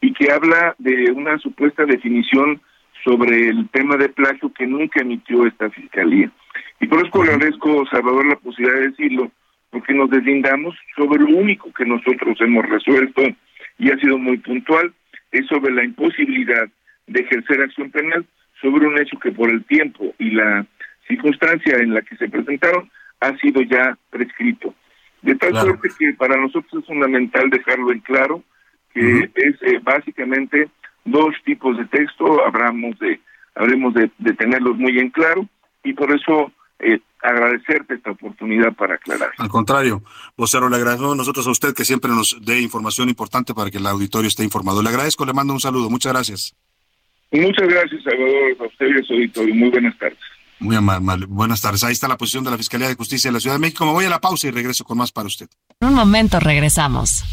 [0.00, 2.60] y que habla de una supuesta definición
[3.04, 6.30] sobre el tema de plagio que nunca emitió esta fiscalía.
[6.80, 9.30] Y por eso le agradezco, Salvador, la posibilidad de decirlo,
[9.70, 13.22] porque nos deslindamos sobre lo único que nosotros hemos resuelto
[13.78, 14.92] y ha sido muy puntual,
[15.38, 16.68] es sobre la imposibilidad
[17.06, 18.26] de ejercer acción penal
[18.60, 20.66] sobre un hecho que por el tiempo y la
[21.06, 22.90] circunstancia en la que se presentaron
[23.20, 24.74] ha sido ya prescrito.
[25.22, 28.42] De tal suerte que para nosotros es fundamental dejarlo en claro
[28.92, 30.68] que es eh, básicamente
[31.04, 33.20] dos tipos de texto, hablamos de,
[33.54, 35.46] habremos de, de tenerlos muy en claro
[35.84, 39.30] y por eso eh, agradecerte esta oportunidad para aclarar.
[39.38, 40.02] Al contrario,
[40.36, 43.86] vocero, le agradecemos nosotros a usted que siempre nos dé información importante para que el
[43.86, 44.82] auditorio esté informado.
[44.82, 45.90] Le agradezco, le mando un saludo.
[45.90, 46.54] Muchas gracias.
[47.32, 49.54] Muchas gracias, Salvador, a usted y a su auditorio.
[49.54, 50.18] Muy buenas tardes.
[50.58, 51.26] Muy amable.
[51.26, 51.84] Buenas tardes.
[51.84, 53.84] Ahí está la posición de la Fiscalía de Justicia de la Ciudad de México.
[53.84, 55.48] Me voy a la pausa y regreso con más para usted.
[55.80, 57.24] En un momento regresamos.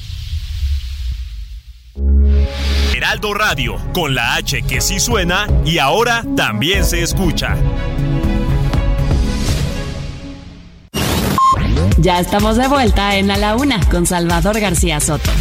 [2.95, 7.55] Heraldo Radio, con la H que sí suena y ahora también se escucha.
[11.97, 15.31] Ya estamos de vuelta en A la Una con Salvador García Soto.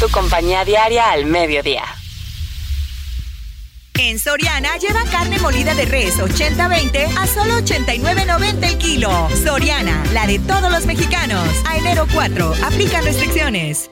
[0.00, 1.84] Tu compañía diaria al mediodía.
[3.98, 9.28] En Soriana lleva carne molida de res 80-20 a solo 89.90 el kilo.
[9.44, 11.46] Soriana, la de todos los mexicanos.
[11.66, 13.90] A enero 4, aplican restricciones.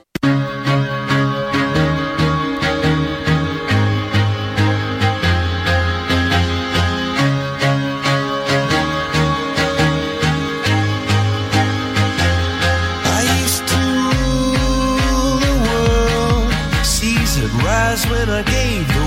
[18.18, 18.97] When I gave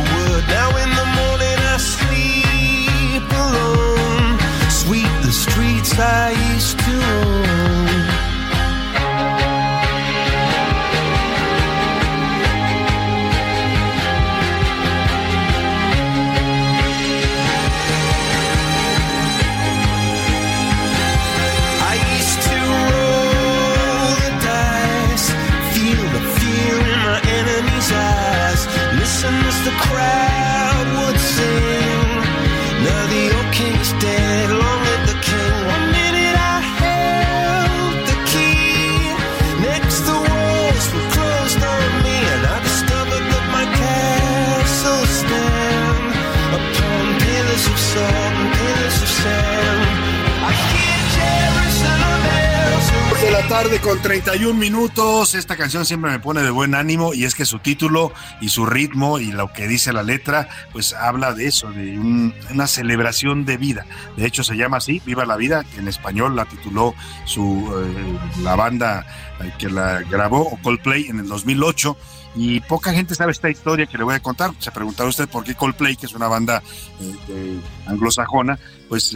[53.51, 55.35] tarde con 31 minutos.
[55.35, 58.65] Esta canción siempre me pone de buen ánimo y es que su título y su
[58.65, 63.57] ritmo y lo que dice la letra, pues habla de eso, de una celebración de
[63.57, 63.85] vida.
[64.15, 66.95] De hecho se llama así, Viva la Vida, que en español la tituló
[67.25, 69.05] su, eh, la banda
[69.41, 71.97] eh, que la grabó, Coldplay, en el 2008
[72.35, 74.51] y poca gente sabe esta historia que le voy a contar.
[74.59, 76.63] Se preguntará usted por qué Coldplay, que es una banda
[77.01, 78.57] eh, anglosajona,
[78.87, 79.13] pues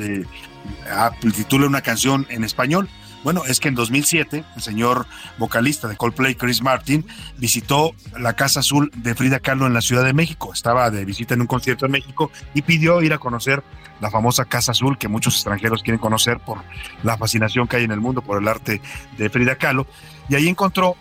[1.33, 2.89] titula una canción en español.
[3.25, 5.07] Bueno, es que en 2007 el señor
[5.39, 7.03] vocalista de Coldplay, Chris Martin,
[7.37, 10.53] visitó la Casa Azul de Frida Kahlo en la Ciudad de México.
[10.53, 13.63] Estaba de visita en un concierto en México y pidió ir a conocer
[13.99, 16.59] la famosa Casa Azul que muchos extranjeros quieren conocer por
[17.01, 18.79] la fascinación que hay en el mundo por el arte
[19.17, 19.87] de Frida Kahlo.
[20.29, 20.95] Y ahí encontró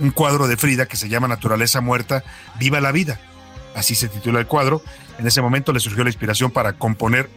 [0.00, 2.24] un cuadro de Frida que se llama Naturaleza Muerta,
[2.58, 3.20] Viva la Vida.
[3.76, 4.82] Así se titula el cuadro.
[5.20, 7.30] En ese momento le surgió la inspiración para componer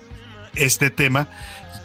[0.56, 1.28] este tema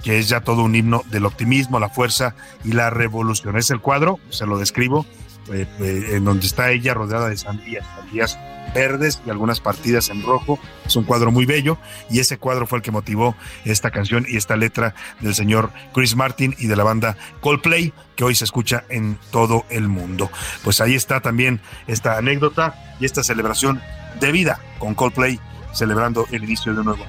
[0.06, 3.58] que es ya todo un himno del optimismo, la fuerza y la revolución.
[3.58, 5.04] Es el cuadro, se lo describo,
[5.52, 8.38] eh, eh, en donde está ella rodeada de sandías, sandías
[8.72, 10.60] verdes y algunas partidas en rojo.
[10.86, 11.76] Es un cuadro muy bello
[12.08, 13.34] y ese cuadro fue el que motivó
[13.64, 18.22] esta canción y esta letra del señor Chris Martin y de la banda Coldplay que
[18.22, 20.30] hoy se escucha en todo el mundo.
[20.62, 23.82] Pues ahí está también esta anécdota y esta celebración
[24.20, 25.40] de vida con Coldplay
[25.72, 27.04] celebrando el inicio de un nuevo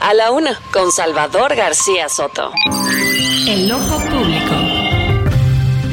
[0.00, 2.50] A la una, con Salvador García Soto.
[3.46, 4.54] El ojo público.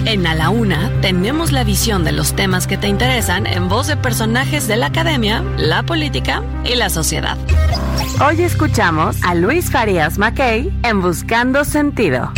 [0.06, 3.88] En A la Una tenemos la visión de los temas que te interesan en voz
[3.88, 7.38] de personajes de la academia, la política y la sociedad.
[8.26, 12.32] Hoy escuchamos a Luis Farías Mackey en Buscando Sentido.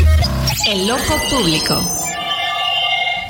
[0.68, 1.82] El ojo público.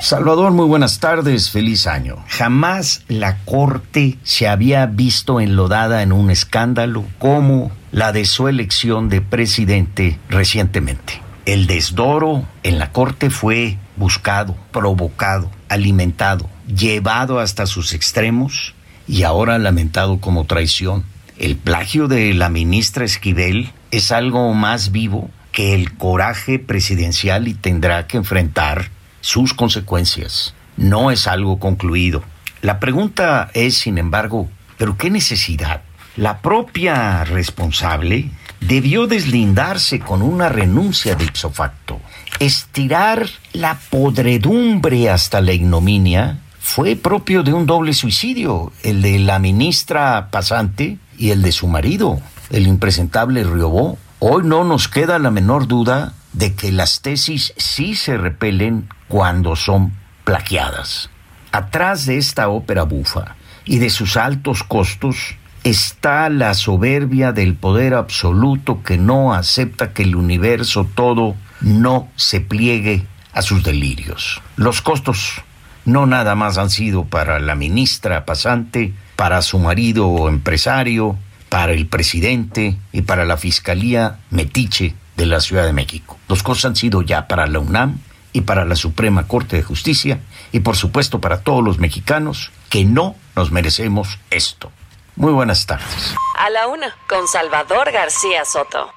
[0.00, 2.16] Salvador, muy buenas tardes, feliz año.
[2.26, 9.08] Jamás la Corte se había visto enlodada en un escándalo como la de su elección
[9.08, 11.22] de presidente recientemente.
[11.46, 18.74] El desdoro en la Corte fue buscado, provocado, alimentado, llevado hasta sus extremos
[19.06, 21.04] y ahora lamentado como traición.
[21.38, 27.54] El plagio de la ministra Esquivel es algo más vivo que el coraje presidencial y
[27.54, 28.90] tendrá que enfrentar
[29.20, 30.54] sus consecuencias.
[30.76, 32.22] No es algo concluido.
[32.62, 35.82] La pregunta es, sin embargo, ¿pero qué necesidad?
[36.14, 38.30] La propia responsable
[38.60, 42.00] debió deslindarse con una renuncia de ipso facto.
[42.38, 49.40] Estirar la podredumbre hasta la ignominia fue propio de un doble suicidio, el de la
[49.40, 52.20] ministra pasante y el de su marido,
[52.50, 53.98] el impresentable Riobó.
[54.20, 59.54] Hoy no nos queda la menor duda de que las tesis sí se repelen cuando
[59.54, 59.92] son
[60.24, 61.08] plagiadas.
[61.52, 67.94] Atrás de esta ópera bufa y de sus altos costos está la soberbia del poder
[67.94, 74.42] absoluto que no acepta que el universo todo no se pliegue a sus delirios.
[74.56, 75.42] Los costos
[75.84, 81.16] no nada más han sido para la ministra pasante, para su marido empresario,
[81.48, 86.18] para el presidente y para la Fiscalía Metiche de la Ciudad de México.
[86.28, 87.98] Los costos han sido ya para la UNAM
[88.32, 90.20] y para la Suprema Corte de Justicia
[90.52, 94.70] y por supuesto para todos los mexicanos que no nos merecemos esto.
[95.16, 96.14] Muy buenas tardes.
[96.38, 98.92] A la una, con Salvador García Soto.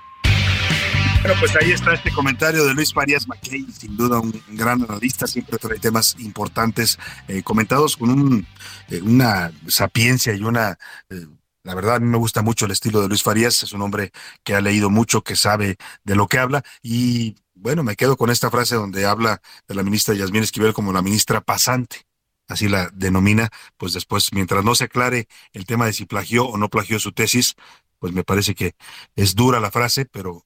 [1.22, 5.28] Bueno, pues ahí está este comentario de Luis Farías Mackey, sin duda un gran analista,
[5.28, 6.98] siempre trae temas importantes
[7.28, 8.48] eh, comentados con un,
[8.90, 10.78] eh, una sapiencia y una...
[11.10, 11.26] Eh,
[11.64, 14.12] la verdad, a mí me gusta mucho el estilo de Luis Farías, es un hombre
[14.44, 18.30] que ha leído mucho, que sabe de lo que habla y bueno, me quedo con
[18.30, 22.08] esta frase donde habla de la ministra Yasmín Esquivel como la ministra pasante
[22.52, 26.58] así la denomina, pues después, mientras no se aclare el tema de si plagió o
[26.58, 27.56] no plagió su tesis,
[28.00, 28.76] pues me parece que
[29.16, 30.44] es dura la frase, pero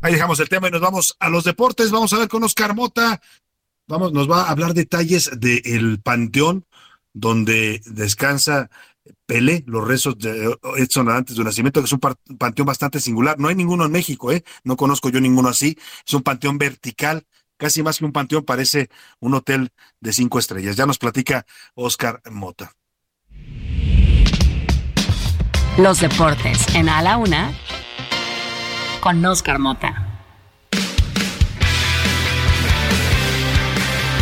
[0.00, 1.90] Ahí dejamos el tema y nos vamos a los deportes.
[1.90, 3.20] Vamos a ver con Oscar Mota.
[3.88, 6.66] Vamos, nos va a hablar detalles del panteón
[7.12, 8.70] donde descansa
[9.26, 13.38] Pelé, los restos de Edson antes de nacimiento, que es un panteón bastante singular.
[13.38, 14.44] No hay ninguno en México, ¿eh?
[14.64, 15.78] No conozco yo ninguno así.
[16.06, 17.26] Es un panteón vertical,
[17.56, 18.88] casi más que un panteón, parece
[19.20, 19.70] un hotel
[20.00, 20.76] de cinco estrellas.
[20.76, 22.72] Ya nos platica Oscar Mota.
[25.76, 27.52] Los deportes en A la Una
[29.00, 30.07] con Oscar Mota.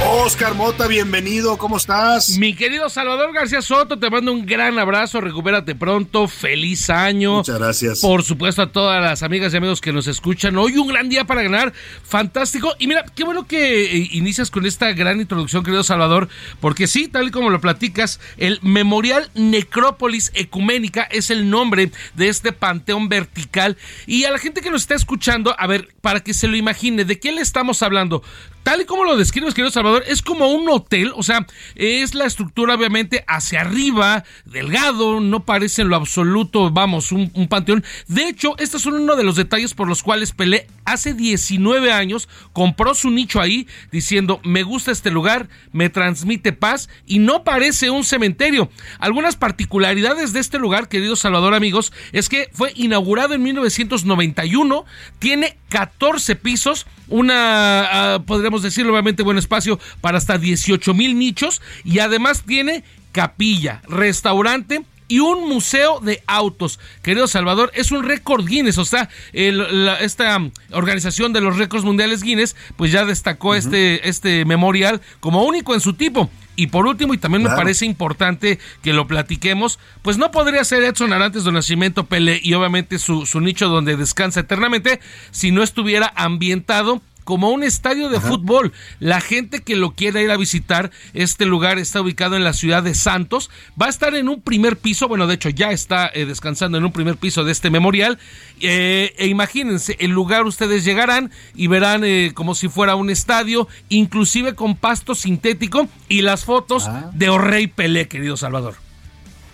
[0.09, 2.39] Oscar Mota, bienvenido, ¿cómo estás?
[2.39, 7.39] Mi querido Salvador García Soto, te mando un gran abrazo, recupérate pronto, feliz año.
[7.39, 8.01] Muchas gracias.
[8.03, 10.57] Por supuesto a todas las amigas y amigos que nos escuchan.
[10.59, 11.73] Hoy un gran día para ganar,
[12.05, 12.73] fantástico.
[12.79, 16.29] Y mira, qué bueno que eh, inicias con esta gran introducción, querido Salvador,
[16.61, 22.29] porque sí, tal y como lo platicas, el Memorial Necrópolis Ecuménica es el nombre de
[22.29, 23.77] este panteón vertical.
[24.07, 27.05] Y a la gente que nos está escuchando, a ver, para que se lo imagine,
[27.05, 28.23] ¿de qué le estamos hablando?
[28.67, 32.25] Tal y como lo describes, querido Salvador, es como un hotel, o sea, es la
[32.25, 37.85] estructura obviamente hacia arriba, delgado, no parece en lo absoluto, vamos, un, un panteón.
[38.09, 42.29] De hecho, estos son uno de los detalles por los cuales Pelé hace 19 años
[42.53, 47.91] compró su nicho ahí diciendo, me gusta este lugar, me transmite paz y no parece
[47.91, 48.69] un cementerio.
[48.99, 54.85] Algunas particularidades de este lugar, querido Salvador amigos, es que fue inaugurado en 1991,
[55.21, 61.61] tiene 14 pisos, una, ah, podríamos decirlo obviamente, buen espacio para hasta 18 mil nichos
[61.85, 66.81] y además tiene capilla, restaurante, y un museo de autos.
[67.01, 71.57] Querido Salvador, es un récord Guinness, o sea, el- la- esta um, organización de los
[71.59, 76.29] récords mundiales Guinness, pues ya destacó este, este memorial como único en su tipo.
[76.57, 80.83] Y por último, y también me parece importante que lo platiquemos, pues no podría ser
[80.83, 84.99] Edson Arantes de Nacimiento Pele y obviamente su, su nicho donde descansa eternamente
[85.31, 88.73] si no estuviera ambientado como un estadio de fútbol.
[89.01, 92.85] La gente que lo quiera ir a visitar, este lugar está ubicado en la ciudad
[92.85, 93.51] de Santos.
[93.81, 96.85] Va a estar en un primer piso, bueno, de hecho ya está eh, descansando en
[96.85, 98.21] un primer piso de este memorial.
[98.61, 103.67] Eh, e imagínense, el lugar ustedes llegarán y verán eh, como si fuera un estadio,
[103.89, 108.86] inclusive con pasto sintético y las fotos de Orrey Pelé, querido Salvador.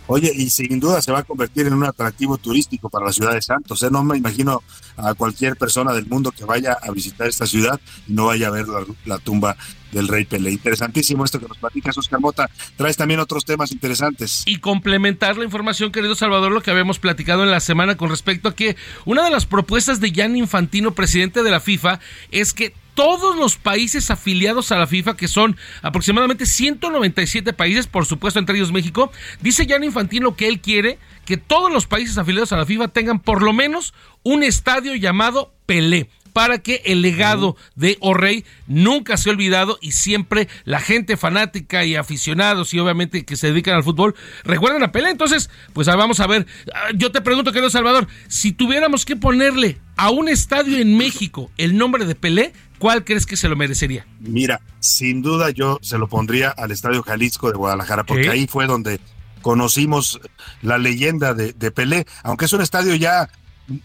[0.06, 3.34] Oye, y sin duda se va a convertir en un atractivo turístico para la ciudad
[3.34, 3.82] de Santos.
[3.82, 3.88] ¿eh?
[3.90, 4.62] No me imagino
[4.96, 8.50] a cualquier persona del mundo que vaya a visitar esta ciudad y no vaya a
[8.50, 8.66] ver
[9.04, 9.56] la, tumba
[9.92, 10.50] del rey Pelé.
[10.50, 12.50] Interesantísimo esto que nos platicas, Oscar Mota.
[12.76, 14.42] Traes también otros temas interesantes.
[14.46, 18.48] y complementar la información, querido Salvador, lo que habíamos platicado en la semana con respecto
[18.48, 22.00] a que una de las propuestas de Gianni Infantino, presidente de la FIFA,
[22.30, 28.06] es que todos los países afiliados a la FIFA, que son aproximadamente 197 países, por
[28.06, 32.52] supuesto entre ellos México, dice Gianni Infantino que él quiere que todos los países afiliados
[32.52, 37.56] a la FIFA tengan por lo menos un estadio llamado Pelé para que el legado
[37.74, 43.36] de O'Reilly nunca sea olvidado y siempre la gente fanática y aficionados y obviamente que
[43.36, 44.14] se dedican al fútbol
[44.44, 45.10] recuerden a Pelé.
[45.10, 46.46] Entonces, pues vamos a ver.
[46.74, 51.50] Ah, Yo te pregunto, querido Salvador, si tuviéramos que ponerle a un estadio en México
[51.58, 52.52] el nombre de Pelé,
[52.82, 54.04] ¿cuál crees que se lo merecería?
[54.18, 58.30] Mira, sin duda yo se lo pondría al Estadio Jalisco de Guadalajara, porque ¿Qué?
[58.30, 58.98] ahí fue donde
[59.40, 60.20] conocimos
[60.62, 63.30] la leyenda de, de Pelé, aunque es un estadio ya,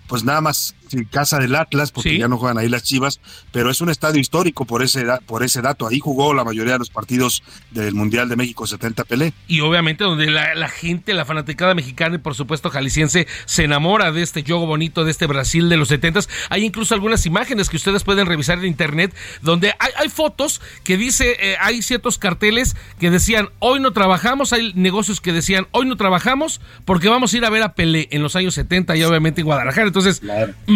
[0.08, 2.18] pues nada más sí, casa del Atlas, porque Sí.
[2.18, 3.20] ya no juegan ahí las Chivas,
[3.52, 5.88] pero es un estadio histórico por ese, por ese dato.
[5.88, 9.34] Ahí jugó la mayoría de los partidos del Mundial de México 70 Pelé.
[9.48, 14.12] y obviamente donde la, la gente, la fanaticada mexicana y por supuesto jalisciense se enamora
[14.12, 17.78] de este juego bonito, de este Brasil de los 70 Hay incluso algunas imágenes que
[17.78, 22.76] ustedes pueden revisar en internet donde hay, hay fotos que dice, eh, hay ciertos carteles
[23.00, 27.38] que decían hoy no trabajamos, hay negocios que decían hoy no trabajamos porque vamos a
[27.38, 29.88] ir a ver a Pelé en los años 70 y obviamente en Guadalajara.
[29.88, 30.22] Entonces,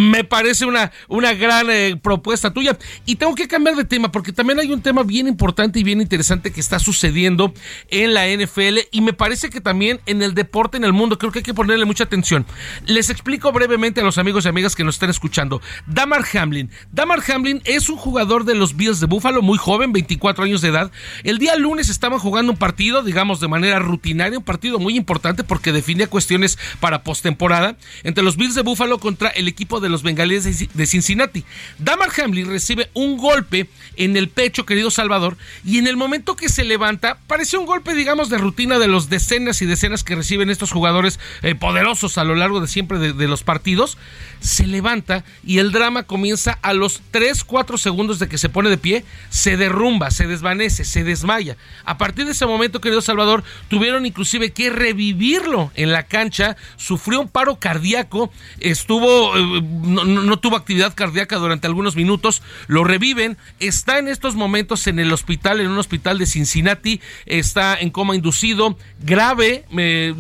[0.01, 2.77] me parece una, una gran eh, propuesta tuya.
[3.05, 6.01] Y tengo que cambiar de tema porque también hay un tema bien importante y bien
[6.01, 7.53] interesante que está sucediendo
[7.89, 11.19] en la NFL y me parece que también en el deporte en el mundo.
[11.19, 12.45] Creo que hay que ponerle mucha atención.
[12.85, 15.61] Les explico brevemente a los amigos y amigas que nos estén escuchando.
[15.85, 16.71] Damar Hamlin.
[16.91, 20.69] Damar Hamlin es un jugador de los Bills de Buffalo, muy joven, 24 años de
[20.69, 20.91] edad.
[21.23, 25.43] El día lunes estaban jugando un partido, digamos de manera rutinaria, un partido muy importante
[25.43, 30.03] porque definía cuestiones para postemporada entre los Bills de Buffalo contra el equipo de los
[30.03, 31.45] Bengalíes de Cincinnati.
[31.77, 36.49] Damar Hamlin recibe un golpe en el pecho, querido Salvador, y en el momento que
[36.49, 40.49] se levanta, parece un golpe, digamos, de rutina de los decenas y decenas que reciben
[40.49, 43.97] estos jugadores eh, poderosos a lo largo de siempre de, de los partidos.
[44.39, 48.69] Se levanta y el drama comienza a los 3, 4 segundos de que se pone
[48.69, 51.57] de pie, se derrumba, se desvanece, se desmaya.
[51.85, 57.21] A partir de ese momento, querido Salvador, tuvieron inclusive que revivirlo en la cancha, sufrió
[57.21, 63.99] un paro cardíaco, estuvo, eh, no, tuvo actividad cardíaca durante algunos minutos, lo reviven, está
[63.99, 68.77] en estos momentos en el hospital, en un hospital de Cincinnati, está en coma inducido,
[68.99, 70.13] grave, eh,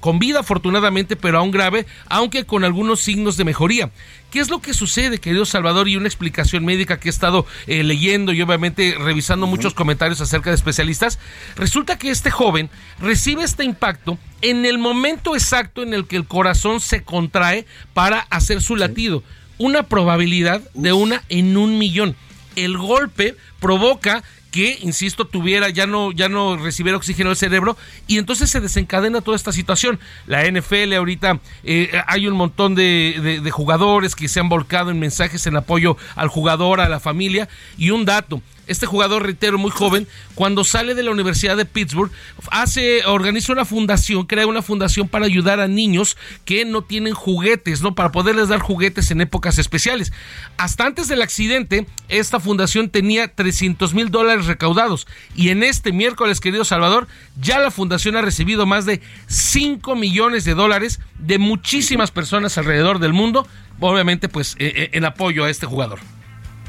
[0.00, 3.90] con vida afortunadamente, pero aún grave, aunque con algunos signos de mejoría.
[4.36, 5.88] ¿Qué es lo que sucede, querido Salvador?
[5.88, 10.50] Y una explicación médica que he estado eh, leyendo y obviamente revisando muchos comentarios acerca
[10.50, 11.18] de especialistas.
[11.56, 12.68] Resulta que este joven
[13.00, 17.64] recibe este impacto en el momento exacto en el que el corazón se contrae
[17.94, 19.22] para hacer su latido.
[19.56, 22.14] Una probabilidad de una en un millón.
[22.56, 28.18] El golpe provoca que, insisto, tuviera, ya no, ya no recibiera oxígeno el cerebro, y
[28.18, 29.98] entonces se desencadena toda esta situación.
[30.26, 34.98] La NFL ahorita eh, hay un montón de, de jugadores que se han volcado en
[34.98, 39.70] mensajes en apoyo al jugador, a la familia, y un dato, este jugador, reitero, muy
[39.70, 42.10] joven, cuando sale de la Universidad de Pittsburgh,
[42.50, 47.82] hace, organiza una fundación, crea una fundación para ayudar a niños que no tienen juguetes,
[47.82, 47.94] ¿no?
[47.94, 50.12] Para poderles dar juguetes en épocas especiales.
[50.56, 55.06] Hasta antes del accidente, esta fundación tenía 300 mil dólares recaudados.
[55.34, 57.08] Y en este miércoles, querido Salvador,
[57.40, 62.98] ya la fundación ha recibido más de 5 millones de dólares de muchísimas personas alrededor
[62.98, 63.46] del mundo,
[63.80, 66.00] obviamente, pues, eh, eh, en apoyo a este jugador.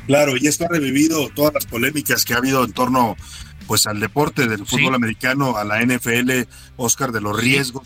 [0.08, 3.16] Claro, y esto ha revivido todas las polémicas que ha habido en torno
[3.68, 6.48] pues al deporte del fútbol americano, a la NFL,
[6.78, 7.86] Oscar, de los riesgos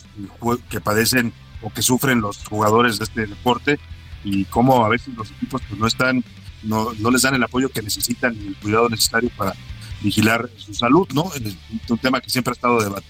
[0.70, 3.80] que padecen o que sufren los jugadores de este deporte
[4.24, 6.24] y cómo a veces los equipos pues no están,
[6.62, 9.54] no, no les dan el apoyo que necesitan y el cuidado necesario para
[10.00, 11.30] vigilar su salud, ¿no?
[11.34, 11.56] Es
[11.88, 13.06] un tema que siempre ha estado de debate.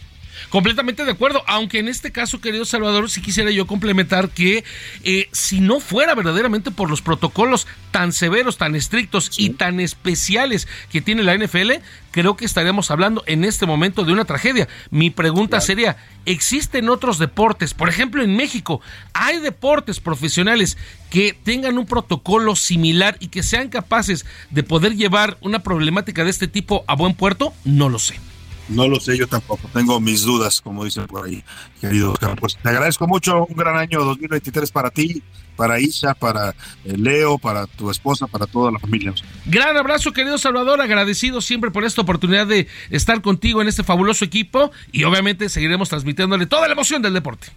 [0.48, 4.64] Completamente de acuerdo, aunque en este caso, querido Salvador, sí quisiera yo complementar que
[5.04, 10.68] eh, si no fuera verdaderamente por los protocolos tan severos, tan estrictos y tan especiales
[10.90, 11.72] que tiene la NFL,
[12.10, 14.68] creo que estaríamos hablando en este momento de una tragedia.
[14.90, 17.74] Mi pregunta sería, ¿existen otros deportes?
[17.74, 18.80] Por ejemplo, en México,
[19.12, 20.78] ¿hay deportes profesionales
[21.10, 26.30] que tengan un protocolo similar y que sean capaces de poder llevar una problemática de
[26.30, 27.52] este tipo a buen puerto?
[27.64, 28.31] No lo sé.
[28.72, 29.68] No lo sé, yo tampoco.
[29.72, 31.44] Tengo mis dudas, como dicen por ahí,
[31.80, 32.36] querido Oscar.
[32.38, 33.44] Pues te agradezco mucho.
[33.46, 35.22] Un gran año 2023 para ti,
[35.56, 36.50] para Isha, para
[36.84, 39.12] eh, Leo, para tu esposa, para toda la familia.
[39.46, 40.80] Gran abrazo, querido Salvador.
[40.80, 45.88] Agradecido siempre por esta oportunidad de estar contigo en este fabuloso equipo y obviamente seguiremos
[45.88, 47.48] transmitiéndole toda la emoción del deporte.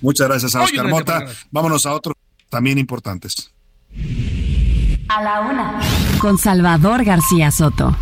[0.00, 1.26] Muchas gracias a Oscar Mota.
[1.50, 2.14] Vámonos a otros
[2.48, 3.52] también importantes.
[5.08, 5.80] A la una.
[6.18, 7.96] Con Salvador García Soto.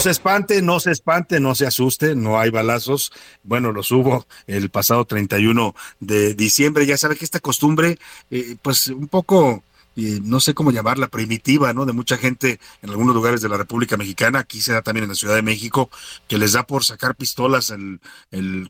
[0.00, 3.12] Se espante, no se espante, no se asuste, no hay balazos.
[3.42, 6.86] Bueno, los hubo el pasado 31 de diciembre.
[6.86, 7.98] Ya sabe que esta costumbre,
[8.30, 9.62] eh, pues un poco
[10.22, 11.86] no sé cómo llamarla, primitiva, ¿no?
[11.86, 15.10] De mucha gente en algunos lugares de la República Mexicana, aquí se da también en
[15.10, 15.90] la Ciudad de México,
[16.28, 18.00] que les da por sacar pistolas el,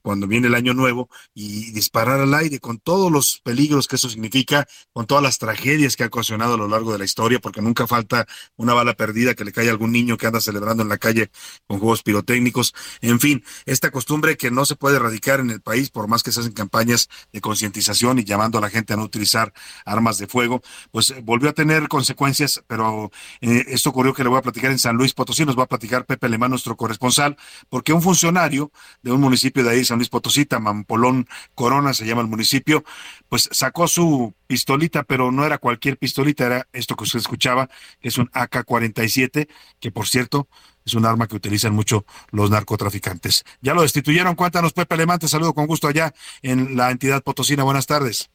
[0.03, 4.09] cuando viene el año nuevo y disparar al aire con todos los peligros que eso
[4.09, 7.63] significa, con todas las tragedias que ha ocasionado a lo largo de la historia, porque
[7.63, 8.27] nunca falta
[8.57, 11.31] una bala perdida que le cae a algún niño que anda celebrando en la calle
[11.67, 12.75] con juegos pirotécnicos.
[13.01, 16.33] En fin, esta costumbre que no se puede erradicar en el país, por más que
[16.33, 19.53] se hacen campañas de concientización y llamando a la gente a no utilizar
[19.85, 23.11] armas de fuego, pues volvió a tener consecuencias, pero
[23.41, 25.69] eh, esto ocurrió que le voy a platicar en San Luis Potosí, nos va a
[25.69, 27.37] platicar Pepe Alemán, nuestro corresponsal,
[27.69, 28.73] porque un funcionario
[29.03, 32.85] de un municipio de ahí, San Luis Potosí, Tamampolón Corona se llama el municipio,
[33.29, 37.69] pues sacó su pistolita, pero no era cualquier pistolita, era esto que usted escuchaba,
[38.01, 39.49] que es un AK-47,
[39.79, 40.49] que por cierto
[40.85, 43.45] es un arma que utilizan mucho los narcotraficantes.
[43.61, 47.63] Ya lo destituyeron, cuéntanos Pepe Alemán, te saludo con gusto allá en la entidad potosina,
[47.63, 48.31] buenas tardes.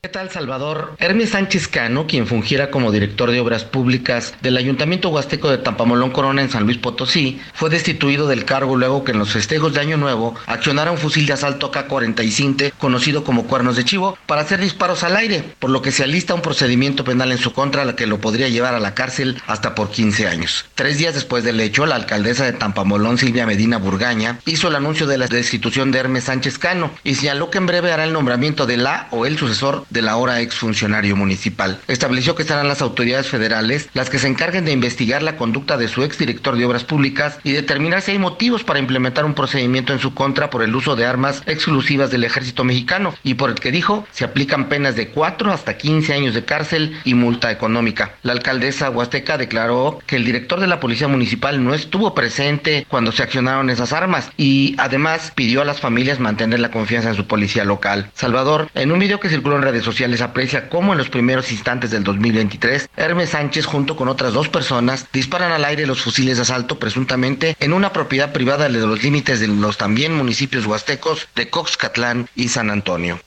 [0.00, 0.94] ¿Qué tal, Salvador?
[1.00, 6.12] Hermes Sánchez Cano, quien fungiera como director de obras públicas del Ayuntamiento Huasteco de Tampamolón
[6.12, 9.80] Corona en San Luis Potosí, fue destituido del cargo luego que en los festejos de
[9.80, 14.60] Año Nuevo accionara un fusil de asalto K-47, conocido como cuernos de chivo, para hacer
[14.60, 17.96] disparos al aire, por lo que se alista un procedimiento penal en su contra, la
[17.96, 20.66] que lo podría llevar a la cárcel hasta por 15 años.
[20.76, 25.08] Tres días después del hecho, la alcaldesa de Tampamolón, Silvia Medina Burgaña, hizo el anuncio
[25.08, 28.64] de la destitución de Hermes Sánchez Cano y señaló que en breve hará el nombramiento
[28.64, 31.80] de la o el sucesor de la ahora exfuncionario municipal.
[31.88, 35.88] Estableció que serán las autoridades federales las que se encarguen de investigar la conducta de
[35.88, 39.98] su exdirector de obras públicas y determinar si hay motivos para implementar un procedimiento en
[39.98, 43.72] su contra por el uso de armas exclusivas del ejército mexicano y por el que
[43.72, 48.14] dijo se aplican penas de 4 hasta 15 años de cárcel y multa económica.
[48.22, 53.12] La alcaldesa Huasteca declaró que el director de la policía municipal no estuvo presente cuando
[53.12, 57.26] se accionaron esas armas y además pidió a las familias mantener la confianza en su
[57.26, 58.10] policía local.
[58.14, 61.52] Salvador, en un video que circuló en redes sociales les aprecia cómo en los primeros
[61.52, 66.36] instantes del 2023, Hermes Sánchez junto con otras dos personas disparan al aire los fusiles
[66.36, 71.28] de asalto presuntamente en una propiedad privada de los límites de los también municipios huastecos
[71.34, 73.20] de Coxcatlán y San Antonio.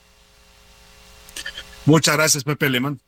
[1.84, 3.00] Muchas gracias, Pepe Alemán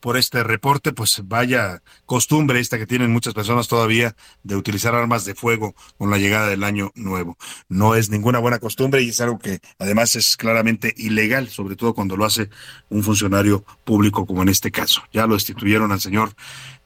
[0.00, 5.24] por este reporte, pues vaya costumbre esta que tienen muchas personas todavía de utilizar armas
[5.24, 7.36] de fuego con la llegada del año nuevo.
[7.68, 11.94] No es ninguna buena costumbre y es algo que además es claramente ilegal, sobre todo
[11.94, 12.48] cuando lo hace
[12.88, 15.02] un funcionario público como en este caso.
[15.12, 16.34] Ya lo destituyeron al señor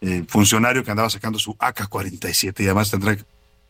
[0.00, 3.16] eh, funcionario que andaba sacando su AK-47 y además tendrá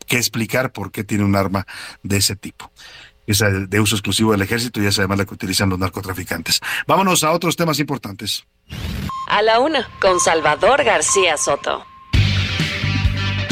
[0.06, 1.66] que explicar por qué tiene un arma
[2.02, 2.70] de ese tipo.
[3.27, 6.60] de, de uso exclusivo del ejército y es además la que utilizan los narcotraficantes.
[6.86, 8.47] Vámonos a otros temas importantes.
[9.27, 11.85] A la una, con Salvador García Soto.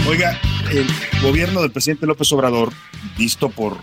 [0.09, 0.39] Oiga,
[0.71, 0.87] el
[1.23, 2.73] gobierno del presidente López Obrador,
[3.17, 3.77] visto por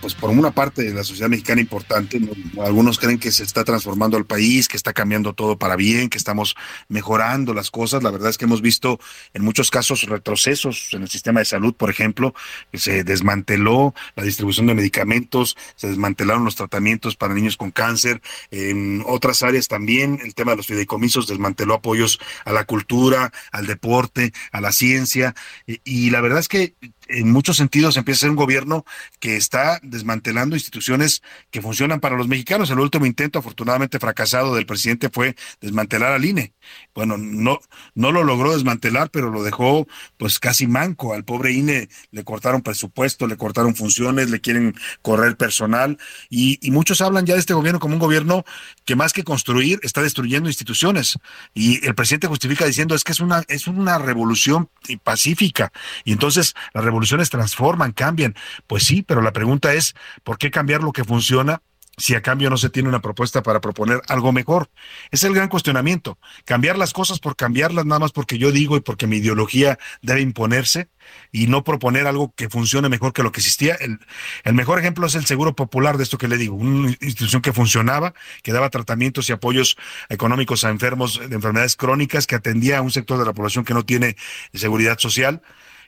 [0.00, 2.62] pues por una parte de la sociedad mexicana importante, ¿no?
[2.62, 6.18] algunos creen que se está transformando el país, que está cambiando todo para bien, que
[6.18, 6.56] estamos
[6.88, 8.02] mejorando las cosas.
[8.02, 9.00] La verdad es que hemos visto
[9.34, 12.34] en muchos casos retrocesos en el sistema de salud, por ejemplo,
[12.70, 18.22] que se desmanteló la distribución de medicamentos, se desmantelaron los tratamientos para niños con cáncer.
[18.50, 23.66] En otras áreas también el tema de los fideicomisos desmanteló apoyos a la cultura, al
[23.66, 25.34] deporte, a la ciencia.
[25.66, 26.74] Y, y la verdad es que
[27.08, 28.84] en muchos sentidos empieza a ser un gobierno
[29.20, 32.70] que está desmantelando instituciones que funcionan para los mexicanos.
[32.70, 36.52] El último intento, afortunadamente fracasado, del presidente fue desmantelar al INE.
[36.94, 37.60] Bueno, no,
[37.94, 41.14] no lo logró desmantelar, pero lo dejó pues casi manco.
[41.14, 45.98] Al pobre INE le cortaron presupuesto, le cortaron funciones, le quieren correr personal.
[46.28, 48.44] Y, y muchos hablan ya de este gobierno como un gobierno
[48.84, 51.18] que más que construir está destruyendo instituciones.
[51.54, 54.68] Y el presidente justifica diciendo es que es una, es una revolución
[55.02, 55.72] pacífica.
[56.04, 58.34] Y entonces la revoluciones transforman, cambian.
[58.66, 59.94] Pues sí, pero la pregunta es,
[60.24, 61.62] ¿por qué cambiar lo que funciona
[61.98, 64.68] si a cambio no se tiene una propuesta para proponer algo mejor.
[65.10, 66.18] Es el gran cuestionamiento.
[66.44, 70.20] Cambiar las cosas por cambiarlas nada más porque yo digo y porque mi ideología debe
[70.20, 70.90] imponerse
[71.32, 73.74] y no proponer algo que funcione mejor que lo que existía.
[73.76, 74.00] El,
[74.44, 77.52] el mejor ejemplo es el Seguro Popular de esto que le digo, una institución que
[77.52, 78.12] funcionaba,
[78.42, 79.76] que daba tratamientos y apoyos
[80.10, 83.72] económicos a enfermos de enfermedades crónicas, que atendía a un sector de la población que
[83.72, 84.16] no tiene
[84.52, 85.40] seguridad social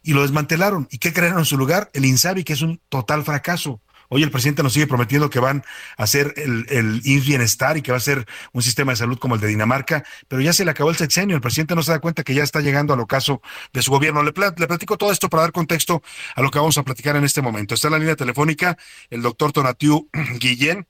[0.02, 0.88] y lo desmantelaron.
[0.90, 1.90] ¿Y qué crearon en su lugar?
[1.92, 3.80] El INSABI, que es un total fracaso.
[4.10, 5.64] Hoy el presidente nos sigue prometiendo que van
[5.98, 9.34] a hacer el, el Bienestar y que va a ser un sistema de salud como
[9.34, 11.36] el de Dinamarca, pero ya se le acabó el sexenio.
[11.36, 13.42] El presidente no se da cuenta que ya está llegando al ocaso
[13.72, 14.22] de su gobierno.
[14.22, 16.02] Le, le platico todo esto para dar contexto
[16.34, 17.74] a lo que vamos a platicar en este momento.
[17.74, 18.78] Está en la línea telefónica
[19.10, 20.08] el doctor Tonatiu
[20.40, 20.86] Guillén.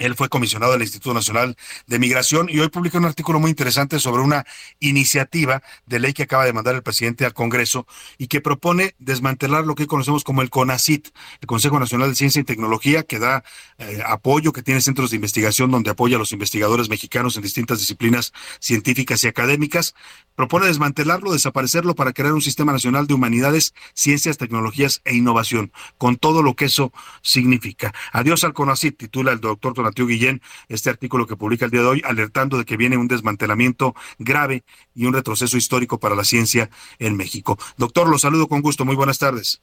[0.00, 1.56] Él fue comisionado del Instituto Nacional
[1.86, 4.46] de Migración y hoy publica un artículo muy interesante sobre una
[4.80, 7.86] iniciativa de ley que acaba de mandar el presidente al Congreso
[8.16, 11.08] y que propone desmantelar lo que conocemos como el CONACIT,
[11.42, 13.44] el Consejo Nacional de Ciencia y Tecnología, que da
[13.76, 17.78] eh, apoyo, que tiene centros de investigación donde apoya a los investigadores mexicanos en distintas
[17.78, 19.94] disciplinas científicas y académicas.
[20.34, 26.16] Propone desmantelarlo, desaparecerlo para crear un sistema nacional de humanidades, ciencias, tecnologías e innovación, con
[26.16, 26.90] todo lo que eso
[27.20, 27.92] significa.
[28.12, 31.86] Adiós al CONACIT, titula el doctor Tonatiu Guillén este artículo que publica el día de
[31.86, 34.64] hoy, alertando de que viene un desmantelamiento grave
[34.94, 37.58] y un retroceso histórico para la ciencia en México.
[37.76, 38.84] Doctor, lo saludo con gusto.
[38.84, 39.62] Muy buenas tardes.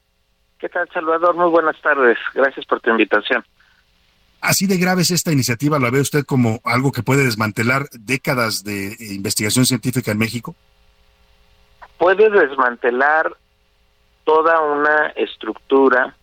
[0.59, 1.35] ¿Qué tal, Salvador?
[1.35, 2.17] Muy buenas tardes.
[2.33, 3.43] Gracias por tu invitación.
[4.41, 8.63] Así de grave es esta iniciativa, ¿la ve usted como algo que puede desmantelar décadas
[8.63, 10.55] de eh, investigación científica en México?
[11.97, 13.35] Puede desmantelar
[14.23, 16.15] toda una estructura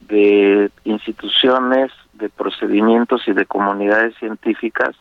[0.00, 4.94] de instituciones, de procedimientos y de comunidades científicas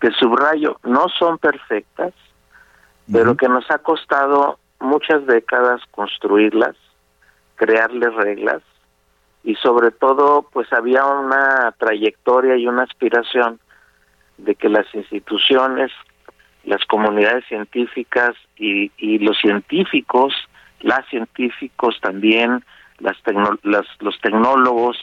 [0.00, 2.12] que subrayo no son perfectas,
[3.12, 6.76] pero que nos ha costado muchas décadas construirlas,
[7.56, 8.62] crearles reglas
[9.44, 13.58] y sobre todo pues había una trayectoria y una aspiración
[14.38, 15.90] de que las instituciones,
[16.64, 20.32] las comunidades científicas y, y los científicos,
[20.80, 22.64] las científicos también,
[23.00, 24.96] las, tecno- las los tecnólogos,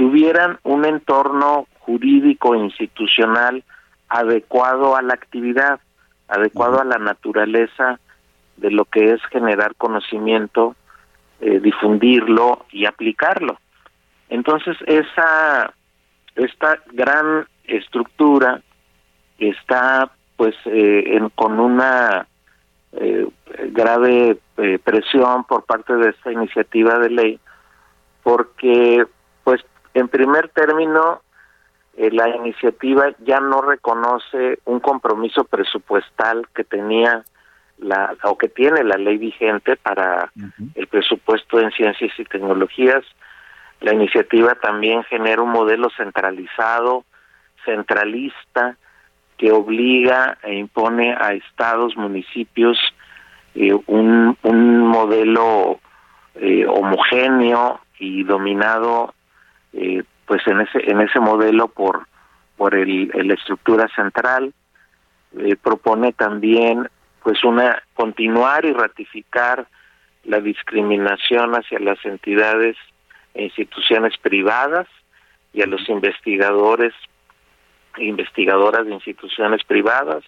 [0.00, 3.62] tuvieran un entorno jurídico e institucional
[4.08, 5.78] adecuado a la actividad,
[6.26, 8.00] adecuado a la naturaleza
[8.56, 10.74] de lo que es generar conocimiento,
[11.42, 13.58] eh, difundirlo y aplicarlo.
[14.30, 15.74] Entonces esa
[16.34, 18.62] esta gran estructura
[19.38, 22.26] está pues eh, en- con una
[22.92, 23.26] eh,
[23.72, 27.40] grave eh, presión por parte de esta iniciativa de ley
[28.22, 29.04] porque
[29.44, 29.60] pues
[29.94, 31.22] en primer término
[31.96, 37.24] eh, la iniciativa ya no reconoce un compromiso presupuestal que tenía
[37.78, 40.30] la o que tiene la ley vigente para
[40.74, 43.04] el presupuesto en ciencias y tecnologías.
[43.80, 47.04] La iniciativa también genera un modelo centralizado,
[47.64, 48.76] centralista,
[49.38, 52.78] que obliga e impone a estados, municipios,
[53.54, 55.80] eh, un, un modelo
[56.34, 59.14] eh, homogéneo y dominado
[59.72, 62.06] eh, pues en ese en ese modelo por
[62.56, 64.52] por el, la estructura central
[65.38, 66.88] Eh, propone también
[67.22, 69.68] pues una continuar y ratificar
[70.24, 72.76] la discriminación hacia las entidades
[73.34, 74.88] e instituciones privadas
[75.52, 76.92] y a los investigadores
[77.96, 80.24] e investigadoras de instituciones privadas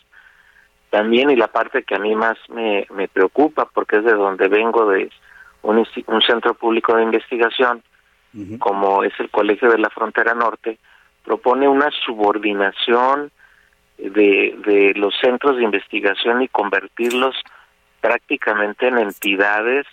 [0.90, 4.46] también y la parte que a mí más me, me preocupa porque es de donde
[4.46, 5.10] vengo de
[5.62, 7.82] un, un centro público de investigación
[8.58, 10.78] como es el Colegio de la Frontera Norte,
[11.24, 13.30] propone una subordinación
[13.98, 17.36] de, de los centros de investigación y convertirlos
[18.00, 19.86] prácticamente en entidades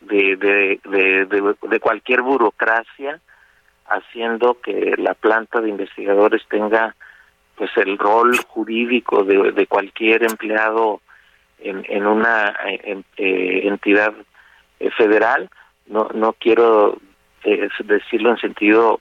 [0.00, 3.20] de, de, de, de, cualquier burocracia,
[3.86, 6.94] haciendo que la planta de investigadores tenga
[7.56, 11.00] pues el rol jurídico de, cualquier empleado
[11.58, 13.02] en, en una eh,
[13.66, 14.14] entidad
[14.96, 15.48] federal.
[15.86, 16.98] No, no quiero
[17.44, 19.00] eh, decirlo en sentido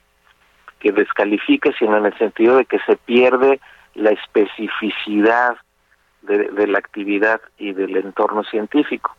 [0.80, 3.60] que descalifique, sino en el sentido de que se pierde
[3.95, 5.57] la especificidad
[6.24, 9.15] de, la actividad y del entorno científico.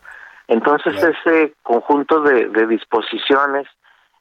[0.49, 3.67] Entonces ese conjunto de, de disposiciones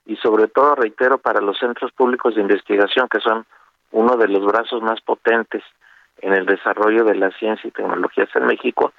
[0.06, 3.46] y sobre todo, reitero, para los centros públicos de investigación, que son
[3.92, 5.64] uno de los brazos más potentes
[6.22, 8.94] en el desarrollo de la ciencia y tecnologías en México,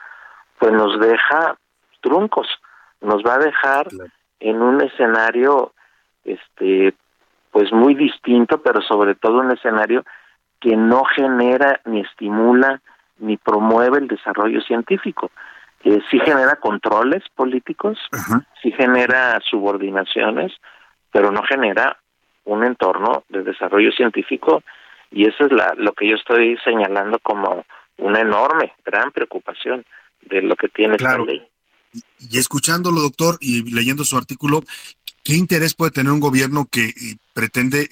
[0.59, 1.56] pues nos deja
[2.01, 2.48] truncos,
[3.01, 3.89] nos va a dejar
[4.40, 5.72] en un escenario
[6.24, 6.94] este
[7.51, 10.05] pues muy distinto, pero sobre todo un escenario
[10.60, 12.80] que no genera ni estimula
[13.18, 15.30] ni promueve el desarrollo científico.
[15.84, 17.98] Eh, sí genera controles políticos,
[18.60, 20.52] sí genera subordinaciones,
[21.12, 21.98] pero no genera
[22.44, 24.62] un entorno de desarrollo científico
[25.10, 27.64] y eso es la, lo que yo estoy señalando como
[27.98, 29.84] una enorme, gran preocupación
[30.22, 31.46] de lo que tiene esta ley.
[32.18, 34.62] Y escuchándolo, doctor, y leyendo su artículo,
[35.24, 37.88] ¿qué interés puede tener un gobierno que eh, pretende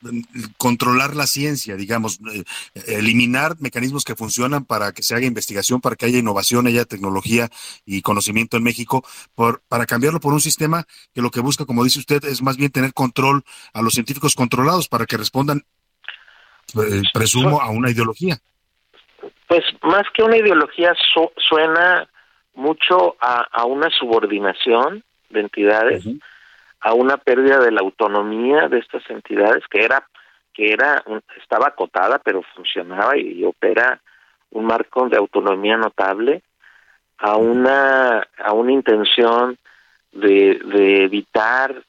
[0.00, 0.20] mm,
[0.56, 2.42] controlar la ciencia, digamos, eh,
[2.86, 7.48] eliminar mecanismos que funcionan para que se haga investigación, para que haya innovación, haya tecnología
[7.84, 9.04] y conocimiento en México,
[9.34, 10.84] por, para cambiarlo por un sistema
[11.14, 13.44] que lo que busca, como dice usted, es más bien tener control
[13.74, 15.62] a los científicos controlados para que respondan,
[16.74, 18.38] eh, presumo, a una ideología.
[19.46, 20.94] Pues más que una ideología
[21.36, 22.08] suena
[22.54, 26.04] mucho a, una subordinación de entidades,
[26.82, 30.06] a una pérdida de la autonomía de estas entidades que era
[30.52, 31.02] que era
[31.40, 34.00] estaba acotada pero funcionaba y, opera
[34.50, 36.42] un marco de autonomía notable,
[37.18, 39.56] a una a una intención
[40.12, 41.82] de, de evitar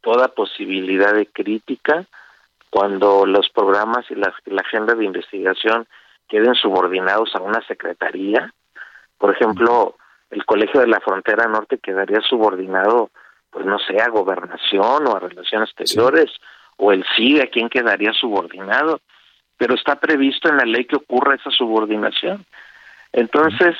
[0.00, 2.06] toda posibilidad de crítica
[2.70, 5.86] cuando los programas y la, la agenda de investigación
[6.28, 8.52] queden subordinados a una secretaría.
[9.18, 9.96] Por ejemplo,
[10.30, 13.10] el Colegio de la Frontera Norte quedaría subordinado,
[13.50, 16.30] pues no sé, a gobernación o a relaciones exteriores,
[16.76, 19.00] o el CIDE, a quién quedaría subordinado,
[19.56, 22.44] pero está previsto en la ley que ocurra esa subordinación.
[23.12, 23.76] Entonces,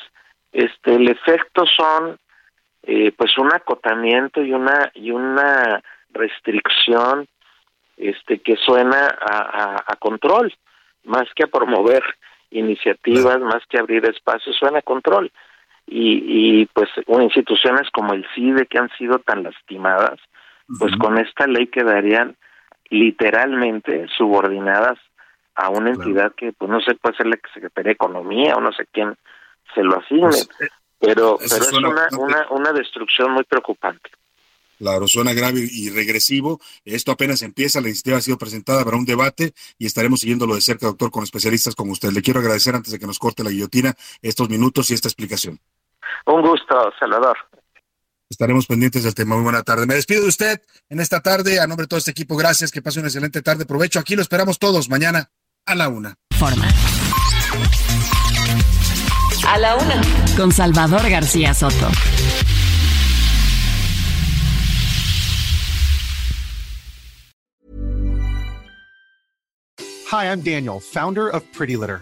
[0.51, 2.17] este, el efecto son,
[2.83, 5.81] eh, pues un acotamiento y una y una
[6.11, 7.27] restricción,
[7.95, 10.53] este, que suena a, a control,
[11.03, 12.03] más que a promover
[12.51, 15.31] iniciativas, más que abrir espacios, suena a control
[15.89, 16.89] y, y pues
[17.21, 20.19] instituciones como el CIDE que han sido tan lastimadas,
[20.77, 22.37] pues con esta ley quedarían
[22.89, 24.99] literalmente subordinadas
[25.55, 28.71] a una entidad que pues no sé puede ser la Secretaría de Economía o no
[28.71, 29.15] sé quién
[29.73, 30.67] se lo asigne, pues, eh,
[30.99, 34.09] pero, pero es una, una, una destrucción muy preocupante.
[34.79, 36.61] Claro, suena grave y regresivo.
[36.85, 40.61] Esto apenas empieza, la iniciativa ha sido presentada para un debate y estaremos siguiéndolo de
[40.61, 42.11] cerca, doctor, con especialistas como usted.
[42.11, 45.59] Le quiero agradecer antes de que nos corte la guillotina estos minutos y esta explicación.
[46.25, 47.37] Un gusto, Salvador.
[48.29, 49.35] Estaremos pendientes del tema.
[49.35, 49.87] Muy buena tarde.
[49.87, 51.59] Me despido de usted en esta tarde.
[51.59, 52.71] A nombre de todo este equipo, gracias.
[52.71, 53.65] Que pase una excelente tarde.
[53.65, 53.99] Provecho.
[53.99, 55.31] Aquí lo esperamos todos mañana
[55.65, 56.15] a la una.
[56.37, 56.67] Forma.
[59.47, 60.01] A la una.
[60.37, 61.89] Con Salvador García Soto.
[70.11, 72.01] Hi, I'm Daniel, founder of Pretty Litter.